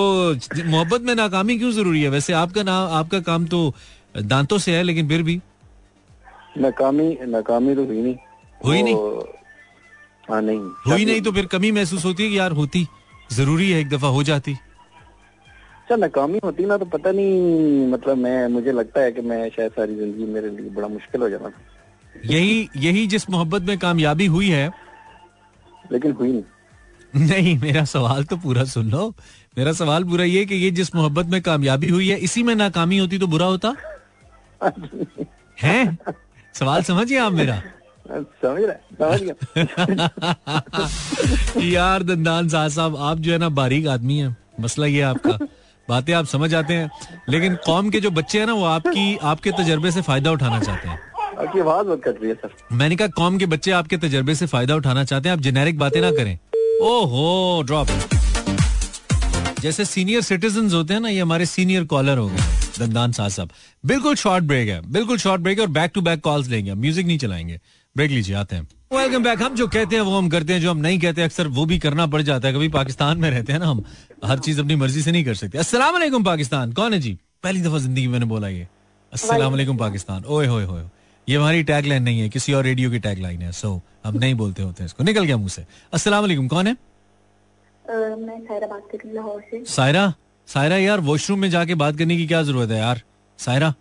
मोहब्बत 0.65 1.01
में 1.01 1.13
नाकामी 1.15 1.57
क्यों 1.57 1.71
ज़रूरी 1.71 2.01
है? 2.03 2.09
वैसे 2.09 2.33
आपका 2.33 2.63
नाम 2.63 2.89
आपका 2.93 3.19
काम 3.21 3.45
तो 3.45 3.73
दांतों 4.17 4.57
से 4.57 4.75
है 4.75 4.83
लेकिन 4.83 5.07
फिर 5.07 5.23
भी। 5.23 5.39
नाकामी 6.57 7.17
नाकामी 7.27 7.75
तो 7.75 7.85
हुई 7.85 8.01
नहीं। 8.01 8.15
हुई 8.65 8.83
नहीं? 8.83 8.95
हाँ 10.29 10.41
नहीं। 10.41 10.59
हुई 10.87 11.05
नहीं 11.05 11.21
तो 11.21 11.31
फिर 11.31 11.45
कमी 11.45 11.71
महसूस 11.71 12.05
होती 12.05 12.23
है 12.23 12.29
कि 12.29 12.37
यार 12.39 12.51
होती। 12.51 12.87
ज़रूरी 13.31 13.71
है 13.71 13.79
एक 13.79 13.89
दफ़ा 13.89 14.07
हो 14.07 14.23
जाती। 14.23 14.53
अच्छा 14.53 15.95
नाकामी 15.95 16.39
होती 16.43 16.65
ना 16.65 16.77
तो 16.77 16.85
पता 16.85 17.11
नहीं 17.11 17.87
मतलब 17.87 18.17
मैं 18.17 18.47
मुझे 18.47 18.71
लगता 18.71 19.01
है 19.01 19.11
कि 19.11 19.21
मैं 19.21 19.49
शायद 19.49 19.71
सारी 19.71 19.95
ज़िंदगी 19.95 20.25
मेरे 20.25 20.49
लिए 20.49 20.69
बड़ा 20.69 20.87
मुश्किल 20.87 21.21
हो 21.21 21.29
जाना 21.29 21.51
यही 22.25 22.69
यही 22.77 23.05
जिस 23.07 23.29
मोहब्बत 23.29 23.61
में 23.61 23.77
कामयाबी 23.79 24.25
हुई 24.25 24.49
है। 24.49 24.69
लेकिन 25.91 26.11
हुई 26.11 26.31
नहीं। 26.31 26.43
नहीं 27.27 27.57
मेरा 27.59 27.83
सवाल 27.85 28.23
तो 28.23 28.37
पूरा 28.37 28.63
सुन 28.63 28.89
लो। 28.89 29.13
मेरा 29.57 29.71
सवाल 29.73 30.03
पूरा 30.03 30.23
ये 30.23 30.45
कि 30.45 30.55
ये 30.55 30.71
जिस 30.71 30.95
मोहब्बत 30.95 31.25
में 31.25 31.41
कामयाबी 31.41 31.89
हुई 31.89 32.07
है 32.09 32.17
इसी 32.19 32.43
में 32.43 32.55
नाकामी 32.55 32.97
होती 32.97 33.17
तो 33.17 33.27
बुरा 33.27 33.45
होता? 33.45 33.73
है? 35.63 35.97
सवाल 36.53 36.83
समझिए 36.83 37.17
आप 37.17 37.33
मेरा? 37.33 37.61
है? 38.13 38.81
यार 41.71 42.03
दंदान 42.03 42.49
साहब 42.49 42.95
आप 42.95 43.17
जो 43.17 43.31
है 43.31 43.37
ना 43.37 43.49
बारीक 43.49 43.87
आदमी 43.87 44.17
है। 44.17 44.37
मसला 44.59 44.85
ये 44.85 45.01
आपका। 45.01 45.47
बातें 45.89 46.13
आप 46.13 46.25
समझ 46.25 46.55
आते 46.55 46.73
हैं। 46.73 46.91
लेकिन 47.29 47.55
कौम 47.55 47.89
के 47.89 47.99
जो 47.99 48.11
बच्चे 48.11 48.39
हैं 48.39 48.45
ना 48.45 48.53
वो 48.53 48.65
आपकी 48.65 49.17
आपके 49.17 49.51
तजर्बे 49.51 49.91
से 49.91 50.01
फ़ायदा 50.01 50.31
उठाना 50.31 50.59
चाहते 50.59 50.89
हैं। 50.89 50.99
आपकी 51.39 51.59
आवाज़ 51.59 51.85
बहुत 51.87 52.01
कट 52.03 52.15
रही 52.21 52.29
है 52.29 52.35
सर। 52.35 52.49
मैंने 52.71 52.95
कहा 52.95 53.07
कौम 53.07 53.37
के 53.37 53.45
बच्चे 53.45 53.71
आपके 53.71 53.97
तजर्बे 53.97 54.35
से 54.35 54.45
फ़ायदा 54.45 54.75
उठाना 54.75 55.03
चाहते 55.03 55.29
हैं। 55.29 55.35
आप 55.35 55.41
जेनेरिक 55.41 55.79
बातें 55.79 56.01
ना 56.01 56.11
करें। 56.11 56.37
ओहो 56.81 57.61
ड्रॉप 57.65 57.87
जैसे 59.59 59.85
सीनियर 59.85 60.21
सिटीजन 60.21 60.69
होते 60.71 60.93
हैं 60.93 61.01
ना 61.01 61.09
ये 61.09 61.19
हमारे 61.19 61.45
सीनियर 61.45 61.83
कॉलर 61.85 62.17
हो 62.17 62.27
गए 62.27 62.37
दंदान 62.79 63.11
साहब 63.11 63.49
बिल्कुल 63.85 64.15
शॉर्ट 64.15 64.43
ब्रेक 64.43 64.69
है 64.69 64.91
बिल्कुल 64.91 65.17
शॉर्ट 65.17 65.41
ब्रेक 65.41 65.59
है 65.59 65.65
और 65.65 65.71
बैक 65.71 65.91
टू 65.93 66.01
बैक 66.01 66.21
कॉल्स 66.21 66.47
लेंगे। 66.47 66.73
म्यूज़िक 66.73 67.05
नहीं 67.07 67.17
चलाएँगे। 67.17 67.59
ब्रेक 67.97 68.11
लीजिए 68.11 68.35
आते 68.35 68.55
हैं। 68.55 68.67
वेलकम 68.93 69.23
बैक 69.23 69.41
हम 69.41 69.55
जो 69.55 69.67
कहते 69.67 69.95
हैं 69.95 70.03
वो 70.03 70.17
हम 70.17 70.29
करते 70.29 70.53
हैं 70.53 70.61
जो 70.61 70.69
हम 70.71 70.77
नहीं 70.77 70.99
कहते 70.99 71.21
अक्सर 71.21 71.47
वो 71.47 71.65
भी 71.65 71.77
करना 71.79 72.05
पड़ 72.07 72.21
जाता 72.21 72.47
है। 72.47 72.53
कभी 72.53 72.67
पाकिस्तान 72.69 73.17
में 73.17 73.29
रहते 73.29 73.53
हैं 73.53 73.59
ना 73.59 73.67
हम 73.67 73.83
हर 74.25 74.39
चीज़ 74.39 74.59
अपनी 74.61 74.75
मर्ज़ी 74.75 75.01
से 75.01 75.11
नहीं 75.11 75.25
कर 75.25 75.35
सकते। 75.35 75.57
अस्सलाम 75.57 75.93
वालेकुम 75.93 76.23
पाकिस्तान। 76.23 76.73
कौन 76.73 76.93
है 76.93 76.99
जी? 76.99 77.17
पहली 77.43 77.61
दफ़ा 77.61 77.77
ज़िंदगी 77.77 78.05
में 78.07 78.13
मैंने 78.13 78.25
बोला 78.25 78.47
ये। 78.47 78.67
अस्सलाम 79.13 79.51
वालेकुम 79.51 79.77
पाकिस्तान। 79.77 80.23
ओए 80.25 80.47
होए 80.47 80.63
होए 80.65 80.83
ये 81.27 81.37
हमारी 81.37 81.63
टैग 81.63 81.85
लाइन 81.85 82.03
नहीं 82.03 82.19
है 82.21 82.29
किसी 82.29 82.53
और 82.53 82.63
रेडियो 82.63 82.89
की 82.91 82.99
टैग 82.99 83.21
लाइन 83.21 83.41
है। 83.41 83.51
सो 83.51 83.81
हम 84.05 84.17
नहीं 84.17 84.35
बोलते 84.35 84.63
होते 84.63 84.83
हैं 84.83 84.85
इसको। 84.85 85.03
निकल 85.03 85.23
गया 85.23 85.37
मुँह 85.37 85.49
से। 85.49 85.65
अस्सलाम 85.93 86.21
वालेकुम। 86.21 86.47
कौन 86.47 86.67
है? 86.67 86.75
मैं 87.85 88.39
सायरा 88.41 89.63
सायरा? 89.67 90.13
सायरा 90.47 90.77
यार 90.77 90.99
वॉशरूम 91.01 91.39
में 91.39 91.49
जाके 91.49 91.75
बात 91.75 91.97
करने 91.97 92.17
की 92.17 92.27
क्या 92.27 92.41
ज़रूरत 92.43 92.71
है 92.71 92.77
यार? 92.79 93.01
सायरा? 93.39 93.73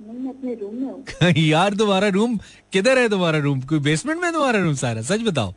मैं 0.00 0.28
अपने 0.30 0.54
रूम 0.54 0.74
में 0.74 0.88
हूँ। 0.88 1.32
यार 1.38 1.74
तुम्हारा 1.74 2.08
रूम 2.08 2.38
किधर 2.72 2.98
है 2.98 3.08
तुम्हारा 3.08 3.38
रूम 3.38 3.60
कोई 3.60 3.78
बेसमेंट 3.78 4.20
में 4.20 4.32
तुम्हारा 4.32 4.58
रूम 4.60 4.74
सारा? 4.74 5.02
सच 5.02 5.20
बताओ। 5.20 5.54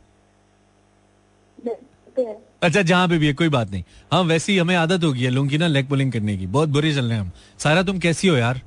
अच्छा 2.62 2.82
जहाँ 2.82 3.08
पे 3.08 3.18
भी 3.18 3.26
है 3.26 3.32
कोई 3.32 3.48
बात 3.48 3.70
नहीं। 3.70 3.82
हाँ 4.12 4.22
वैसे 4.22 4.52
ही 4.52 4.58
हमें 4.58 4.76
आदत 4.76 5.04
होगी 5.04 5.24
है 5.24 5.30
लोगों 5.30 5.48
की 5.48 5.58
ना 5.58 5.66
लेग 5.66 5.88
पुलिंग 5.88 6.12
करने 6.12 6.36
की। 6.36 6.46
बहुत 6.46 6.68
बुरे 6.68 6.94
चल 6.94 7.04
रहे 7.04 7.14
हैं 7.14 7.20
हम। 7.20 7.30
सारा 7.58 7.82
तुम 7.82 7.98
कैसी 7.98 8.28
हो 8.28 8.36
यार? 8.36 8.60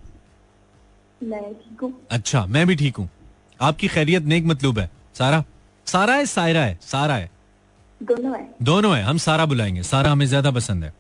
मैं 1.24 1.54
ठीक 1.54 1.82
हूँ। 1.82 1.94
अच्छा 2.12 2.46
मैं 2.46 2.68
भी 2.68 2.76
ठीक 2.76 2.96
हूँ। 2.96 3.10
आपकी 3.62 3.88
खैरियत 3.88 4.24
नेक 4.24 4.46
मतलूब 4.46 4.80
है। 4.80 4.90
सारा? 5.16 5.44
सारा 5.86 6.16
है 6.16 6.26
सायरा 6.26 6.62
है 6.62 6.78
सारा 6.82 7.16
है। 7.16 7.30
दोनों 8.04 8.38
है। 8.40 8.56
दोनों 8.62 8.98
है 8.98 9.04
हम 9.04 9.18
सारा 9.18 9.46
बुलाएँगे। 9.46 9.84
सारा 9.84 10.12
हमें 10.12 10.26
ज़्यादा 10.26 10.52
पसंद 10.52 10.84
है। 10.84 10.94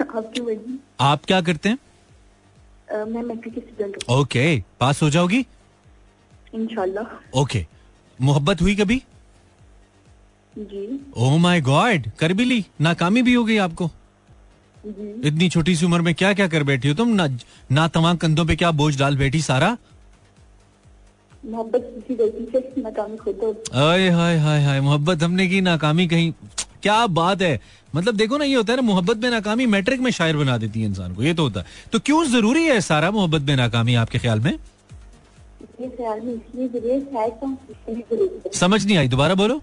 आप 1.00 1.24
क्या 1.24 1.40
करते 1.40 1.68
हैं? 1.68 1.78
मैं 2.92 3.22
मैट्रिक 3.22 3.54
की 3.54 3.60
स्टूडेंट 3.60 3.96
हूँ। 3.96 4.16
ओके 4.16 4.62
पास 4.80 5.02
हो 5.02 5.10
जाओगी? 5.10 5.44
इंशाल्लाह। 6.54 7.38
ओके 7.40 7.64
मोहब्बत 8.18 8.62
हुई 8.62 8.74
कभी? 8.76 9.02
जी। 10.54 11.00
ओह 11.16 11.36
माय 11.38 11.60
गॉड 11.60 12.10
कर 12.18 12.32
भी 12.32 12.44
ली 12.44 12.64
नाकामी 12.80 13.22
भी 13.22 13.34
हो 13.34 13.44
गई 13.44 13.56
आपको। 13.58 13.90
जी। 14.86 15.28
इतनी 15.28 15.48
छोटी 15.48 15.74
सी 15.76 15.86
उम्र 15.86 16.00
में 16.00 16.14
क्या 16.14 16.32
क्या 16.32 16.48
कर 16.48 16.62
बैठी 16.62 16.88
हो 16.88 16.94
तुम? 16.94 17.08
ना 17.10 17.28
ना 17.72 17.86
तमाम 17.88 18.16
कंधों 18.16 18.46
पे 18.46 18.56
क्या 18.56 18.70
बोझ 18.72 18.98
डाल 18.98 19.16
बैठी 19.16 19.40
सारा? 19.42 19.76
मोहब्बत 21.44 21.90
किसी 21.94 22.14
गलती 22.14 22.44
से 22.52 22.82
नाकामी 22.82 23.16
खुद 23.16 23.40
हो। 23.42 23.52
आय 23.82 24.08
हाय 24.10 24.36
हाय 24.38 24.62
हाय 24.64 24.80
मोहब्बत 24.80 25.22
हमने 25.22 25.46
की 25.48 25.60
नाकामी 25.60 26.06
कहीं 26.08 26.32
क्या 26.82 27.06
बात 27.06 27.42
है? 27.42 27.60
मतलब 27.96 28.14
देखो 28.14 28.38
ना 28.38 28.44
ये 28.44 28.54
होता 28.54 28.72
है 28.72 28.76
ना 28.76 28.82
मोहब्बत 28.82 29.16
में 29.16 29.30
नाकामी 29.30 29.66
मैट्रिक 29.66 30.00
में 30.00 30.10
शायर 30.10 30.36
बना 30.36 30.58
देती 30.58 30.80
है 30.80 30.86
इंसान 30.86 31.14
को 31.14 31.22
ये 31.22 31.34
तो 31.34 31.42
होता 31.42 31.60
है। 31.60 31.66
तो 31.92 31.98
क्यों 31.98 32.24
ज़रूरी 32.24 32.64
है 32.64 32.80
सारा 32.80 33.10
मोहब्बत 33.10 33.42
में 33.42 33.56
नाकामी 33.56 33.94
आपके 33.94 34.18
ख्याल 34.18 34.40
में? 34.40 34.58
है 35.80 37.30
समझ 38.54 38.86
नहीं 38.86 38.96
आई 38.96 39.08
दोबारा 39.08 39.34
बोलो। 39.34 39.58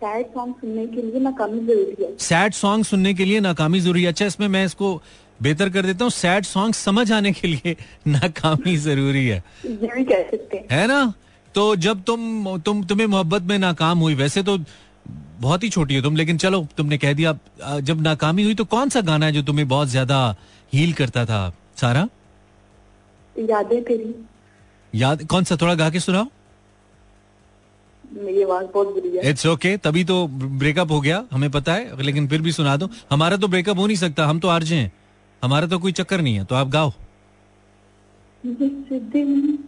सैड 0.00 0.26
सॉन्ग 0.26 0.54
सुनने 0.54 0.86
के 0.86 1.02
लिए 1.02 1.20
नाकामी 1.20 1.60
ज़रूरी 1.60 2.04
है। 2.04 2.16
सैड 2.18 2.52
सॉन्ग 2.52 2.84
सुनने 2.84 3.14
के 3.14 3.24
लिए 3.24 3.40
नाकामी 3.40 3.80
ज़रूरी 3.80 4.02
है। 4.02 4.08
अच्छा 4.08 4.26
इसमें 4.26 4.48
मैं 4.48 4.64
इसको 4.64 5.02
बेहतर 5.42 5.68
कर 5.68 5.82
देता 5.82 6.04
हूँ। 6.04 6.10
सैड 6.10 6.44
सॉन्ग 6.44 6.74
समझ 6.74 7.12
आने 7.12 7.32
के 7.32 7.48
लिए 7.48 7.76
नाकामी 8.06 8.76
ज़रूरी 8.76 9.26
है। 9.26 9.42
कह 9.66 10.22
सकते 10.30 10.56
हैं। 10.56 10.66
है 10.70 10.86
ना? 10.86 11.12
तो 11.54 11.76
जब 11.76 12.02
तुम 12.02 12.58
तुम 12.58 12.84
तुम्हें 12.84 13.06
मोहब्बत 13.06 13.42
में 13.42 13.58
नाकाम 13.58 13.98
हुई 13.98 14.14
वैसे 14.14 14.42
तो 14.42 14.58
बहुत 15.40 15.62
ही 15.64 15.68
छोटी 15.70 15.96
हो 15.96 16.02
तुम 16.02 16.16
लेकिन 16.16 16.38
चलो 16.38 16.66
तुमने 16.76 16.98
कह 16.98 17.12
दिया 17.12 17.32
जब 17.80 18.00
नाकामी 18.02 18.42
हुई 18.44 18.54
तो 18.54 18.64
कौन 18.66 18.88
सा 18.88 19.00
गाना 19.02 19.26
है 19.26 19.32
जो 19.32 19.42
तुम्हें 19.42 19.66
बहुत 19.68 19.88
ज़्यादा 19.88 20.36
हील 20.72 20.92
करता 20.92 21.24
था? 21.24 21.52
सारा? 21.76 22.08
यादें 23.36 23.82
तेरी। 23.84 24.14
याद 24.92 25.24
कौन 25.26 25.44
सा? 25.44 25.56
थोड़ा 25.56 25.74
गा 25.74 25.90
के 25.90 26.00
सुनाओ। 26.00 26.26
मेरी 28.04 28.42
आवाज़ 28.42 28.66
बहुत 28.74 28.92
बुरी 28.94 29.16
है। 29.16 29.30
इट्स 29.30 29.46
ओके 29.46 29.68
okay, 29.68 29.82
तभी 29.84 30.04
तो 30.04 30.26
ब्रेकअप 30.28 30.90
हो 30.90 31.00
गया 31.00 31.22
हमें 31.32 31.50
पता 31.50 31.74
है 31.74 32.02
लेकिन 32.02 32.28
फिर 32.28 32.42
भी 32.42 32.52
सुना 32.52 32.76
दो। 32.76 32.88
हमारा 33.10 33.36
तो 33.36 33.48
ब्रेकअप 33.48 33.78
हो 33.78 33.86
नहीं 33.86 33.96
सकता 33.96 34.26
हम 34.26 34.38
तो 34.40 34.48
आरजे 34.48 34.76
हैं। 34.76 34.92
हमारा 35.42 35.66
तो 35.66 35.78
कोई 35.78 35.92
चक्कर 35.92 36.20
नहीं 36.20 36.34
है 36.34 36.44
तो 36.44 36.54
आप 36.54 36.68
गाओ। 36.68 36.92
जिस 38.44 39.02
दिन 39.12 39.58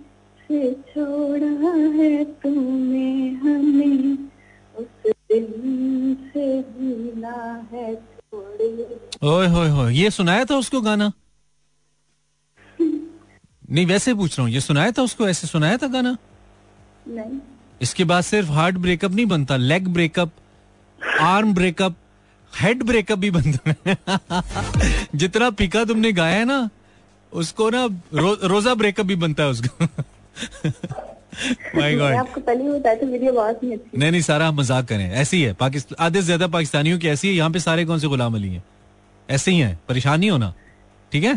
से 0.40 0.72
छोड़ा 0.88 1.72
है 1.96 2.24
तूने 2.24 3.30
हमें 3.42 4.28
उस 4.74 5.12
ओए 9.24 9.46
होए 9.46 9.68
होए 9.68 9.92
ये 9.94 10.10
सुनाया 10.10 10.44
था 10.44 10.56
उसको 10.56 10.80
गाना? 10.80 11.12
नहीं 13.70 13.86
वैसे 13.86 14.14
पूछ 14.14 14.38
रहा 14.38 14.46
हूँ 14.46 14.54
ये 14.54 14.60
सुनाया 14.60 14.90
था 14.90 15.02
उसको? 15.02 15.28
ऐसे 15.28 15.46
सुनाया 15.46 15.76
था 15.76 15.86
गाना? 15.86 16.16
नहीं। 17.08 17.38
इसके 17.82 18.04
बाद 18.04 18.24
सिर्फ़ 18.24 18.50
हार्ट 18.50 18.76
ब्रेकअप 18.76 19.12
नहीं 19.12 19.26
बनता 19.26 19.56
leg 19.56 19.88
breakup 19.88 20.32
arm 21.20 21.54
breakup 21.54 21.96
head 22.60 22.82
breakup 22.82 23.18
भी 23.18 23.30
बनता 23.30 23.74
है। 23.86 23.96
जितना 25.14 25.50
पीका 25.50 25.84
तुमने 25.84 26.12
गाया 26.12 26.36
है 26.36 26.44
ना 26.44 26.70
उसको 27.32 27.70
ना 27.70 27.84
रो, 28.14 28.34
रोजा 28.42 28.74
ब्रेकअप 28.74 29.06
भी 29.06 29.16
बनता 29.16 29.42
है 29.42 29.48
उसको। 29.48 29.86
आपको 31.34 32.40
पहले 32.40 32.64
ही 32.64 32.70
बताया 32.70 32.96
था 32.96 33.06
मेरी 33.06 33.28
आवाज़ 33.28 33.56
नहीं 33.62 33.72
अच्छी। 33.72 33.98
नहीं 33.98 34.10
नहीं 34.10 34.20
सारा 34.22 34.48
हम 34.48 34.56
मज़ाक 34.56 34.84
करें। 34.88 35.10
ऐसी 35.12 35.42
है 35.42 35.52
पाकिस्तान 35.54 36.04
आधे 36.06 36.20
से 36.20 36.24
ज़्यादा 36.26 36.46
पाकिस्तानियों 36.48 36.98
की 36.98 37.08
ऐसी 37.08 37.28
है 37.28 37.34
यहाँ 37.34 37.50
पे 37.50 37.60
सारे 37.60 37.84
कौन 37.84 37.98
से 37.98 38.08
गुलाम 38.08 38.34
अली 38.34 38.48
हैं? 38.48 38.62
ऐसे 39.28 39.50
ही 39.50 39.58
हैं। 39.58 39.78
परेशानी 39.88 40.28
होना। 40.28 40.52
ठीक 41.12 41.24
है? 41.24 41.34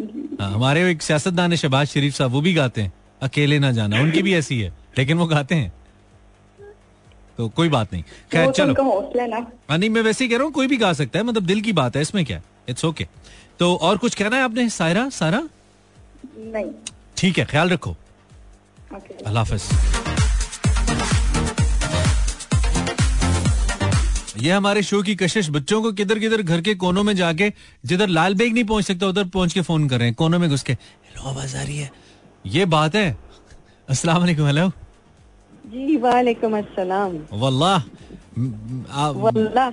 हाँ, 0.00 0.50
हमारे 0.52 0.90
एक 0.90 1.02
सियासतदान 1.02 1.50
है 1.50 1.56
शहबाज 1.56 1.86
शरीफ 1.88 2.14
साहब 2.14 2.30
वो 2.30 2.40
भी 2.40 2.54
गाते 2.54 2.82
हैं। 2.82 2.92
अकेले 3.22 3.58
ना 3.58 3.70
जाना। 3.72 4.00
उनकी 4.00 4.22
भी 4.22 4.34
ऐसी 4.34 4.60
है 4.60 4.72
लेकिन 4.98 5.18
वो 5.18 5.26
गाते 5.26 5.54
हैं। 5.54 5.72
तो 7.38 7.48
कोई 7.50 7.68
बात 7.68 7.92
नहीं। 7.92 8.02
खैर 8.32 8.46
तो 8.46 8.52
चलो। 8.52 9.00
है 9.16 9.28
ना। 9.28 9.76
नहीं 9.76 9.90
मैं 9.90 10.02
वैसे 10.02 10.24
ही 10.24 10.30
कह 10.30 10.36
रहा 10.36 10.44
हूँ 10.44 10.52
कोई 10.52 10.66
भी 10.66 10.76
गा 10.76 10.92
सकता 10.92 11.18
है 11.18 11.24
मतलब 11.24 11.46
दिल 11.46 11.60
की 11.60 11.72
बात 11.74 11.96
है 11.96 12.02
इसमें 12.02 12.24
क्या? 12.24 12.40
इट्स 12.68 12.84
ओके 12.84 13.06
तो 13.58 13.74
और 13.76 13.96
कुछ 13.98 14.14
कहना 14.14 14.36
है 14.36 14.42
आपने 14.42 14.68
सायरा? 14.70 15.08
सारा? 15.10 15.42
नहीं। 16.38 16.70
ठीक 17.16 17.38
है 17.38 17.44
ख्याल 17.44 17.70
रखो। 17.70 17.96
अल्लाह 18.94 19.42
हाफिज। 19.42 19.62
ये 24.42 24.50
हमारे 24.50 24.82
शो 24.82 25.02
की 25.02 25.14
कशिश 25.16 25.48
बच्चों 25.50 25.80
को 25.82 25.92
किधर 25.98 26.18
किधर 26.18 26.42
घर 26.42 26.60
के 26.60 26.74
कोनों 26.74 27.02
में 27.02 27.14
जाके 27.16 27.52
जिधर 27.86 28.08
लाल 28.08 28.34
बेग 28.34 28.54
नहीं 28.54 28.64
पहुँच 28.64 28.84
सकता 28.84 29.06
उधर 29.06 29.24
पहुँच 29.34 29.52
के 29.52 29.60
फ़ोन 29.62 29.88
कर 29.88 29.98
रहे 29.98 30.08
हैं 30.08 30.14
कोनों 30.16 30.38
में 30.38 30.48
घुस 30.48 30.62
के 30.62 30.72
हेलो 30.72 31.28
आवाज़ 31.30 31.56
आ 31.56 31.62
रही 31.62 31.76
है। 31.78 31.90
ये 32.44 32.64
बात 32.66 32.94
है। 32.96 33.16
अस्सलाम 33.88 34.18
वालेकुम 34.20 34.46
हेलो। 34.46 34.68
जी 35.72 35.96
वालेकुम 35.96 36.58
अस्सलाम। 36.58 37.12
वल्लाह। 37.32 37.78
वल्लाह। 39.12 39.70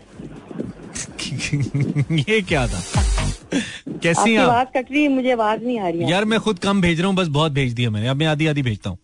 ये 2.29 2.41
क्या 2.41 2.67
था? 2.67 2.81
कैसी 4.03 4.35
आवाज़ 4.35 4.67
कट 4.77 4.91
रही 4.91 5.03
है 5.03 5.09
मुझे 5.09 5.31
आवाज़ 5.31 5.63
नहीं 5.63 5.79
आ 5.79 5.87
रही 5.89 6.01
है। 6.01 6.09
यार 6.11 6.25
मैं 6.25 6.39
खुद 6.39 6.59
कम 6.59 6.81
भेज 6.81 6.99
रहा 6.99 7.07
हूँ 7.07 7.15
बस 7.17 7.27
बहुत 7.37 7.51
भेज 7.51 7.73
दिया 7.73 7.89
मैंने। 7.89 8.07
अब 8.07 8.17
मैं 8.17 8.27
आधी 8.27 8.47
आधी 8.47 8.61
भेजता 8.63 8.89
हूँ। 8.89 8.97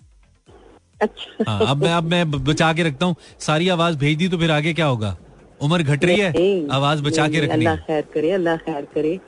अच्छा। 1.01 1.43
हाँ 1.47 1.67
अब 1.67 1.83
मैं 1.83 1.93
अब 1.93 2.03
मैं 2.05 2.31
बचा 2.31 2.71
के 2.73 2.83
रखता 2.83 3.05
हूँ। 3.05 3.15
सारी 3.39 3.69
आवाज़ 3.69 3.97
भेज 3.97 4.17
दी 4.17 4.27
तो 4.29 4.37
फिर 4.37 4.51
आगे 4.51 4.73
क्या 4.73 4.85
होगा? 4.85 5.15
उम्र 5.61 5.83
घट 5.83 6.05
रही 6.05 6.19
है 6.19 6.67
आवाज़ 6.71 7.01
बचा 7.03 7.27
के 7.27 7.39
रखनी 7.39 7.53
अल्लाह 7.53 7.75
खैर 7.87 8.03
करे 8.13 8.31
अल्लाह 8.31 8.57
खैर 8.57 8.87
करे। 8.95 9.19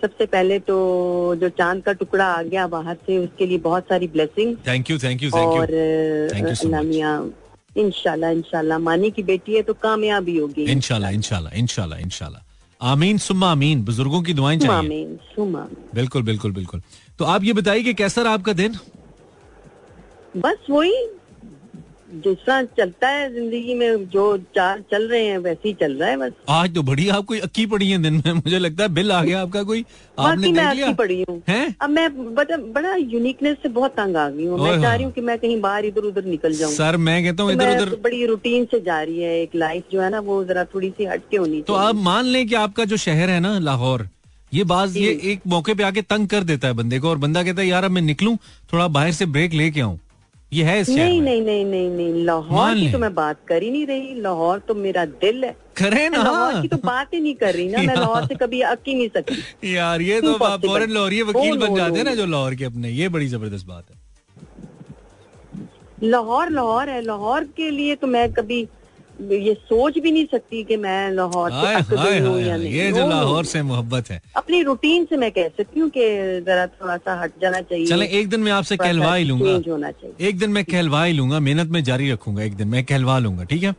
सबसे 0.00 0.26
पहले 0.26 0.58
तो 0.60 0.76
जो 1.40 1.48
चाँद 1.50 1.82
का 1.82 1.92
टुकड़ा 1.92 2.26
आ 2.26 2.42
गया 2.42 2.66
बाहर 2.68 2.96
से 3.06 3.18
उसके 3.18 3.46
लिए 3.46 3.58
बहुत 3.64 3.84
सारी 3.88 4.06
blessing 4.08 4.56
thank 4.66 4.90
you 4.90 4.98
thank 4.98 5.22
you 5.22 5.30
और 5.30 5.72
इंशाल्लाह 7.76 8.30
इंशाल्लाह। 8.30 8.78
मानी 8.78 9.10
की 9.10 9.22
बेटी 9.22 9.54
है 9.54 9.62
तो 9.62 9.74
कामयाबी 9.82 10.36
होगी। 10.38 10.64
इनशाला 10.72 11.10
इनशाला 11.10 11.50
इनशाला 11.56 11.96
इनशाला 11.98 12.42
आमीन 12.80 13.18
सुम्मा 13.18 13.50
आमीन। 13.50 13.84
बुज़ुर्गों 13.84 14.22
की 14.22 14.34
दुआएँ 14.34 14.58
चाहिए। 14.58 14.76
आमीन 14.76 15.18
बिल्कुल 15.94 16.22
बिल्कुल 16.22 16.52
बिल्कुल। 16.52 16.82
तो 17.18 17.24
आप 17.26 17.44
ये 17.44 17.52
बताइए 17.52 17.82
कि 17.82 17.94
कैसा 17.94 18.22
रहा 18.22 18.32
आपका 18.34 18.52
दिन? 18.52 18.76
बस 20.36 20.66
वही 20.70 20.92
जिस 22.14 22.38
तरह 22.46 22.62
चलता 22.78 23.08
है 23.08 23.28
ज़िंदगी 23.34 23.74
में 23.74 24.04
जो 24.10 24.22
चार 24.54 24.80
चल 24.90 25.06
रहे 25.08 25.24
हैं 25.26 25.36
वैसे 25.38 25.68
ही 25.68 25.72
चल 25.80 25.92
रहा 25.92 26.08
है 26.08 26.16
बस। 26.16 26.32
आज 26.48 26.74
तो 26.74 26.82
बड़ी 26.82 27.08
आप 27.08 27.24
कोई 27.26 27.38
अक्की 27.40 27.64
पड़ी 27.66 27.90
है 27.90 27.98
दिन 28.02 28.22
में 28.26 28.32
मुझे 28.32 28.58
लगता 28.58 28.82
है 28.82 28.88
बिल 28.94 29.12
आ 29.12 29.22
गया 29.24 29.40
आपका 29.42 29.62
कोई। 29.62 29.84
आपने 30.18 30.50
मैं 30.52 30.64
आपकी 30.64 30.92
पड़ी 30.94 31.24
हूँ। 31.28 31.40
अब 31.80 31.90
मैं 31.90 32.34
बड़ा 32.34 32.56
बड़ा 32.74 32.94
यूनिकनेस 32.94 33.56
से 33.62 33.68
बहुत 33.70 33.92
तंग 33.92 34.16
आ 34.16 34.28
गई 34.28 34.46
हूँ। 34.46 34.58
मैं 34.58 34.72
चाह 34.72 34.84
हाँ। 34.84 34.96
रही 34.96 35.04
हूँ 35.04 35.12
कि 35.12 35.20
मैं 35.20 35.38
कहीं 35.38 35.60
बाहर 35.60 35.84
इधर 35.84 36.04
उधर 36.04 36.24
निकल 36.24 36.54
जाऊँ। 36.54 36.72
सर 36.72 36.96
मैं 36.98 37.22
कहता 37.24 37.42
हूँ 37.42 37.54
तो 37.54 37.60
इधर 37.60 37.82
उधर 37.82 37.96
बड़ी 38.02 38.24
रूटीन 38.26 38.64
से 38.70 38.80
जा 38.82 39.00
रही 39.02 39.20
है 39.20 39.40
एक 39.40 39.56
लाइफ 39.56 39.84
जो 39.92 40.00
है 40.02 40.10
ना 40.10 40.20
वो 40.20 40.42
जरा 40.44 40.64
थोड़ी 40.74 40.90
सी 40.90 41.04
हटके 41.04 41.36
होनी 41.36 41.62
तो 41.62 41.74
आप 41.76 41.94
मान 42.04 42.24
लें 42.26 42.46
कि 42.46 42.54
आपका 42.56 42.84
जो 42.84 42.96
शहर 42.98 43.30
है 43.30 43.40
ना 43.40 43.58
लाहौर 43.60 44.08
ये 44.52 44.64
बात 44.70 44.96
ये 44.96 45.18
एक 45.24 45.46
मौके 45.48 45.74
पे 45.74 45.82
आके 45.82 46.02
तंग 46.04 46.28
कर 46.28 46.44
देता 46.44 46.68
है 46.68 46.74
बंदे 46.74 46.98
को 47.00 47.10
और 47.10 47.18
बंदा 47.18 47.42
कहता 47.42 47.62
है 47.62 47.68
यार 47.68 47.84
अब 47.84 47.90
मैं 47.90 48.02
निकलूं 48.02 48.36
थोड़ा 48.72 48.88
बाहर 48.90 49.12
से 49.12 49.26
ब्रेक 49.26 49.52
लेके 49.54 49.80
आऊँ। 49.80 49.98
ये 50.52 50.64
है 50.64 50.80
इस 50.80 50.88
नहीं 50.88 51.20
नहीं 51.22 51.40
नहीं 51.42 51.64
नहीं 51.64 51.90
नहीं 51.90 52.24
लाहौर 52.24 52.74
की 52.74 52.92
तो 52.92 52.98
मैं 52.98 53.14
बात 53.14 53.36
कर 53.48 53.62
ही 53.62 53.70
नहीं 53.70 53.86
रही। 53.86 54.20
लाहौर 54.20 54.58
तो 54.58 54.74
मेरा 54.74 55.04
दिल 55.04 55.44
है। 55.44 55.56
करे 55.76 56.08
ना। 56.08 56.22
लाहौर 56.22 56.60
की 56.62 56.68
तो 56.68 56.76
बात 56.76 57.14
ही 57.14 57.20
नहीं 57.20 57.34
कर 57.34 57.54
रही 57.54 57.68
ना। 57.68 57.78
मैं 57.78 57.94
लाहौर 58.00 58.26
से 58.26 58.34
कभी 58.34 58.60
अक 58.60 58.78
ही 58.88 58.94
नहीं 58.94 59.08
सकती। 59.08 59.74
यार 59.74 60.00
ये 60.00 60.20
तो 60.20 60.32
आप 60.34 60.64
लाहौर 60.64 60.68
फ़ौरन 60.68 60.92
वकील 61.22 61.56
Oh, 61.56 61.60
बन 61.60 61.74
जाते 61.76 61.98
हैं 61.98 62.04
ना 62.04 62.14
जो 62.14 62.26
लाहौर 62.26 62.54
के 62.54 62.64
अपने। 62.64 62.90
ये 62.90 63.08
बड़ी 63.08 63.28
ज़बरदस्त 63.28 63.66
बात 63.66 63.84
है। 63.90 64.00
लाहौर 66.02 66.50
लाहौर 66.50 66.88
है। 66.88 67.00
लाहौर 67.02 67.44
के 67.44 67.70
लिए 67.70 67.94
तो 67.94 68.06
मैं 68.06 68.32
कभी 68.32 68.66
ये 69.20 69.54
सोच 69.54 69.98
भी 69.98 70.10
नहीं 70.12 70.26
सकती 70.26 70.62
कि 70.64 70.76
मैं 70.76 71.10
लाहौर 71.12 71.52
हूँ 71.52 72.40
या 72.40 72.56
जो 72.90 73.08
लाहौर 73.08 73.44
से 73.44 73.62
मोहब्बत 73.62 74.10
है। 74.10 74.20
अपनी 74.36 74.62
रूटीन 74.62 75.04
से 75.04 75.16
मैं 75.16 75.30
कह 75.30 75.48
सकती 75.48 75.80
हूँ 75.80 75.88
कि 75.90 76.00
जरा 76.46 76.66
थोड़ा 76.66 76.96
सा 76.96 77.20
हट 77.20 77.32
जाना 77.42 77.60
चाहिए। 77.60 77.86
चले 77.86 78.06
एक 78.20 78.28
दिन 78.28 78.40
मैं 78.40 78.52
आपसे 78.52 78.76
कहलवा 78.76 79.14
ही 79.14 79.24
लूँगा। 79.24 79.90
एक 80.20 80.38
दिन 80.38 80.50
मैं 80.50 80.64
कहलवा 80.64 81.04
ही 81.04 81.12
लूँगा 81.12 81.40
मेहनत 81.40 81.68
में 81.68 81.82
जारी 81.84 82.10
रखूँगा 82.12 82.42
एक 82.42 82.54
दिन 82.56 82.68
मैं 82.68 82.84
कहलवा 82.84 83.18
लूँगा 83.18 83.44
ठीक 83.44 83.62
है? 83.62 83.74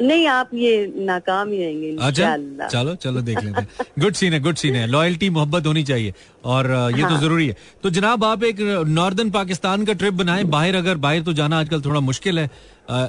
नहीं 0.00 0.26
आप 0.28 0.50
ये 0.54 0.92
नाकाम 0.96 1.48
ही 1.48 1.58
रहेंगे 1.58 1.96
अच्छा 2.00 2.36
चलो 2.68 2.94
चलो 2.94 3.20
देख 3.20 3.42
लेते 3.44 3.60
हैं। 3.60 3.68
गुड 3.98 4.14
सीन 4.14 4.32
है 4.32 4.40
गुड 4.40 4.56
सीन 4.56 4.76
है। 4.76 4.86
लॉयल्टी 4.86 5.30
मोहब्बत 5.30 5.66
होनी 5.66 5.82
चाहिए। 5.82 6.14
और 6.44 6.66
ये 6.96 7.02
तो 7.02 7.08
हाँ। 7.08 7.20
ज़रूरी 7.20 7.46
है। 7.48 7.56
तो 7.82 7.90
जनाब 7.90 8.24
आप 8.24 8.44
एक 8.44 8.60
नॉर्दर्न 8.88 9.30
पाकिस्तान 9.30 9.84
का 9.84 9.92
ट्रिप 9.92 10.14
बनाएँ। 10.14 10.44
बाहर 10.44 10.74
अगर 10.74 10.96
बाहर 10.96 11.20
तो 11.20 11.32
जाना 11.32 11.58
आजकल 11.60 11.80
थोड़ा 11.80 12.00
मुश्किल 12.00 12.38
है। 12.38 12.50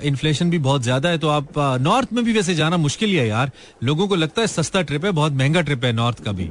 इन्फ्लेशन 0.03 0.49
भी 0.49 0.57
बहुत 0.59 0.81
ज़्यादा 0.81 1.09
है 1.09 1.17
तो 1.17 1.27
आप 1.29 1.47
नॉर्थ 1.81 2.13
में 2.13 2.23
भी 2.25 2.33
वैसे 2.33 2.55
जाना 2.55 2.77
मुश्किल 2.77 3.09
ही 3.09 3.15
है 3.15 3.27
यार। 3.27 3.51
लोगों 3.83 4.07
को 4.07 4.15
लगता 4.15 4.41
है 4.41 4.47
सस्ता 4.47 4.81
ट्रिप 4.81 5.05
है 5.05 5.11
बहुत 5.11 5.33
महँगा 5.33 5.61
ट्रिप 5.61 5.85
है 5.85 5.93
नॉर्थ 5.93 6.23
का 6.23 6.31
भी। 6.31 6.49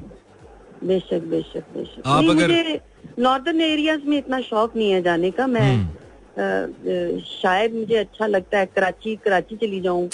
बेशक 0.84 1.22
बेशक 1.26 1.64
बेशक। 1.76 2.02
आप 2.06 2.24
अगर- 2.24 3.18
नॉर्दर्न 3.18 3.60
एरियाज़ 3.60 4.00
में 4.06 4.18
इतना 4.18 4.40
शौक 4.40 4.76
नहीं 4.76 4.90
है 4.90 5.02
जाने 5.02 5.30
का। 5.30 5.46
मैं 5.46 5.72
हम्म। 5.74 5.88
शायद 6.38 7.74
मुझे 7.74 7.96
अच्छा 7.96 8.26
लगता 8.26 8.58
है 8.58 8.66
कराची 8.66 9.14
कराची 9.24 9.56
चली 9.56 9.80
जाऊँ। 9.80 10.08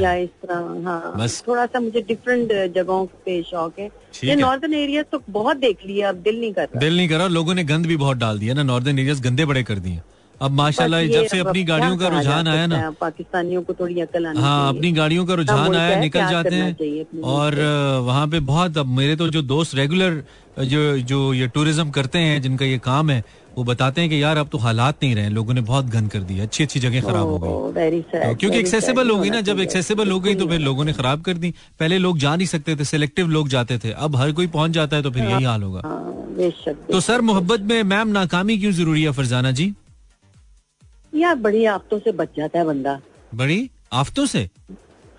या 0.00 0.14
इस 0.16 0.28
तरह 0.44 0.88
हाँ। 0.88 1.28
थोड़ा 1.48 1.66
सा 1.66 1.80
मुझे 1.80 2.00
डिफरेंट 2.08 2.52
जगहों 2.74 3.04
पे 3.24 3.42
शौक 3.50 3.78
है। 3.78 3.90
ये 4.24 4.36
नॉर्दर्न 4.36 4.74
एरिया 4.74 5.02
तो 5.02 5.22
बहुत 5.30 5.56
देख 5.58 5.86
लिया 5.86 6.08
अब 6.08 6.22
दिल 6.22 6.40
नहीं 6.40 6.52
कर 6.52 6.62
रहा। 6.64 6.80
दिल 6.80 6.96
नहीं 6.96 7.08
करा 7.08 7.26
लोगों 7.28 7.54
ने 7.54 7.64
गंद 7.64 7.86
भी 7.86 7.96
बहुत 7.98 8.16
डाल 8.18 8.38
दिया 8.38 8.54
ना 8.54 8.62
नॉर्दर्न 8.64 8.98
एरियाज़ 8.98 9.22
गंदे 9.22 9.44
बड़े 9.44 9.62
कर 9.62 9.78
दिए। 9.78 10.00
अब 10.36 10.50
माशाल्लाह 10.50 11.06
जब 11.06 11.26
से 11.26 11.38
अपनी 11.38 11.62
गाड़ियों 11.64 11.96
का 11.98 12.08
रुझान 12.08 12.48
आया 12.48 12.66
ना। 12.66 12.90
पाकिस्तानियों 13.00 13.62
को 13.62 13.74
थोड़ी 13.74 14.00
अकल 14.00 14.26
आनी 14.26 14.40
हाँ 14.40 14.68
अपनी 14.68 14.92
गाड़ियों 14.92 15.24
का 15.26 15.34
रुझान 15.34 15.74
आया 15.76 16.00
निकल 16.00 16.28
जाते 16.30 16.54
हैं। 16.54 17.22
और 17.22 17.54
वहाँ 18.04 18.26
पे 18.28 18.40
बहुत 18.46 18.78
अब 18.78 18.86
मेरे 18.98 19.16
तो 19.16 19.28
जो 19.28 19.42
दोस्त 19.44 19.74
रेगुलर 19.76 20.22
जो 20.64 20.80
जो 21.10 21.32
ये 21.34 21.46
टूरिज़्म 21.48 21.90
करते 21.90 22.18
हैं 22.18 22.40
जिनका 22.42 22.64
ये 22.64 22.78
काम 22.78 23.10
है 23.10 23.22
वो 23.58 23.64
बताते 23.64 24.00
हैं 24.00 24.10
कि 24.10 24.22
यार 24.22 24.36
अब 24.36 24.48
तो 24.48 24.58
हालात 24.58 25.02
नहीं 25.02 25.14
रहे 25.14 25.28
लोगों 25.28 25.54
ने 25.54 25.60
बहुत 25.60 25.84
गंद 25.84 26.10
कर 26.10 26.20
दिया 26.20 26.44
अच्छी 26.44 26.64
अच्छी 26.64 26.80
जगह 26.80 27.00
खराब 27.00 27.26
हो 27.26 27.38
गई। 27.38 27.48
Oh, 27.48 28.12
sad, 28.12 28.22
तो 28.22 28.34
क्योंकि 28.34 28.58
एक्सेसिबल 28.58 29.10
हो 29.10 29.18
गई 29.18 29.30
ना 29.30 29.40
जब। 29.40 29.60
एक्सेसिबल 29.60 30.10
हो 30.10 30.20
गई 30.20 30.34
तो 30.34 30.46
फिर 30.46 30.60
लोगों 30.60 30.84
ने 30.84 30.92
खराब 30.92 31.22
कर 31.22 31.34
दी। 31.34 31.54
पहले 31.80 31.98
लोग 31.98 32.18
जा 32.18 32.36
नहीं 32.36 32.46
सकते 32.46 32.76
थे 32.76 32.84
सिलेक्टिव 32.84 33.28
लोग 33.28 33.48
जाते 33.48 33.78
थे। 33.78 33.90
अब 33.90 34.16
हर 34.16 34.32
कोई 34.32 34.46
पहुँच 34.46 34.70
जाता 34.70 34.96
है 34.96 35.02
तो 35.02 35.10
फिर 35.10 35.24
यही 35.24 35.44
हाल 35.44 35.62
होगा। 35.62 35.82
हाँ, 35.84 36.14
तो 36.92 37.00
सर 37.00 37.20
मोहब्बत 37.20 37.60
में 37.60 37.82
मैम 37.82 38.08
नाकामी 38.08 38.58
क्यों 38.58 38.72
ज़रूरी 38.72 39.02
है 39.02 39.10
फरजाना 39.10 39.50
जी? 39.50 39.74
यार 41.14 41.34
बड़ी 41.34 41.64
आफतों 41.64 41.98
से 41.98 42.12
बच 42.12 42.28
जाता 42.36 42.58
है 42.58 42.64
बंदा। 42.64 43.00
बड़ी? 43.34 43.70
आफतों 43.92 44.26
से? 44.26 44.48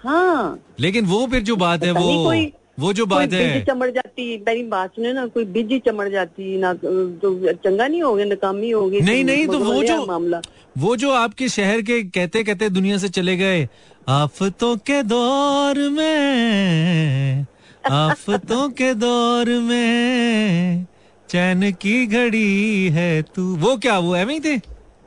हाँ। 0.03 0.59
लेकिन 0.79 1.05
वो 1.05 1.27
फिर 1.27 1.41
जो 1.41 1.55
बात 1.55 1.83
है 1.83 1.91
वो 1.91 2.35
वो 2.79 2.93
जो 2.93 3.05
बात 3.05 3.33
है 3.33 3.65
जाती 4.11 4.43
मेरी 4.47 4.63
बात 4.63 4.95
सुने 4.95 5.13
ना 5.13 5.25
कोई 5.27 5.45
बिज 5.45 5.81
चमड़ 5.85 6.07
जाती 6.09 6.57
ना 6.57 6.73
तो 6.73 7.53
चंगा 7.53 7.87
नहीं 7.87 8.01
होगे 8.03 8.25
नाकामी 8.25 8.69
होगी 8.71 8.99
नहीं 8.99 9.23
नहीं 9.23 9.47
तो 9.47 9.59
वो 9.59 9.83
जो 9.83 10.05
मामला। 10.05 10.41
वो 10.77 10.95
जो 10.95 11.11
आपके 11.11 11.47
शहर 11.49 11.81
के 11.81 12.01
कहते 12.03 12.43
कहते 12.43 12.69
दुनिया 12.69 12.97
से 12.97 13.09
चले 13.09 13.37
गए 13.37 13.67
आफतों 14.09 14.75
के 14.77 15.01
दौर 15.03 15.79
में 15.89 17.45
आफतों 17.91 18.69
के 18.69 18.93
दौर 18.93 19.49
में 19.49 20.85
चैन 21.29 21.71
की 21.71 22.05
घड़ी 22.07 22.89
है 22.89 23.21
तू 23.35 23.55
वो 23.55 23.77
क्या 23.77 23.97
वो 23.99 24.15
ही 24.15 24.39
थे? 24.39 24.57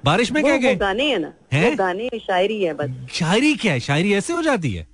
बारिश 0.05 0.33
में 0.33 0.41
वो, 0.43 0.47
क्या 0.49 0.55
वो 0.57 0.63
गए? 0.63 0.75
गाने 0.77 1.05
है 1.05 1.19
ना 1.19 1.33
हैं? 1.53 1.71
वो 1.71 1.77
गाने 1.77 2.09
शायरी 2.19 2.63
है 2.63 2.75
बस। 2.75 2.91
शायरी 3.13 3.55
क्या 3.55 3.73
है? 3.73 3.81
शायरी 3.81 4.15
ऐसे 4.15 4.33
हो 4.33 4.43
जाती 4.43 4.73
है? 4.73 4.87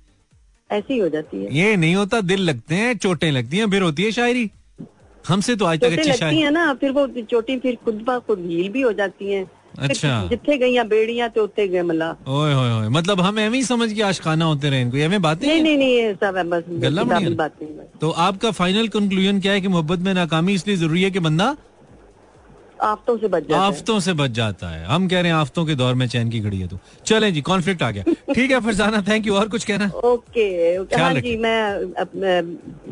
ऐसी 0.71 0.97
हो 0.97 1.07
जाती 1.09 1.43
है। 1.43 1.55
ये 1.55 1.75
नहीं 1.75 1.95
होता 1.95 2.21
दिल 2.23 2.41
लगते 2.41 2.75
हैं 2.75 2.97
चोटें 2.97 3.31
लगती 3.31 3.57
हैं 3.57 3.69
फिर 3.71 3.81
होती 3.81 4.03
है 4.03 4.11
शायरी। 4.11 4.49
हमसे 5.25 5.55
तो 5.55 5.65
आज 5.65 5.79
तक 5.79 5.91
अच्छी 5.91 6.13
शायरी। 6.13 6.37
है 6.37 6.51
ना 6.51 6.73
फिर 6.73 6.91
वो 6.91 7.07
चोटी 7.21 7.57
फिर 7.57 7.77
खुद 7.85 8.03
ब 8.07 8.19
खुद 8.27 8.45
हील 8.49 8.69
भी 8.69 8.81
हो 8.81 8.91
जाती 8.93 9.31
है। 9.31 9.45
अच्छा। 9.79 10.27
जिथे 10.27 10.57
गई 10.57 10.79
बेड़ियाँ 10.85 11.29
तो 11.29 11.43
उत्ते 11.43 11.67
गए 11.67 11.81
मला 11.81 12.09
ओए 12.29 12.53
होए 12.53 12.71
होए 12.71 12.87
मतलब 12.89 13.21
हम 13.21 13.39
एवं 13.39 13.53
ही 13.55 13.63
समझ 13.63 13.91
के 13.93 14.01
आशकाना 14.01 14.45
होते 14.45 14.69
रहे 14.69 14.81
इनको। 14.81 14.97
एवं 14.97 15.21
बातें 15.21 15.47
नहीं 15.47 15.61
नहीं 15.61 15.77
नहीं 15.77 15.93
ये 15.95 16.13
सब 16.13 16.37
है 16.37 16.43
बस 16.49 16.63
गल्ला। 16.69 17.03
बातें 17.03 17.67
तो 18.01 18.09
आपका 18.25 18.51
फाइनल 18.51 18.87
कंक्लूजन 18.87 19.39
क्या 19.41 19.53
है 19.53 19.61
कि 19.61 19.67
मोहब्बत 19.67 19.99
में 19.99 20.13
नाकामी 20.13 20.53
इसलिए 20.53 20.77
ज़रूरी 20.77 21.03
है 21.03 21.11
कि 21.11 21.19
बंदा 21.19 21.55
आफतों 22.83 23.17
से 23.17 23.27
बच 23.27 23.43
जाता 23.43 23.55
है। 23.55 23.67
आफतों 23.67 23.99
से 23.99 24.13
बच 24.13 24.31
जाता 24.31 24.69
है। 24.69 24.85
हम 24.85 25.07
कह 25.07 25.21
रहे 25.21 25.31
हैं 25.31 25.37
आफतों 25.37 25.65
के 25.65 25.75
दौर 25.75 25.95
में 25.95 26.07
चैन 26.07 26.29
की 26.29 26.39
घड़ी 26.39 26.59
है 26.59 26.67
तो। 26.67 26.79
चलें 27.05 27.33
जी 27.33 27.41
कॉन्फ्लिक्ट 27.41 27.83
आ 27.83 27.89
गया। 27.91 28.03
ठीक 28.33 28.51
है 28.51 28.59
फरजाना 28.59 29.01
थैंक 29.07 29.27
यू 29.27 29.35
और 29.35 29.49
कुछ 29.49 29.65
कहना? 29.65 29.87
Okay 30.03 30.77
okay. 30.77 30.95
ख्याल 30.95 31.13
हाँ 31.13 31.21
जी 31.21 31.35
मैं 31.37 31.61
अपने 32.01 32.41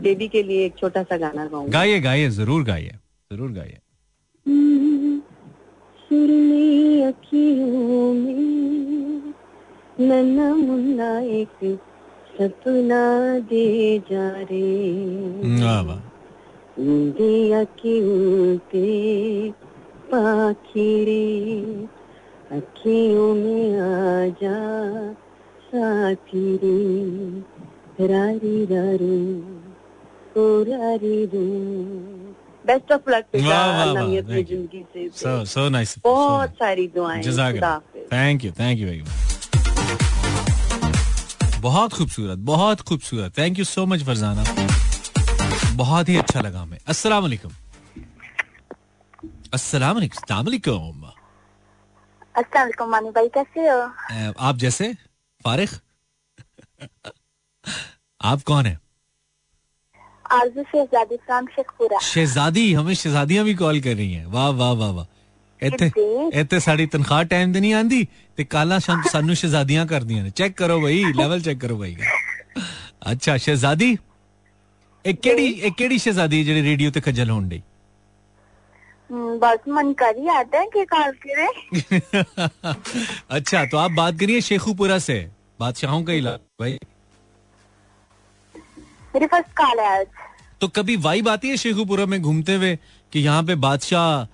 बेबी 0.01 0.27
के 0.27 0.43
लिए 0.43 0.65
एक 0.65 0.77
छोटा 0.79 1.03
सा 1.03 1.17
गाना 1.17 1.45
गाऊँगा। 1.45 1.71
गाइए 1.71 1.99
गाइए 2.01 2.29
ज़रूर 2.29 2.63
गाइए 2.63 2.95
ज़रूर 3.31 3.51
गाइए। 3.51 3.77
सुरली 5.99 7.01
अखियों 7.03 8.13
में 8.13 9.33
नन्ना 9.99 10.53
मुन्ना 10.55 11.09
एक 11.19 11.65
सपना 12.37 13.03
दे 13.49 13.97
जा 14.11 14.29
रे। 14.51 14.61
वाह 15.63 15.81
वाह। 15.81 16.07
इंडिया 16.81 17.63
की 17.79 17.99
उनके 18.01 18.87
पाखिरे 20.11 21.25
अखियों 22.57 23.33
में 23.35 23.79
आ 23.79 24.27
जा 24.41 24.59
साथी 25.65 26.45
रे। 26.63 28.07
रारी 28.07 28.65
रारू 28.65 29.17
ओ 30.35 30.45
रारी 30.63 31.25
रू। 31.33 31.45
Best 32.65 32.91
of 32.91 33.09
luck. 33.09 33.25
ज़िंदगी 33.35 34.83
से 34.93 35.07
सो 35.09 35.45
सो 35.45 35.67
नाइस 35.69 35.95
बहुत 36.03 36.51
सारी 36.53 36.87
दुआएँ। 36.87 37.21
जजाक 37.23 37.81
thank 38.13 38.45
you 38.45 38.51
thank 38.59 38.79
you 38.79 38.87
very 38.87 39.01
much 39.01 39.11
बहुत 41.61 41.93
खूबसूरत 41.93 42.37
बहुत 42.49 42.81
खूबसूरत। 42.81 43.37
Thank 43.37 43.59
you 43.59 43.65
so 43.65 43.85
much 43.85 44.03
Farzana. 44.03 44.43
बहुत 45.77 46.09
ही 46.09 46.15
अच्छा 46.17 46.41
लगा 46.41 46.59
हमें। 46.59 46.77
अस्सलाम 46.87 47.23
वालेकुम 47.23 47.51
अस्सलाम 49.54 49.96
वालेकुम 49.96 50.14
अस्सलाम 50.14 50.44
वालेकुम 50.44 51.02
अस्सलाम 52.34 52.90
मानी 52.90 53.10
भाई 53.12 53.28
कैसे 53.34 53.66
हो 53.68 53.78
अ, 53.78 54.32
आप 54.40 54.56
जैसे 54.58 54.92
फारिग 55.40 55.70
आप 58.20 58.42
कौन 58.42 58.66
है 58.66 58.78
आरजू 60.34 60.62
शहजादी 60.64 61.16
फ्राम 61.26 61.46
शेखपुरा 61.56 61.98
शहजादी 62.04 62.64
हमें 62.74 62.94
शहजादियां 62.94 63.44
भी 63.44 63.54
कॉल 63.56 63.80
कर 63.80 63.96
रही 63.96 64.12
हैं 64.12 64.26
वाह 64.32 64.48
वाह 64.62 64.72
वाह 64.82 64.92
वाह 64.92 65.12
ਇੱਥੇ 65.62 65.86
ਇੱਥੇ 66.34 66.58
ਸਾਡੀ 66.60 66.84
ਤਨਖਾਹ 66.86 67.22
ਟਾਈਮ 67.24 67.52
ਤੇ 67.52 67.60
ਨਹੀਂ 67.60 67.72
ਆਂਦੀ 67.74 68.06
ਤੇ 68.38 68.44
ਕਾਲਾਂ 68.46 68.78
ਸ਼ਾਨ- 68.80 69.06
ਸਾਨੂੰ 69.10 69.34
ਸ਼ਹਿਜ਼ਾਦੀਆਂ 69.36 69.84
ਕਰਦੀਆਂ 69.86 70.22
ਨੇ 70.24 70.30
ਚੈੱਕ 70.30 70.56
ਕਰੋ 70.56 70.80
ਬਈ 70.80 71.04
ਲੈਵਲ 71.12 71.40
ਚੈੱਕ 71.40 71.60
ਕਰੋ 71.60 71.76
ਬਈ 71.78 71.94
ਅੱਛਾ 73.12 73.36
ਸ਼ਹਿਜ਼ਾਦੀ 73.36 73.96
ਇਹ 75.04 75.14
ਕਿਹੜੀ 75.16 75.46
ਇਹ 75.46 75.70
ਕਿਹੜੀ 75.72 75.98
ਸ਼ਹਿਜ਼ਾਦੀ 75.98 76.38
ਹੈ 76.38 76.44
ਜਿਹੜੀ 76.44 76.62
ਰੇਡੀਓ 76.62 76.90
ਤੇ 76.90 77.00
ਖੱਜਲ 77.00 77.30
ਹੋਣ 77.30 77.48
ਡਈ 77.48 77.58
हम्म, 77.58 77.67
बस 79.11 79.59
मन 79.67 79.91
कर 79.93 80.17
ही 80.17 80.27
आता 80.27 80.59
है 80.59 80.67
कि 80.73 80.85
कॉल 80.85 81.11
करे 81.25 81.99
अच्छा 83.29 83.63
तो 83.65 83.77
आप 83.77 83.91
बात 83.91 84.19
करिए 84.19 84.41
शेखुपुरा 84.41 84.97
से। 84.99 85.15
बादशाहों 85.59 86.03
का 86.03 86.13
इलाका 86.13 86.55
भाई। 86.61 86.77
मेरी 89.13 89.25
फ़र्स्ट 89.25 89.49
कॉल 89.57 89.79
है 89.79 89.87
आज। 89.99 90.05
तो 90.61 90.67
कभी 90.67 90.95
वाइब 90.97 91.29
आती 91.29 91.49
है 91.49 91.57
शेखुपुरा 91.57 92.05
में 92.05 92.21
घूमते 92.21 92.55
हुए 92.55 92.75
कि 93.13 93.19
यहाँ 93.19 93.43
पे 93.43 93.55
बादशाह 93.55 94.27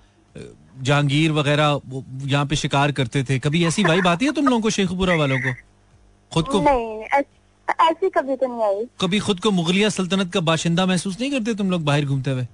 जहांगीर 0.82 1.32
वगैरह 1.32 1.80
यहाँ 2.26 2.46
पे 2.46 2.56
शिकार 2.56 2.92
करते 2.92 3.22
थे? 3.24 3.38
कभी 3.38 3.64
ऐसी 3.66 3.84
वाइब 3.84 4.08
आती 4.08 4.26
है 4.26 4.32
तुम 4.32 4.48
लोगों 4.48 4.60
को 4.62 4.70
शेखुपुरा 4.70 5.14
वालों 5.16 5.38
को? 5.38 5.54
खुद 6.32 6.48
को 6.48 6.60
नहीं 6.60 7.02
ऐसी 7.80 8.08
कभी 8.10 8.36
तो 8.36 8.46
नहीं 8.46 8.62
आई। 8.66 8.84
कभी 9.00 9.18
खुद 9.18 9.40
को 9.40 9.50
मुगलिया 9.50 9.88
सल्तनत 9.88 10.32
का 10.32 10.40
बाशिंदा 10.40 10.86
महसूस 10.86 11.20
नहीं 11.20 11.30
करते 11.30 11.54
तुम 11.54 11.70
लोग 11.70 11.84
बाहर 11.84 12.04
घूमते 12.04 12.30
हुए? 12.30 12.46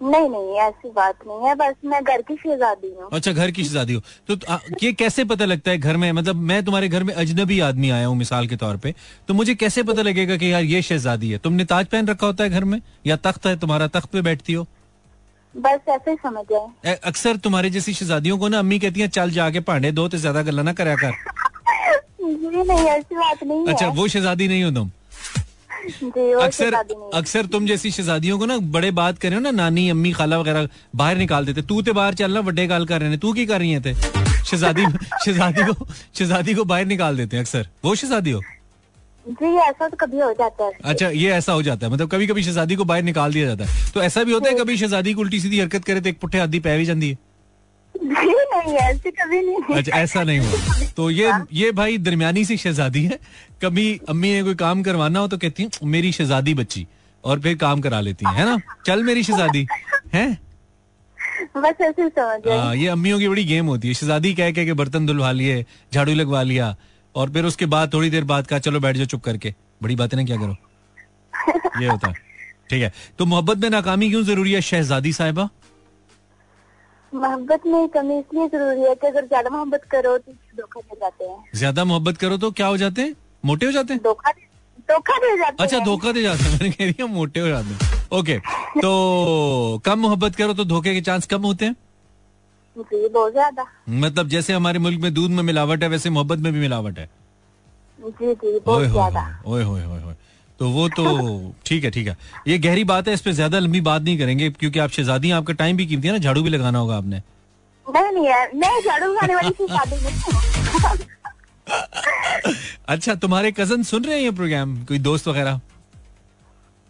नहीं 0.00 0.28
नहीं 0.30 0.54
ऐसी 0.60 0.90
बात 0.90 1.14
नहीं 1.26 1.48
है। 1.48 1.54
बस 1.54 1.74
मैं 1.84 2.02
घर 2.04 2.22
की 2.22 2.34
शहजादी 2.36 2.88
हूँ। 2.88 3.08
अच्छा 3.12 3.32
घर 3.32 3.50
की 3.50 3.64
शहजादी 3.64 3.94
हो। 3.94 4.02
तो 4.28 4.36
आ, 4.48 4.58
ये 4.82 4.92
कैसे 4.92 5.24
पता 5.24 5.44
लगता 5.44 5.70
है 5.70 5.78
घर 5.78 5.96
में? 5.96 6.12
मतलब 6.12 6.36
मैं 6.36 6.64
तुम्हारे 6.64 6.88
घर 6.88 7.02
में 7.04 7.14
अजनबी 7.14 7.60
आदमी 7.60 7.90
आया 7.90 8.06
हूँ 8.06 8.16
मिसाल 8.16 8.46
के 8.46 8.56
तौर 8.56 8.76
पे। 8.76 8.94
तो 9.28 9.34
मुझे 9.34 9.54
कैसे 9.54 9.82
पता 9.82 10.02
लगेगा 10.02 10.36
कि 10.36 10.52
यार 10.52 10.62
ये 10.64 10.82
शहजादी 10.82 11.30
है? 11.30 11.38
तुमने 11.38 11.64
ताज 11.64 11.86
पहन 11.86 12.06
रखा 12.06 12.26
होता 12.26 12.44
है 12.44 12.50
घर 12.50 12.64
में? 12.64 12.80
या 13.06 13.16
तख्त 13.16 13.46
है 13.46 13.56
तुम्हारा 13.58 13.86
तख्त 13.86 14.10
पे 14.12 14.22
बैठती 14.22 14.52
हो? 14.52 14.66
बस 15.56 15.80
ऐसे 15.88 16.10
ही 16.10 16.16
समझ 16.22 16.44
जाए 16.52 16.92
ए- 16.92 16.98
अक्सर 17.04 17.36
तुम्हारे 17.36 17.70
जैसी 17.70 17.92
शहजादियों 17.94 18.38
को 18.38 18.48
ना 18.48 18.58
अम्मी 18.58 18.78
कहती 18.78 19.00
है 19.00 19.08
चल 19.08 19.30
जाके 19.30 19.60
भांडे 19.60 19.90
दो 19.92 20.08
तो 20.08 20.16
ज़्यादा 20.16 20.42
गल्ला 20.42 20.62
ना 20.62 20.72
करया 20.72 20.94
कर। 20.96 21.10
जी 22.20 22.62
नहीं 22.62 22.86
ऐसी 22.86 23.14
बात 23.16 23.42
नहीं 23.44 23.66
अच्छा 23.66 23.86
वो 23.86 24.08
शहजादी 24.08 24.48
नहीं 24.48 24.62
हो 24.64 24.70
तुम? 24.70 24.90
अक्सर। 26.42 26.74
अक्सर 27.14 27.46
तुम 27.46 27.66
जैसी 27.66 27.90
शहजादियों 27.90 28.38
को 28.38 28.46
ना 28.46 28.56
बड़े 28.70 28.90
बात 28.92 29.18
कर 29.18 29.28
रहे 29.28 29.36
हो 29.36 29.42
ना 29.42 29.50
नानी 29.52 29.88
अम्मी 29.90 30.12
खाला 30.12 30.38
वगैरह 30.38 30.68
बाहर 30.96 31.16
निकाल 31.16 31.46
देते। 31.46 31.62
तू 31.62 31.82
ते 31.82 31.92
बाहर 31.92 32.14
चलना 32.14 32.40
बड़े 32.42 32.66
गाल 32.66 32.86
कर 32.86 33.00
रहे 33.00 33.16
तू 33.18 33.32
की 33.32 33.46
कर 33.46 33.58
रही 33.58 33.70
है 33.70 33.80
थे 33.82 33.94
शहजादी 33.94 34.84
शहजादी 35.24 35.62
को 35.64 35.86
शहजादी 35.86 36.54
को 36.54 36.64
बाहर 36.64 36.84
निकाल 36.86 37.16
देते 37.16 37.36
हैं 37.36 37.44
अक्सर। 37.44 37.68
वो 37.84 37.94
शहजादी 37.94 38.30
हो? 38.30 38.42
जी 39.26 39.56
ऐसा 39.58 39.88
तो 39.88 39.96
कभी 39.96 40.18
हो 40.18 40.32
जाता 40.32 40.64
है। 40.64 40.72
अच्छा 40.84 41.08
ये 41.08 41.30
ऐसा 41.32 41.52
हो 41.52 41.62
जाता 41.62 41.86
है। 41.86 41.92
मतलब 41.92 42.08
कभी 42.10 42.26
कभी 42.26 42.42
शहजादी 42.42 42.76
को 42.76 42.84
बाहर 42.84 43.02
निकाल 43.02 43.32
दिया 43.32 43.46
जाता 43.46 43.64
है। 43.64 43.92
तो 43.94 44.02
ऐसा 44.02 44.22
भी 44.24 44.32
होता 44.32 44.50
है 44.50 44.56
कभी 44.56 44.76
शहजादी 44.76 45.14
को 45.14 45.20
उल्टी 45.20 45.40
सीधी 45.40 45.60
हरकत 45.60 45.84
करे 45.84 46.00
तो 46.00 46.08
एक 46.08 46.18
पुट्ठे 46.20 46.38
आदि 46.38 46.60
पै 46.60 46.76
भी 46.78 46.84
जाती 46.84 47.10
है? 47.10 47.18
नहीं 48.02 48.74
ऐसी 48.76 49.10
कभी 49.10 49.40
नहीं। 49.40 49.76
अच्छा 49.76 49.96
ऐसा 49.96 50.22
नहीं 50.22 50.38
हुआ। 50.38 50.88
तो 50.96 51.10
ये 51.10 51.32
ये 51.52 51.70
भाई 51.72 51.98
दरमियानी 51.98 52.44
सी 52.44 52.56
शहजादी 52.56 53.04
है। 53.04 53.18
कभी 53.62 54.00
अम्मी 54.08 54.32
ने 54.32 54.42
कोई 54.42 54.54
काम 54.54 54.82
करवाना 54.82 55.18
हो 55.18 55.28
तो 55.28 55.38
कहती 55.38 55.62
है 55.62 55.86
मेरी 55.86 56.12
शहजादी 56.12 56.54
बच्ची। 56.54 56.86
और 57.24 57.40
फिर 57.40 57.56
काम 57.56 57.80
करा 57.80 58.00
लेती 58.00 58.26
है, 58.28 58.34
है 58.34 58.44
ना? 58.44 58.56
चल 58.86 59.02
मेरी 59.04 59.22
शहजादी। 59.22 59.66
है? 60.14 60.38
बस 61.56 61.80
ऐसे 61.80 62.08
समझ 62.08 62.40
जाए 62.44 62.58
हाँ, 62.58 62.74
ये 62.76 62.86
अम्मियों 62.88 63.18
की 63.18 63.28
बड़ी 63.28 63.44
गेम 63.44 63.66
होती 63.66 63.88
है। 63.88 63.94
शहजादी 63.94 64.34
कह 64.34 64.50
कह 64.52 64.64
के 64.64 64.72
बर्तन 64.72 65.06
धुलवा 65.06 65.32
लिए 65.32 65.64
झाड़ू 65.94 66.14
लगवा 66.14 66.42
लिया 66.42 66.76
और 67.14 67.30
फिर 67.30 67.44
उसके 67.44 67.66
बाद 67.66 67.92
थोड़ी 67.92 68.10
देर 68.10 68.24
बाद 68.24 68.46
कहा 68.46 68.58
चलो 68.58 68.80
बैठ 68.80 68.96
जाओ 68.96 69.06
चुप 69.06 69.22
करके। 69.22 69.54
बड़ी 69.82 69.96
बातें 69.96 70.16
ना 70.18 70.24
क्या 70.24 70.36
करो। 70.36 70.56
ये 71.82 71.88
होता 71.88 72.08
है। 72.08 72.14
ठीक 72.70 72.82
है। 72.82 72.92
तो 73.18 73.26
मोहब्बत 73.26 73.58
में 73.58 73.70
नाकामी 73.70 74.08
क्यों 74.10 74.22
ज़रूरी 74.22 74.52
है 74.52 74.60
शहजादी 74.60 75.12
साहिबा? 75.12 75.48
मोहब्बत 77.12 77.66
में 77.66 77.88
कमी 77.88 78.18
इसलिए 78.18 78.48
ज़रूरी 78.48 78.80
है 78.80 78.94
कि 78.94 79.06
अगर 79.06 79.26
ज़्यादा 79.26 79.50
मोहब्बत 79.50 79.84
करो 79.90 80.16
तो 80.18 80.32
धोखा 80.56 80.80
दे 80.80 80.96
जाते 81.00 81.24
हैं। 81.24 81.36
ज़्यादा 81.54 81.84
मोहब्बत 81.84 82.16
करो 82.16 82.36
तो 82.38 82.50
क्या 82.50 82.66
हो 82.66 82.76
जाते 82.76 83.02
हैं? 83.02 83.14
मोटे 83.44 83.66
हो 83.66 83.72
जाते 83.72 83.94
हैं? 83.94 84.02
धोखा 84.02 84.30
दे 84.30 84.48
धोखा 84.88 85.16
दे 85.18 85.36
जाते 85.38 85.62
अच्छा 85.62 85.78
धोखा 85.84 86.12
दे 86.12 86.22
जाते 86.22 86.42
हैं। 86.42 86.50
मैंने 86.60 86.70
कह 86.70 86.90
दिया 86.92 87.06
मोटे 87.08 87.40
हो 87.40 87.48
जाते 87.48 87.68
हैं। 87.74 88.18
ओके 88.18 88.38
तो 88.80 89.80
कम 89.84 89.98
मोहब्बत 89.98 90.36
करो 90.36 90.54
तो 90.54 90.64
धोखे 90.64 90.94
के 90.94 91.00
चांस 91.00 91.26
कम 91.26 91.42
होते 91.42 91.64
हैं? 91.64 91.76
जी 92.76 93.08
बहुत 93.08 93.32
ज़्यादा। 93.32 93.64
मतलब 94.00 94.28
जैसे 94.28 94.52
हमारे 94.52 94.78
मुल्क 94.78 95.00
में 95.00 95.12
दूध 95.14 95.30
में 95.30 95.42
मिलावट 95.42 95.82
है 95.82 95.88
वैसे 95.88 96.10
मोहब्बत 96.10 96.38
में 96.38 96.52
भी 96.52 96.60
मिलावट 96.60 96.98
है। 96.98 97.08
जी 97.98 98.34
जी 98.34 98.58
बहुत 98.60 98.88
ज़्यादा। 98.88 99.20
होए 99.46 99.62
होए 99.64 99.82
होए 99.82 100.00
होए। 100.00 100.14
तो 100.60 100.68
वो 100.70 100.88
तो 100.88 101.04
ठीक 101.66 101.84
है 101.84 101.90
ठीक 101.90 102.06
है। 102.08 102.16
ये 102.48 102.58
गहरी 102.58 102.84
बात 102.84 103.08
है 103.08 103.14
इस 103.14 103.20
पर 103.22 103.32
ज़्यादा 103.32 103.58
लंबी 103.58 103.80
बात 103.80 104.02
नहीं 104.02 104.18
करेंगे 104.18 104.50
क्योंकि 104.50 104.78
आप 104.78 104.90
शहजादी 104.90 105.28
हैं, 105.28 105.34
आपका 105.34 105.52
टाइम 105.54 105.76
भी 105.76 105.86
कीमती 105.86 106.08
है 106.08 106.12
ना 106.14 106.18
झाड़ू 106.18 106.42
भी 106.42 106.50
लगाना 106.50 106.78
होगा 106.78 106.96
आपने। 106.96 107.22
नहीं 107.86 108.12
नहीं 108.12 108.26
है 108.26 108.50
मैं 108.56 108.80
झाड़ू 108.80 109.12
लगाने 109.12 109.34
वाली 109.34 109.50
थी 109.60 109.66
शादी 109.66 109.96
में। 110.04 110.12
अच्छा 112.88 113.14
तुम्हारे 113.14 113.52
कज़न 113.52 113.82
सुन 113.90 114.04
रहे 114.04 114.14
हैं 114.14 114.22
ये 114.22 114.30
प्रोग्राम 114.38 114.76
कोई 114.84 114.98
दोस्त 114.98 115.28
वगैरह? 115.28 115.60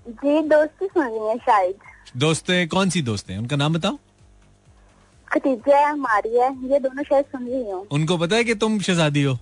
जी 0.06 0.40
दोस्ती 0.48 0.86
सुन 0.86 1.04
रही 1.04 1.28
है 1.28 1.36
शायद। 1.38 1.74
दोस्त 2.16 2.46
कौन 2.70 2.90
सी 2.90 3.02
दोस्त 3.02 3.30
है? 3.30 3.38
उनका 3.38 3.56
नाम 3.56 3.74
बताओ। 3.74 3.98
खतीजा 5.28 5.86
हमारी 5.88 6.36
है 6.36 6.48
ये 6.72 6.78
दोनों 6.78 7.02
शायद 7.02 7.24
सुन 7.24 7.46
रही 7.46 7.70
हूँ। 7.70 7.86
उनको 7.92 8.16
पता 8.18 8.36
है 8.36 8.44
कि 8.44 8.54
तुम 8.54 8.78
शहजादी 8.80 9.22
हो? 9.22 9.38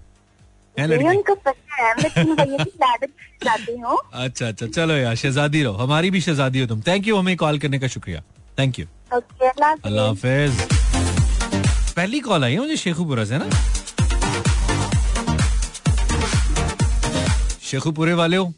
अच्छा 4.15 4.49
अच्छा 4.49 4.67
चलो 4.67 4.95
यार 4.95 5.15
शहजादी 5.15 5.63
रहो। 5.63 5.73
हमारी 5.73 6.11
भी 6.11 6.21
शहजादी 6.21 6.61
हो 6.61 6.67
तुम। 6.67 6.81
थैंक 6.81 7.07
यू 7.07 7.17
हमें 7.17 7.37
कॉल 7.37 7.59
करने 7.59 7.79
का 7.79 7.87
शुक्रिया। 7.87 8.23
थैंक 8.59 8.79
यू 8.79 8.87
अल्लाह 9.85 10.07
हाफिज़। 10.07 10.63
पहली 11.97 12.21
कॉल 12.21 12.45
आई 12.45 12.53
है 12.53 12.59
मुझे 12.59 12.77
शेखुपुरा 12.77 13.25
से 13.25 13.39
ना? 13.39 13.51
शेखुपुरे 17.63 18.13
वाले 18.13 18.37
हो? 18.37 18.53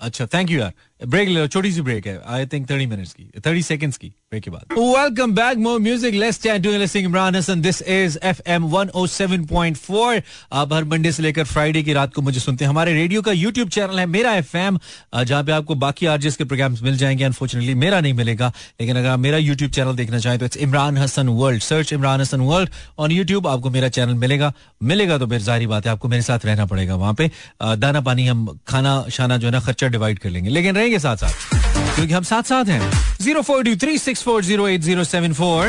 अच्छा 0.00 0.26
थैंक 0.26 0.50
यू 0.50 0.58
यार। 0.60 0.72
ब्रेक 1.00 1.28
ले 1.28 1.34
लो, 1.34 1.46
छोटी 1.46 1.70
सी 1.72 1.80
ब्रेक 1.80 2.06
है। 2.06 2.20
आई 2.26 2.46
थिंक 2.46 2.70
थर्टी 2.70 2.86
मिनट्स 2.86 3.12
की 3.12 3.24
थर्टी 3.46 3.62
सेकंड्स 3.62 3.96
की 3.96 4.08
ब्रेक 4.08 4.42
के 4.42 4.50
बाद। 4.50 4.72
Welcome 4.72 5.32
back 5.34 5.58
more 5.58 5.80
music 5.80 6.14
listening 6.14 7.04
Imran 7.04 7.36
Hasan 7.36 7.60
this 7.60 7.80
is 7.82 8.16
FM 8.24 8.64
107.4 8.68 10.22
आप 10.52 10.72
हर 10.72 10.84
मंडे 10.84 11.12
से 11.12 11.22
लेकर 11.22 11.44
फ्राइडे 11.44 11.82
की 11.82 11.92
रात 11.92 12.14
को 12.14 12.22
मुझे 12.22 12.40
सुनते 12.40 12.64
हैं। 12.64 12.70
हमारे 12.70 12.92
रेडियो 12.92 13.22
का 13.22 13.32
यूट्यूब 13.32 13.68
चैनल 13.68 13.98
है, 13.98 14.06
मेरा 14.06 14.32
एफएम 14.34 14.78
जहाँ 15.16 15.42
पे 15.44 15.52
आपको 15.52 15.74
बाकी 15.76 16.06
आरजेस 16.06 16.36
के 16.36 16.44
प्रोग्राम्स 16.44 16.82
मिल 16.82 16.96
जाएँगे। 16.96 17.24
अनफॉर्चुनेटली 17.24 17.74
मेरा 17.76 18.00
नहीं 18.00 18.14
मिलेगा, 18.14 18.52
लेकिन 18.80 18.96
अगर 18.96 19.08
आप 19.08 19.18
मेरा 19.18 19.38
यूट्यूब 19.38 19.70
चैनल 19.70 19.96
देखना 19.96 20.18
चाहें 20.18 20.38
तो 20.38 20.44
it's 20.46 20.56
Imran 20.58 20.98
Hasan 20.98 21.28
world 21.28 21.62
search 21.62 21.92
Imran 21.92 22.20
Hasan 22.20 22.40
world 22.42 22.70
on 22.98 23.12
YouTube 23.12 23.46
आपको 23.46 23.70
मेरा 23.70 23.88
चैनल 23.90 24.14
मिलेगा। 24.16 24.52
मिलेगा 24.82 25.18
तो 25.18 25.26
फिर 25.26 25.40
जारी 25.42 25.66
बात 25.66 25.86
है, 25.86 25.92
आपको 25.92 26.08
मेरे 26.08 26.22
साथ 26.22 26.46
रहना 26.46 26.66
पड़ेगा 26.66 26.94
वहाँ 26.96 27.14
पे। 27.14 27.30
दाना 27.62 28.00
पानी 28.00 28.26
हम 28.26 28.46
खाना 28.68 29.04
शाना 29.10 29.36
जो 29.36 29.46
है 29.46 29.52
ना, 29.52 29.60
खर्चा 29.60 29.88
डिवाइड 29.88 30.18
कर 30.18 30.30
लेंगे। 30.30 30.50
लेकिन 30.50 30.84
रहेंगे 30.86 30.98
साथ 31.00 31.16
साथ 31.16 31.94
क्योंकि 31.94 32.12
हम 32.12 32.22
साथ 32.24 32.42
साथ 32.42 32.64
हैं। 32.68 32.80
Zero 33.20 33.42
four 33.42 33.62
two 33.64 33.74
three 33.76 33.98
six 33.98 34.22
four 34.22 34.44
zero 34.44 34.68
eight 34.68 34.80
zero 34.82 35.04
seven 35.06 35.32
four 35.34 35.68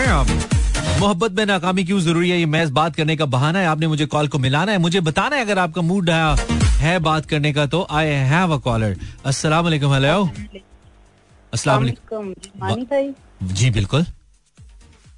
मोहब्बत 1.00 1.32
में 1.32 1.46
नाकामी 1.46 1.84
क्यों 1.86 2.00
ज़रूरी 2.00 2.30
है? 2.30 2.38
ये 2.40 2.46
महज 2.48 2.70
बात 2.72 2.96
करने 2.96 3.16
का 3.18 3.26
बहाना 3.28 3.60
है। 3.60 3.66
आपने 3.68 3.88
मुझे 3.88 4.06
कॉल 4.08 4.28
को 4.28 4.40
मिलाना 4.40 4.72
है। 4.72 4.78
मुझे 4.78 5.00
बताना 5.02 5.36
है 5.36 5.42
अगर 5.42 5.60
आपका 5.60 5.82
मूड 5.84 6.10
है 6.80 6.98
बात 7.00 7.26
करने 7.26 7.52
का 7.54 7.66
तो 7.68 7.86
आई 7.92 8.08
हैव 8.32 8.54
अ 8.54 8.58
कॉलर 8.66 8.98
अस्सलाम 9.26 9.64
वालेकुम 9.64 9.94
हेलो 9.94 10.24
अस्सलाम 11.54 11.84
वालेकुम 11.84 12.34
जी, 12.34 13.14
जी 13.54 13.70
बिल्कुल। 13.72 14.04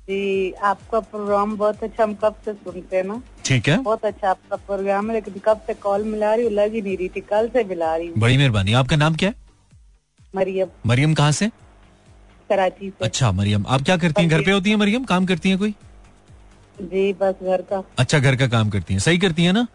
जी 0.09 0.51
आपका 0.65 0.99
प्रोग्राम 0.99 1.57
बहुत 1.57 1.83
अच्छा 1.83 2.03
हम 2.03 2.13
कब 2.23 2.35
से 2.45 2.53
सुनते 2.53 2.95
हैं 2.97 3.03
ना? 3.03 3.21
ठीक 3.45 3.67
है। 3.69 3.77
बहुत 3.83 4.05
अच्छा 4.05 4.29
आपका 4.29 4.55
प्रोग्राम 4.67 5.09
है 5.09 5.13
लेकिन 5.15 5.41
कब 5.45 5.61
से 5.67 5.73
कॉल 5.83 6.03
मिला 6.05 6.33
रही 6.33 6.45
हूँ 6.45 6.53
लग 6.53 6.73
ही 6.73 6.81
नहीं 6.81 6.97
रही 6.97 7.09
थी। 7.09 7.21
कल 7.29 7.47
से 7.53 7.63
मिला 7.63 7.95
रही 7.95 8.07
हूँ। 8.07 8.19
बड़ी 8.19 8.37
मेहरबानी। 8.37 8.73
आपका 8.81 8.95
नाम 8.95 9.15
क्या 9.15 9.29
है? 9.29 9.35
मरियम। 10.33 10.67
मरियम 10.85 11.13
कहाँ 11.13 11.31
से? 11.31 11.47
कराची 12.49 12.89
से। 12.89 13.05
अच्छा 13.05 13.31
मरियम। 13.31 13.65
आप 13.67 13.81
क्या 13.81 13.97
करती 13.97 14.21
हैं? 14.21 14.29
घर 14.29 14.41
पे 14.41 14.51
होती 14.51 14.69
हैं 14.69 14.77
मरियम? 14.77 15.03
काम 15.05 15.25
करती 15.25 15.49
हैं 15.49 15.57
कोई? 15.57 15.73
जी 16.81 17.11
बस 17.13 17.43
घर 17.43 17.61
का। 17.61 17.83
अच्छा 17.99 18.19
घर 18.19 18.35
का 18.35 18.47
काम 18.47 18.69
करती 18.69 18.93
हैं। 18.93 19.01
सही 19.01 19.17
करती 19.17 19.43
हैं 19.43 19.53
ना? 19.53 19.67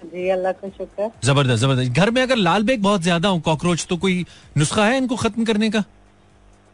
जी, 0.00 0.28
अल्लाह 0.28 0.52
का 0.52 0.68
शुक्र। 0.68 1.10
ज़बरदस्त 1.24 1.62
ज़बरदस्त। 1.62 1.92
घर 1.92 2.10
में 2.10 2.22
अगर 2.22 2.36
लाल 2.36 2.62
बेग 2.62 2.82
बहुत 2.82 3.02
ज़्यादा 3.02 3.28
हो 3.28 3.38
कॉकरोच 3.40 3.86
तो 3.90 3.96
कोई 3.96 4.24
नुस्खा 4.56 4.86
है 4.86 4.96
इनको 4.98 5.16
खत्म 5.16 5.44
करने 5.44 5.70
का? 5.70 5.84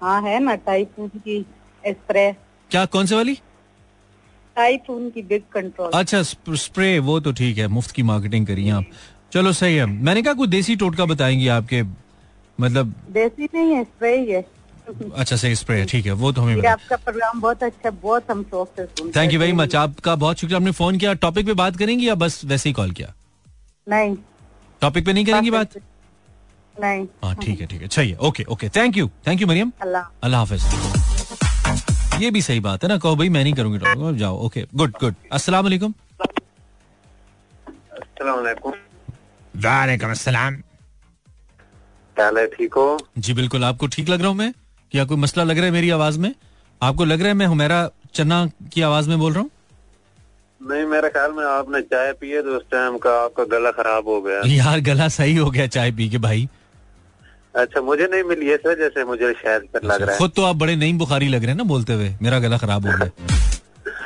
हाँ 0.01 0.21
है 0.23 0.39
ना 0.41 0.55
टाइफून 0.67 1.09
की 1.09 1.41
स्प्रे। 1.85 2.33
क्या 2.71 2.85
कौन 2.87 3.07
से 3.07 3.15
वाली? 3.15 3.35
टाइफून 4.57 5.11
की 5.11 5.23
बिग 5.23 5.43
कंट्रोल। 5.53 5.91
अच्छा 5.95 6.23
स्प्रे 6.23 6.99
वो 6.99 7.19
तो 7.21 7.33
ठीक 7.33 7.59
है। 7.59 7.67
मुफ़्त 7.69 7.91
की 7.91 8.03
मार्केटिंग 8.03 8.47
करिए 8.47 8.71
आप। 8.71 8.87
चलो 9.33 9.53
सही 9.53 9.77
है। 9.77 9.87
मैंने 9.87 10.23
कहा 10.23 10.35
कोई 10.35 10.49
देसी 10.49 10.77
टोटका 10.77 11.05
बताएँगी 11.05 11.49
आपके 11.57 11.83
मतलब 12.59 12.95
देसी 13.11 13.49
नहीं 13.55 13.75
है 13.75 13.83
स्प्रे 13.85 14.17
ही 14.19 14.31
है। 14.31 14.47
अच्छा 15.15 15.37
सही 15.37 15.55
स्प्रे 15.57 15.79
है। 15.79 15.87
ठीक 15.87 16.07
है 16.07 16.13
वो 16.21 16.31
तो 16.33 16.43
हमें 16.43 16.67
आपका 16.69 16.97
प्रोग्राम 16.97 17.41
बहुत 17.41 17.63
अच्छा 17.63 17.91
बहुत 17.93 18.31
हम 18.31 18.43
शौक 18.45 18.69
से 18.77 18.85
सुनते 18.87 19.21
थैंक 19.21 19.33
यू 19.33 19.41
वेरी 19.41 19.53
मच 19.53 19.75
आपका 19.77 20.15
बहुत 20.17 20.39
शुक्रिया। 20.39 20.59
आपने 20.59 20.71
फ़ोन 20.73 20.99
किया। 20.99 21.13
टॉपिक 21.25 21.47
पे 21.47 21.53
बात 21.55 21.77
करेंगी 21.77 22.09
या 22.09 22.15
बस 22.23 22.41
वैसे 22.45 22.69
ही 22.69 22.73
कॉल 22.73 22.91
किया? 22.91 23.13
नहीं। 23.87 24.17
टॉपिक 24.83 25.05
पे 25.07 25.13
नहीं 25.13 25.25
करेंगी 25.25 25.51
बात? 25.51 25.77
नहीं। 26.77 27.07
हाँ 27.25 27.35
ठीक 27.37 27.61
है 27.61 27.67
ठीक 27.67 27.83
है। 27.83 27.89
चाहिए 27.89 28.17
okay 28.23 28.45
okay 28.51 28.69
thank 28.77 28.97
you 28.97 29.09
thank 29.27 29.41
you 29.41 29.47
Mariam 29.47 29.73
अल्लाह 29.83 30.03
अल्लाह 30.23 30.41
हाफिज। 30.41 32.23
ये 32.23 32.31
भी 32.31 32.43
सही 32.43 32.61
बात 32.61 32.83
है 32.85 32.89
ना? 32.89 32.97
कहो 32.99 33.17
भाई 33.17 33.29
मैं 33.29 33.43
नहीं 33.43 33.55
करूँगी 33.55 33.79
टॉपिक 33.79 34.17
जाओ 34.19 34.39
ओके 34.47 34.65
गुड 34.75 34.93
गुड 35.01 35.15
अस्सलाम 35.33 35.65
वालेकुम। 35.65 35.95
वालेकुम। 38.23 38.73
वालेकुम 39.63 40.11
अस्सलाम। 40.11 40.63
क्या 42.19 42.31
है 42.39 42.47
ठीक 42.47 42.75
हो? 42.75 42.99
जी 43.19 43.33
बिल्कुल। 43.33 43.65
आपको 43.65 43.87
ठीक 43.87 44.09
लग 44.09 44.21
रहा 44.21 44.29
हूँ 44.29 44.37
मैं? 44.37 44.53
क्या 44.93 45.05
कोई 45.05 45.17
मसला 45.17 45.45
लग 45.45 45.57
रहा 45.57 45.67
है 45.67 45.73
मेरी 45.73 45.91
आवाज़ 45.91 46.19
में? 46.19 46.35
आपको 46.83 47.05
लग 47.05 47.21
रहा 47.21 47.29
है 47.29 47.35
मैं 47.35 47.47
हुमेरा 47.47 47.79
चन्ना 48.15 48.47
की 48.75 48.83
आवाज़ 48.83 49.09
में 49.09 49.19
बोल 49.19 49.33
रहा 49.33 49.41
हूँ? 49.41 49.51
नहीं 50.61 50.85
मेरे 50.85 51.09
ख्याल 51.09 51.33
में 51.33 51.45
आपने 51.45 51.81
चाय 51.83 52.13
पिए 52.13 52.43
तो 52.43 52.57
उस 52.57 52.63
टाइम 52.71 52.97
का 52.99 53.11
आपका 53.25 53.45
गला 53.45 53.71
खराब 53.71 54.09
हो 54.09 54.21
गया। 54.23 54.41
यार 54.47 54.81
गला 54.81 55.09
सही 55.09 55.37
हो 55.37 55.51
गया 55.51 55.67
चाय 55.67 55.93
पी 55.93 56.09
के 56.09 56.19
भाई। 56.19 56.49
अच्छा 57.57 57.81
मुझे 57.81 58.09
नहीं 58.13 58.23
मिली 58.23 58.47
है 58.47 58.57
सर 58.57 58.79
जैसे 58.79 59.05
मुझे 59.05 59.33
शायद 59.33 59.69
फिर 59.73 59.83
लग 59.85 60.03
रहा 60.03 60.13
है। 60.13 60.19
खुद 60.19 60.33
तो 60.37 60.45
आप 60.45 60.57
बड़े 60.57 60.77
नईम 60.77 60.99
बुखारी 60.99 61.29
लग 61.29 61.41
रहे 61.41 61.51
हैं 61.51 61.57
ना 61.57 61.65
बोलते 61.65 61.93
हुए। 61.93 62.15
मेरा 62.23 62.39
गला 62.39 62.59
खराब 62.59 62.87
हो 62.87 62.99
गया। 62.99 63.11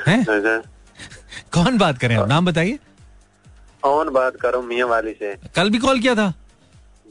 हैं? 0.09 0.21
अच्छा। 0.27 0.61
कौन 1.53 1.79
बात 1.79 1.99
करें 1.99 2.17
आप 2.17 2.29
नाम 2.29 2.47
बताइए। 2.47 2.79
कौन 3.83 4.11
बात 4.11 4.37
करो 4.37 4.63
मियाँ 4.63 4.89
वाली 4.89 5.13
से? 5.13 5.35
कल 5.57 5.71
भी 5.71 5.79
कॉल 5.79 6.01
किया 6.01 6.15
था? 6.15 6.33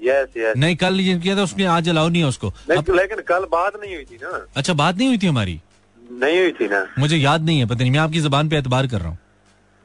यस 0.02 0.38
यस 0.38 0.58
नहीं 0.58 0.76
कल 0.76 1.00
किया 1.00 1.36
था 1.38 1.44
उसने 1.44 1.66
आज 1.68 1.90
अलाउ 1.90 2.10
नहीं 2.10 2.22
है 2.22 2.28
उसको। 2.28 2.54
लेकिन 2.70 2.96
लेकिन 2.96 3.22
कल 3.28 3.46
बात 3.52 3.74
नहीं 3.82 3.96
हुई 3.96 4.06
थी 4.06 4.20
ना। 4.24 4.46
अच्छा 4.56 4.74
बात 4.76 4.98
नहीं 4.98 5.08
हुई 5.08 5.18
थी 5.18 5.28
हमारी? 5.28 5.60
नहीं 6.00 6.40
हुई 6.40 6.52
थी 6.52 6.68
ना। 6.68 6.86
मुझे 7.00 7.18
याद 7.18 7.46
नहीं 7.46 7.60
है 7.60 7.66
पता 7.66 7.80
नहीं 7.82 7.92
मैं 7.92 8.00
आपकी 8.00 8.20
जबान 8.22 8.50
पे 8.50 8.58
एतबार 8.58 8.88
कर 8.88 9.00
रहा 9.00 9.10
हूँ। 9.10 9.18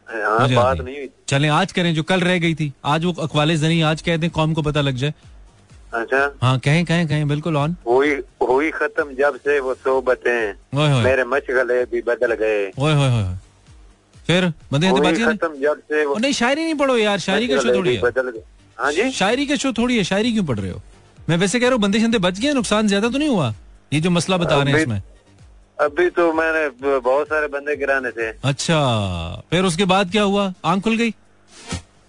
हाँ 0.08 0.48
बात 0.50 0.80
नहीं। 0.80 0.96
हुई 0.96 1.08
चलें 1.28 1.48
आज 1.50 1.72
करें 1.72 1.94
जो 1.94 2.02
कल 2.02 2.20
रह 2.22 2.38
गई 2.38 2.54
थी। 2.54 2.72
आज 2.84 3.04
वो 3.04 3.12
अखवाले 3.22 3.56
जनी 3.56 3.80
आज 3.82 4.02
कह 4.02 4.16
दें 4.16 4.28
कौम 4.30 4.54
को 4.54 4.62
पता 4.62 4.80
लग 4.80 4.96
जाए। 4.96 5.14
अच्छा। 5.94 6.20
हाँ 6.42 6.58
कहें 6.58 6.84
कहें 6.84 7.06
कहें 7.08 7.26
बिल्कुल 7.28 7.56
ऑन 7.56 7.76
हुई 7.86 8.10
हुई 8.42 8.70
खत्म 8.70 9.14
जब 9.14 9.36
से 9.38 9.58
वो 9.60 9.74
सोबतें 9.74 10.54
मेरे 11.04 11.24
मशगले 11.26 11.84
भी 11.84 12.02
बदल 12.06 12.34
गए। 12.34 12.64
ओए 12.68 12.94
होए 12.94 13.10
होए 13.10 13.36
फिर 14.26 14.46
बंदे 14.72 14.92
बाजी 14.92 15.24
खत्म 15.24 15.60
जब 15.60 15.80
से 15.88 16.04
वो 16.06 16.16
नहीं 16.18 16.32
शायरी 16.32 16.64
नहीं 16.64 16.74
पढ़ो 16.74 16.96
यार 16.96 17.18
शायरी 17.20 17.48
का 17.48 17.60
शो 17.60 17.74
थोड़ी 17.74 17.96
बदल 17.98 18.30
गए। 18.30 18.42
हाँ 18.78 18.92
जी। 18.92 19.10
शायरी 19.12 19.46
के 19.46 19.56
शो 19.56 19.72
थोड़ी 19.72 19.96
है 19.96 20.04
शायरी 20.04 20.32
क्यों 20.32 20.44
पढ़ 20.44 20.58
रहे 20.58 20.70
हो? 20.70 20.80
मैं 21.28 21.36
वैसे 21.36 21.60
कह 21.60 21.66
रहा 21.66 21.74
हूँ 21.74 21.82
बंदे 21.82 22.00
शंदे 22.00 22.18
बच 22.20 22.38
गए 22.40 22.52
नुकसान 22.54 22.88
ज़्यादा 22.88 23.08
तो 23.08 23.18
नहीं 23.18 23.28
हुआ? 23.28 23.52
ये 23.92 24.00
जो 24.00 24.10
मसला 24.10 24.36
बता 24.36 24.62
रहे 24.62 24.74
हैं 24.74 24.80
इसमें। 24.80 25.02
अभी 25.78 26.08
तो 26.10 26.32
मैंने 26.32 26.98
बहुत 26.98 27.26
सारे 27.26 27.46
बंदे 27.48 27.76
गिराने 27.76 28.10
थे। 28.10 28.28
अच्छा 28.44 28.80
फिर 29.50 29.64
उसके 29.64 29.84
बाद 29.84 30.10
क्या 30.10 30.22
हुआ? 30.22 30.52
आँख 30.64 30.82
खुल 30.82 30.96
गई? 30.96 31.14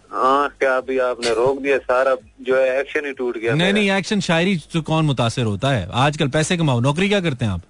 हाँ 0.09 0.49
क्या 0.59 0.75
अभी 0.77 0.97
आपने 0.99 1.33
रोक 1.35 1.61
दिया 1.61 1.77
सारा 1.79 2.15
जो 2.41 2.55
है 2.55 2.79
एक्शन 2.79 3.05
ही 3.05 3.11
टूट 3.13 3.37
गया 3.37 3.53
नहीं 3.53 3.73
नहीं 3.73 3.89
एक्शन 3.91 4.19
शायरी 4.19 4.55
से 4.57 4.81
कौन 4.81 5.05
मुतासर 5.05 5.43
होता 5.43 5.71
है? 5.71 5.87
आजकल 5.91 6.27
पैसे 6.29 6.57
कमाओ 6.57 6.79
नौकरी 6.79 7.09
क्या 7.09 7.19
करते 7.21 7.45
हैं 7.45 7.51
आप? 7.51 7.61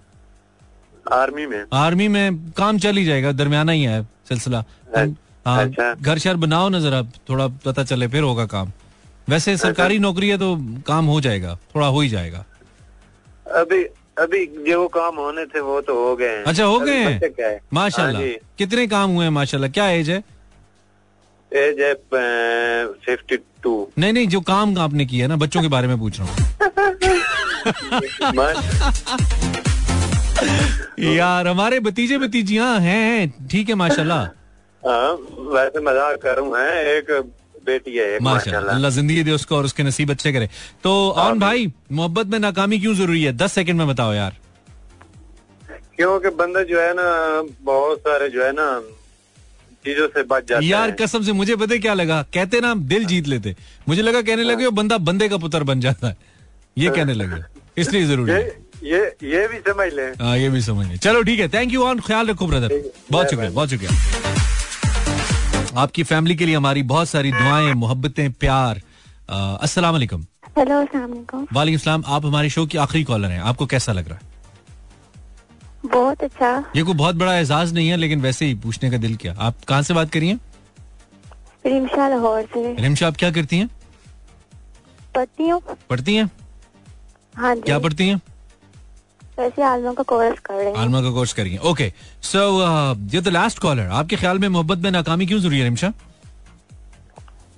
आर्मी 1.14 1.46
में। 1.46 1.64
आर्मी 1.74 2.08
में 2.08 2.52
काम 2.58 2.80
चल 2.80 2.98
ही 2.98 3.06
जाएगा 3.06 3.32
दरमियाना 3.34 3.72
ही 3.72 3.84
है 3.84 4.02
सिलसिला। 4.30 4.64
हाँ 4.96 5.64
अच्छा। 5.64 5.94
घर 5.94 6.18
शहर 6.18 6.36
बनाओ 6.38 6.70
ना 6.70 6.80
जरा 6.80 7.02
थोड़ा 7.30 7.48
पता 7.66 7.84
चले 7.84 8.08
फिर 8.08 8.24
होगा 8.24 8.46
काम। 8.46 8.72
वैसे 9.30 9.56
सरकारी 9.58 10.00
नौकरी 10.00 10.30
है 10.30 10.38
तो 10.38 10.56
काम 10.88 11.06
हो 11.06 11.20
जाएगा 11.22 11.58
थोड़ा 11.76 11.88
हो 11.88 12.02
ही 12.02 12.10
जाएगा। 12.10 12.46
अभी 13.56 13.84
अभी 14.20 14.46
जो 14.68 14.88
काम 14.90 15.16
होने 15.16 15.46
थे 15.46 15.60
वो 15.62 15.80
तो 15.82 15.94
हो 15.96 16.16
गए 16.16 16.44
अच्छा 16.44 16.64
हो 16.66 16.80
गए 16.80 16.98
हैं? 16.98 17.60
माशाल्लाह। 17.74 18.22
हाँ 18.22 18.32
कितने 18.58 18.88
काम 18.88 19.12
हुए 19.12 19.24
हैं 19.26 19.32
माशाल्लाह? 19.32 19.70
क्या 19.72 19.90
एज 19.90 20.10
है? 20.10 20.24
एज 21.52 21.80
है 21.82 21.94
फिफ्टी 23.06 23.38
टू 23.64 23.74
नहीं 23.98 24.14
नहीं 24.14 24.28
जो 24.28 24.42
काम 24.44 24.78
आपने 24.80 25.06
किया 25.06 25.28
ना 25.28 25.36
बच्चों 25.36 25.62
के 25.62 25.68
बारे 25.68 25.88
में 25.88 26.00
पूछ 26.00 26.20
रहा 26.20 26.28
हूँ। 26.28 26.36
यार 31.16 31.48
हमारे 31.48 31.80
भतीजे 31.80 32.18
भतीजियाँ 32.18 32.80
हैं 32.80 33.02
हैं 33.10 33.48
ठीक 33.48 33.70
है 33.70 33.76
माशाल्लाह। 33.76 34.24
हाँ 34.84 35.12
वैसे 35.54 35.80
मज़ाक 35.82 36.22
करूँ 36.22 36.50
है 36.58 36.98
एक 36.98 37.12
बेटी 37.68 37.98
है 37.98 38.20
माशाल्लाह। 38.22 38.76
अल्लाह 38.76 38.92
ज़िंदगी 38.92 39.24
दे 39.24 39.32
उसको 39.32 39.56
और 39.58 39.66
उसके 39.66 39.84
नसीब 39.84 40.12
अच्छे 40.12 40.32
करे। 40.34 40.50
तो 40.84 40.92
ऑन 41.20 41.40
भाई 41.40 41.72
मोहब्बत 41.92 42.28
में 42.28 42.40
नाकामी 42.40 42.80
क्यों 42.80 42.94
ज़रूरी 42.96 43.24
है? 43.24 43.32
दस 43.36 43.54
सेकंड 43.54 43.78
में 43.78 43.88
बताओ 43.88 44.14
यार। 44.14 44.38
क्योंकि 45.98 46.30
बंदा 46.38 46.62
जो 46.64 46.80
है 46.82 46.94
ना 46.94 47.08
बहुत 47.64 48.00
सारे 48.02 48.30
जो 48.30 48.44
है 48.44 48.52
ना 48.54 48.68
चीज़ों 49.86 50.08
से 50.08 50.24
बच 50.26 50.48
जाता 50.50 50.66
यार 50.66 50.90
है। 50.90 50.96
कसम 50.98 51.24
से 51.24 51.32
मुझे 51.34 51.56
पता 51.56 51.74
है 51.74 51.80
क्या 51.80 51.94
लगा? 51.96 52.22
कहते 52.34 52.60
ना 52.62 52.74
दिल 52.86 53.06
जीत 53.06 53.28
लेते। 53.28 53.56
मुझे 53.88 54.02
लगा 54.02 54.22
कहने 54.22 54.44
लगे 54.44 54.66
वो 54.66 54.72
बंदा 54.80 54.98
बंदे 55.10 55.30
का 55.30 55.38
पुत्र 55.40 55.64
बन 55.64 55.80
जाता 55.82 56.08
है। 56.08 56.18
ये 56.78 56.90
कहने 56.92 57.14
लगे। 57.16 57.44
इसलिए 57.82 58.06
ज़रूरी 58.06 58.32
है। 58.32 58.42
ये 58.86 59.00
ये 59.26 59.48
भी 59.48 59.58
समझ 59.68 59.94
लें। 59.94 60.10
हाँ 60.22 60.38
ये 60.38 60.50
भी 60.50 60.62
समझ 60.62 60.88
लें। 60.88 60.98
चलो 61.00 61.22
ठीक 61.24 61.40
है। 61.40 61.48
थैंक 61.50 61.74
यू 61.74 61.84
ऑन 61.84 62.00
ख्याल 62.02 62.28
रखो 62.28 62.48
ब्रदर 62.48 62.82
बहुत 63.12 63.30
शुक्रिया 63.30 63.52
बहुत 63.52 63.70
शुक्रिया। 63.70 64.37
आपकी 65.78 66.04
फैमिली 66.04 66.36
के 66.36 66.46
लिए 66.46 66.56
हमारी 66.56 66.84
बहुत 66.84 67.10
सारी 67.10 67.32
दुआएँ 67.32 67.74
मोहब्बतें 67.76 68.32
प्यार। 68.34 68.82
अस्सलाम 69.30 69.94
वालेकुम 69.94 70.26
हेलो 70.58 70.76
वालेकुम 70.76 71.46
वालेकुम 71.54 71.80
सलाम। 71.80 72.04
आप 72.08 72.26
हमारे 72.26 72.50
शो 72.50 72.66
की 72.66 72.78
आखिरी 72.78 73.04
कॉलर 73.04 73.32
हैं। 73.32 73.40
आपको 73.42 73.66
कैसा 73.66 73.94
लग 73.94 74.08
रहा 74.10 74.18
है? 74.18 74.22
बहुत 75.86 76.24
अच्छा। 76.24 76.50
ये 76.76 76.84
कोई 76.84 76.94
बहुत 76.94 77.16
बड़ा 77.16 77.38
एजाज 77.40 77.74
नहीं 77.74 77.90
है 77.90 77.98
लेकिन 77.98 78.22
वैसे 78.22 78.46
ही 78.46 78.56
पूछने 78.64 78.90
का 78.92 78.98
दिल 78.98 79.16
किया। 79.16 79.36
आप 79.40 79.64
कहाँ 79.68 79.82
से 79.82 79.94
बात 79.94 80.10
करिए? 80.12 80.38
रिमशा 81.66 82.08
लाहौर 82.10 82.42
से। 82.54 82.74
रिमशा 82.76 83.08
आप 83.08 83.16
क्या 83.16 83.32
करती 83.32 83.58
हैं? 83.58 83.70
पढ़ती 85.16 85.50
हूँ। 85.50 85.62
पढ़ती 85.90 86.16
हैं? 86.16 86.30
हाँ 87.36 87.56
क्या 87.60 87.80
पढ़ती 87.80 88.08
हैं? 88.08 88.22
वैसे 89.40 89.62
आलमा 89.64 89.94
का 89.94 90.04
कोर्स 90.04 90.40
कर 90.46 90.54
रही 90.54 90.74
आलमा 90.82 91.02
का 91.02 91.12
कोर्स 91.12 91.34
करिए 91.34 91.58
ओके 91.70 91.92
सो 92.24 92.40
ये 93.14 93.22
द 93.22 93.28
लास्ट 93.30 93.60
कॉलर 93.60 93.90
आपके 94.00 94.16
ख्याल 94.16 94.40
में 94.40 94.48
मोहब्बत 94.50 94.78
में 94.84 94.92
नाकामी 94.92 95.26
क्यों 95.26 95.40
ज़रूरी 95.40 95.58
है 95.58 95.64
रिमशा? 95.64 95.92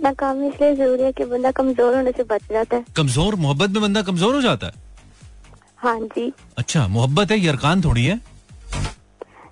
नाकामी 0.01 0.47
इसलिए 0.47 0.75
ज़रूरी 0.75 1.03
है 1.03 1.11
कि 1.11 1.25
बंदा 1.25 1.51
कमज़ोर 1.51 1.95
होने 1.95 2.11
से 2.17 2.23
बच 2.23 2.41
जाता 2.51 2.75
है। 2.77 2.85
कमज़ोर 2.97 3.35
मोहब्बत 3.45 3.69
में 3.69 3.81
बंदा 3.81 4.01
कमज़ोर 4.09 4.35
हो 4.35 4.41
जाता 4.41 4.67
है? 4.67 4.73
हाँ 5.77 5.99
जी। 5.99 6.31
अच्छा 6.57 6.87
मोहब्बत 6.87 7.31
है 7.31 7.39
यरकान 7.45 7.81
थोड़ी 7.83 8.05
है? 8.05 8.19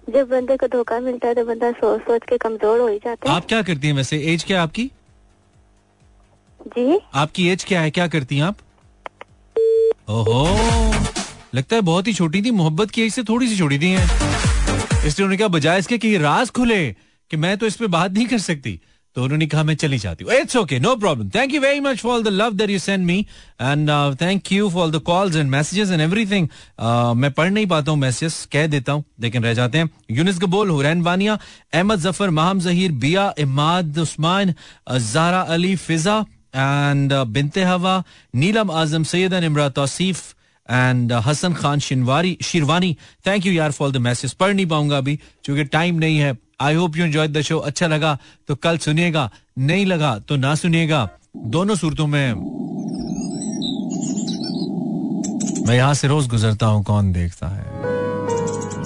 जब 0.09 0.29
बंदे 0.29 0.57
को 0.57 0.67
धोखा 0.67 0.99
मिलता 0.99 1.27
है 1.27 1.35
तो 1.35 1.45
बंदा 1.45 1.71
सोच 1.79 2.01
सोच 2.01 2.21
के 2.29 2.37
कमज़ोर 2.37 2.79
हो 2.79 2.87
ही 2.87 2.97
जाता 3.05 3.29
है। 3.29 3.35
आप 3.35 3.45
क्या 3.45 3.61
करती 3.61 3.87
हैं 3.87 3.93
वैसे? 3.95 4.17
एज 4.33 4.43
क्या 4.43 4.61
आपकी? 4.63 4.85
जी? 6.67 6.99
आपकी 7.13 7.47
एज 7.49 7.63
क्या 7.63 7.81
है? 7.81 7.91
क्या 7.91 8.07
करती 8.07 8.37
हैं 8.37 8.43
आप? 8.43 8.57
ओहो! 10.09 10.45
लगता 11.57 11.75
है 11.75 11.81
बहुत 11.83 12.07
ही 12.07 12.13
छोटी 12.13 12.41
थी, 12.41 12.51
मोहब्बत 12.53 12.91
की 12.91 13.01
एज 13.01 13.13
से 13.13 13.23
थोड़ी 13.29 13.47
सी 13.47 13.57
छोटी 13.57 13.79
थी 13.79 13.89
हैं। 13.89 14.05
इसलिए 14.97 15.23
उन्होंने 15.23 15.37
कहा, 15.37 15.47
बजाय 15.49 15.79
इसके 15.79 15.97
कि 15.97 16.17
राज 16.19 16.49
खुले 16.51 16.85
कि 17.31 17.37
मैं 17.37 17.57
तो 17.57 17.65
इस 17.65 17.75
पे 17.75 17.87
बात 17.87 18.11
नहीं 18.11 18.25
कर 18.27 18.37
सकती। 18.41 18.79
तो 19.15 19.23
उन्होंने 19.23 19.45
कहा, 19.47 19.63
मैं 19.63 19.75
चली 19.75 19.97
जाती 19.97 20.23
हूँ। 20.23 20.33
It's 20.33 20.55
okay 20.55 20.79
no 20.79 20.95
problem 20.95 21.29
thank 21.35 21.53
you 21.53 21.61
very 21.61 21.79
much 21.79 21.99
for 21.99 22.21
the 22.23 22.27
love 22.29 22.53
that 22.53 22.69
you 22.69 22.79
send 22.79 23.05
me 23.05 23.19
and 23.61 23.89
thank 24.21 24.51
you 24.51 24.69
for 24.69 24.91
the 24.91 24.99
calls 25.05 25.35
and 25.35 25.49
messages 25.51 25.91
and 25.91 26.01
everything 26.01 26.47
मैं 27.17 27.31
पढ़ 27.33 27.49
नहीं 27.49 27.65
पाता 27.67 27.91
हूँ 27.91 27.99
मैसेजेस 27.99 28.47
कह 28.51 28.67
देता 28.67 28.91
हूँ, 28.91 29.03
लेकिन 29.21 29.43
रह 29.43 29.53
जाते 29.53 29.77
हैं। 29.77 29.89
Younis 30.11 30.39
COBOL 30.39 30.69
Hurain 30.69 31.01
Vania 31.01 31.39
Ahmed 31.73 31.99
Zafar 31.99 32.29
Maham 32.31 32.59
Zaheer 32.59 32.91
Biya 33.01 33.33
Imad 33.39 33.99
Usman 33.99 34.53
Zara 35.09 35.41
Ali 35.41 35.75
Fiza 35.77 36.19
and 36.55 37.13
Binte 37.33 37.63
Hawa 37.65 38.03
Neelam 38.35 38.71
Azam 38.73 39.03
Syedan 39.05 39.43
Imra 39.43 39.69
Tauseef 39.81 40.23
and 40.69 41.13
Hasan 41.25 41.53
Khan 41.53 41.79
Shinwari 41.79 42.37
Shirwani 42.43 42.95
thank 43.27 43.45
you 43.45 43.53
यार 43.53 43.71
फॉर 43.71 43.91
द 43.91 43.97
मैसेज 44.03 44.33
पढ़ 44.33 44.53
नहीं 44.53 44.65
पाऊँगा 44.65 44.97
अभी 44.97 45.15
क्योंकि 45.45 45.63
time 45.69 45.99
नहीं 45.99 46.17
है 46.17 46.35
I 46.61 46.75
hope 46.75 46.97
you 46.97 47.05
enjoy 47.05 47.27
the 47.27 47.41
show 47.41 47.57
अच्छा 47.61 47.87
लगा 47.87 48.17
तो 48.47 48.55
कल 48.57 48.77
सुनिएगा 48.79 49.29
नहीं 49.59 49.85
लगा 49.85 50.17
तो 50.19 50.35
ना 50.37 50.53
सुनिएगा 50.55 51.07
दोनों 51.47 51.75
सूरतों 51.75 52.07
में 52.07 52.33
मैं 55.67 55.75
यहाँ 55.75 55.93
से 55.93 56.07
रोज 56.07 56.27
गुजरता 56.27 56.65
हूँ 56.65 56.83
कौन 56.83 57.11
देखता 57.13 57.47
है 57.47 57.65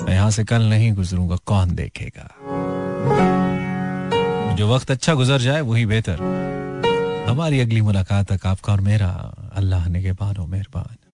मैं 0.05 0.13
यहाँ 0.13 0.29
से 0.32 0.43
कल 0.43 0.63
नहीं 0.65 0.91
गुजरूँगा 0.93 1.36
कौन 1.45 1.75
देखेगा 1.75 2.29
जो 4.55 4.67
वक्त 4.67 4.91
अच्छा 4.91 5.13
गुजर 5.13 5.39
जाए 5.41 5.61
वही 5.63 5.86
बेहतर 5.86 6.17
हमारी 7.29 7.59
अगली 7.59 7.82
मुलाकात 7.82 8.32
तक 8.32 8.45
आपका 8.47 8.73
और 8.73 8.82
मेरा 8.82 9.09
अल्लाह 9.55 9.88
ने 9.89 10.01
के 10.03 10.11
बानो 10.13 10.45
मेहरबान 10.45 10.95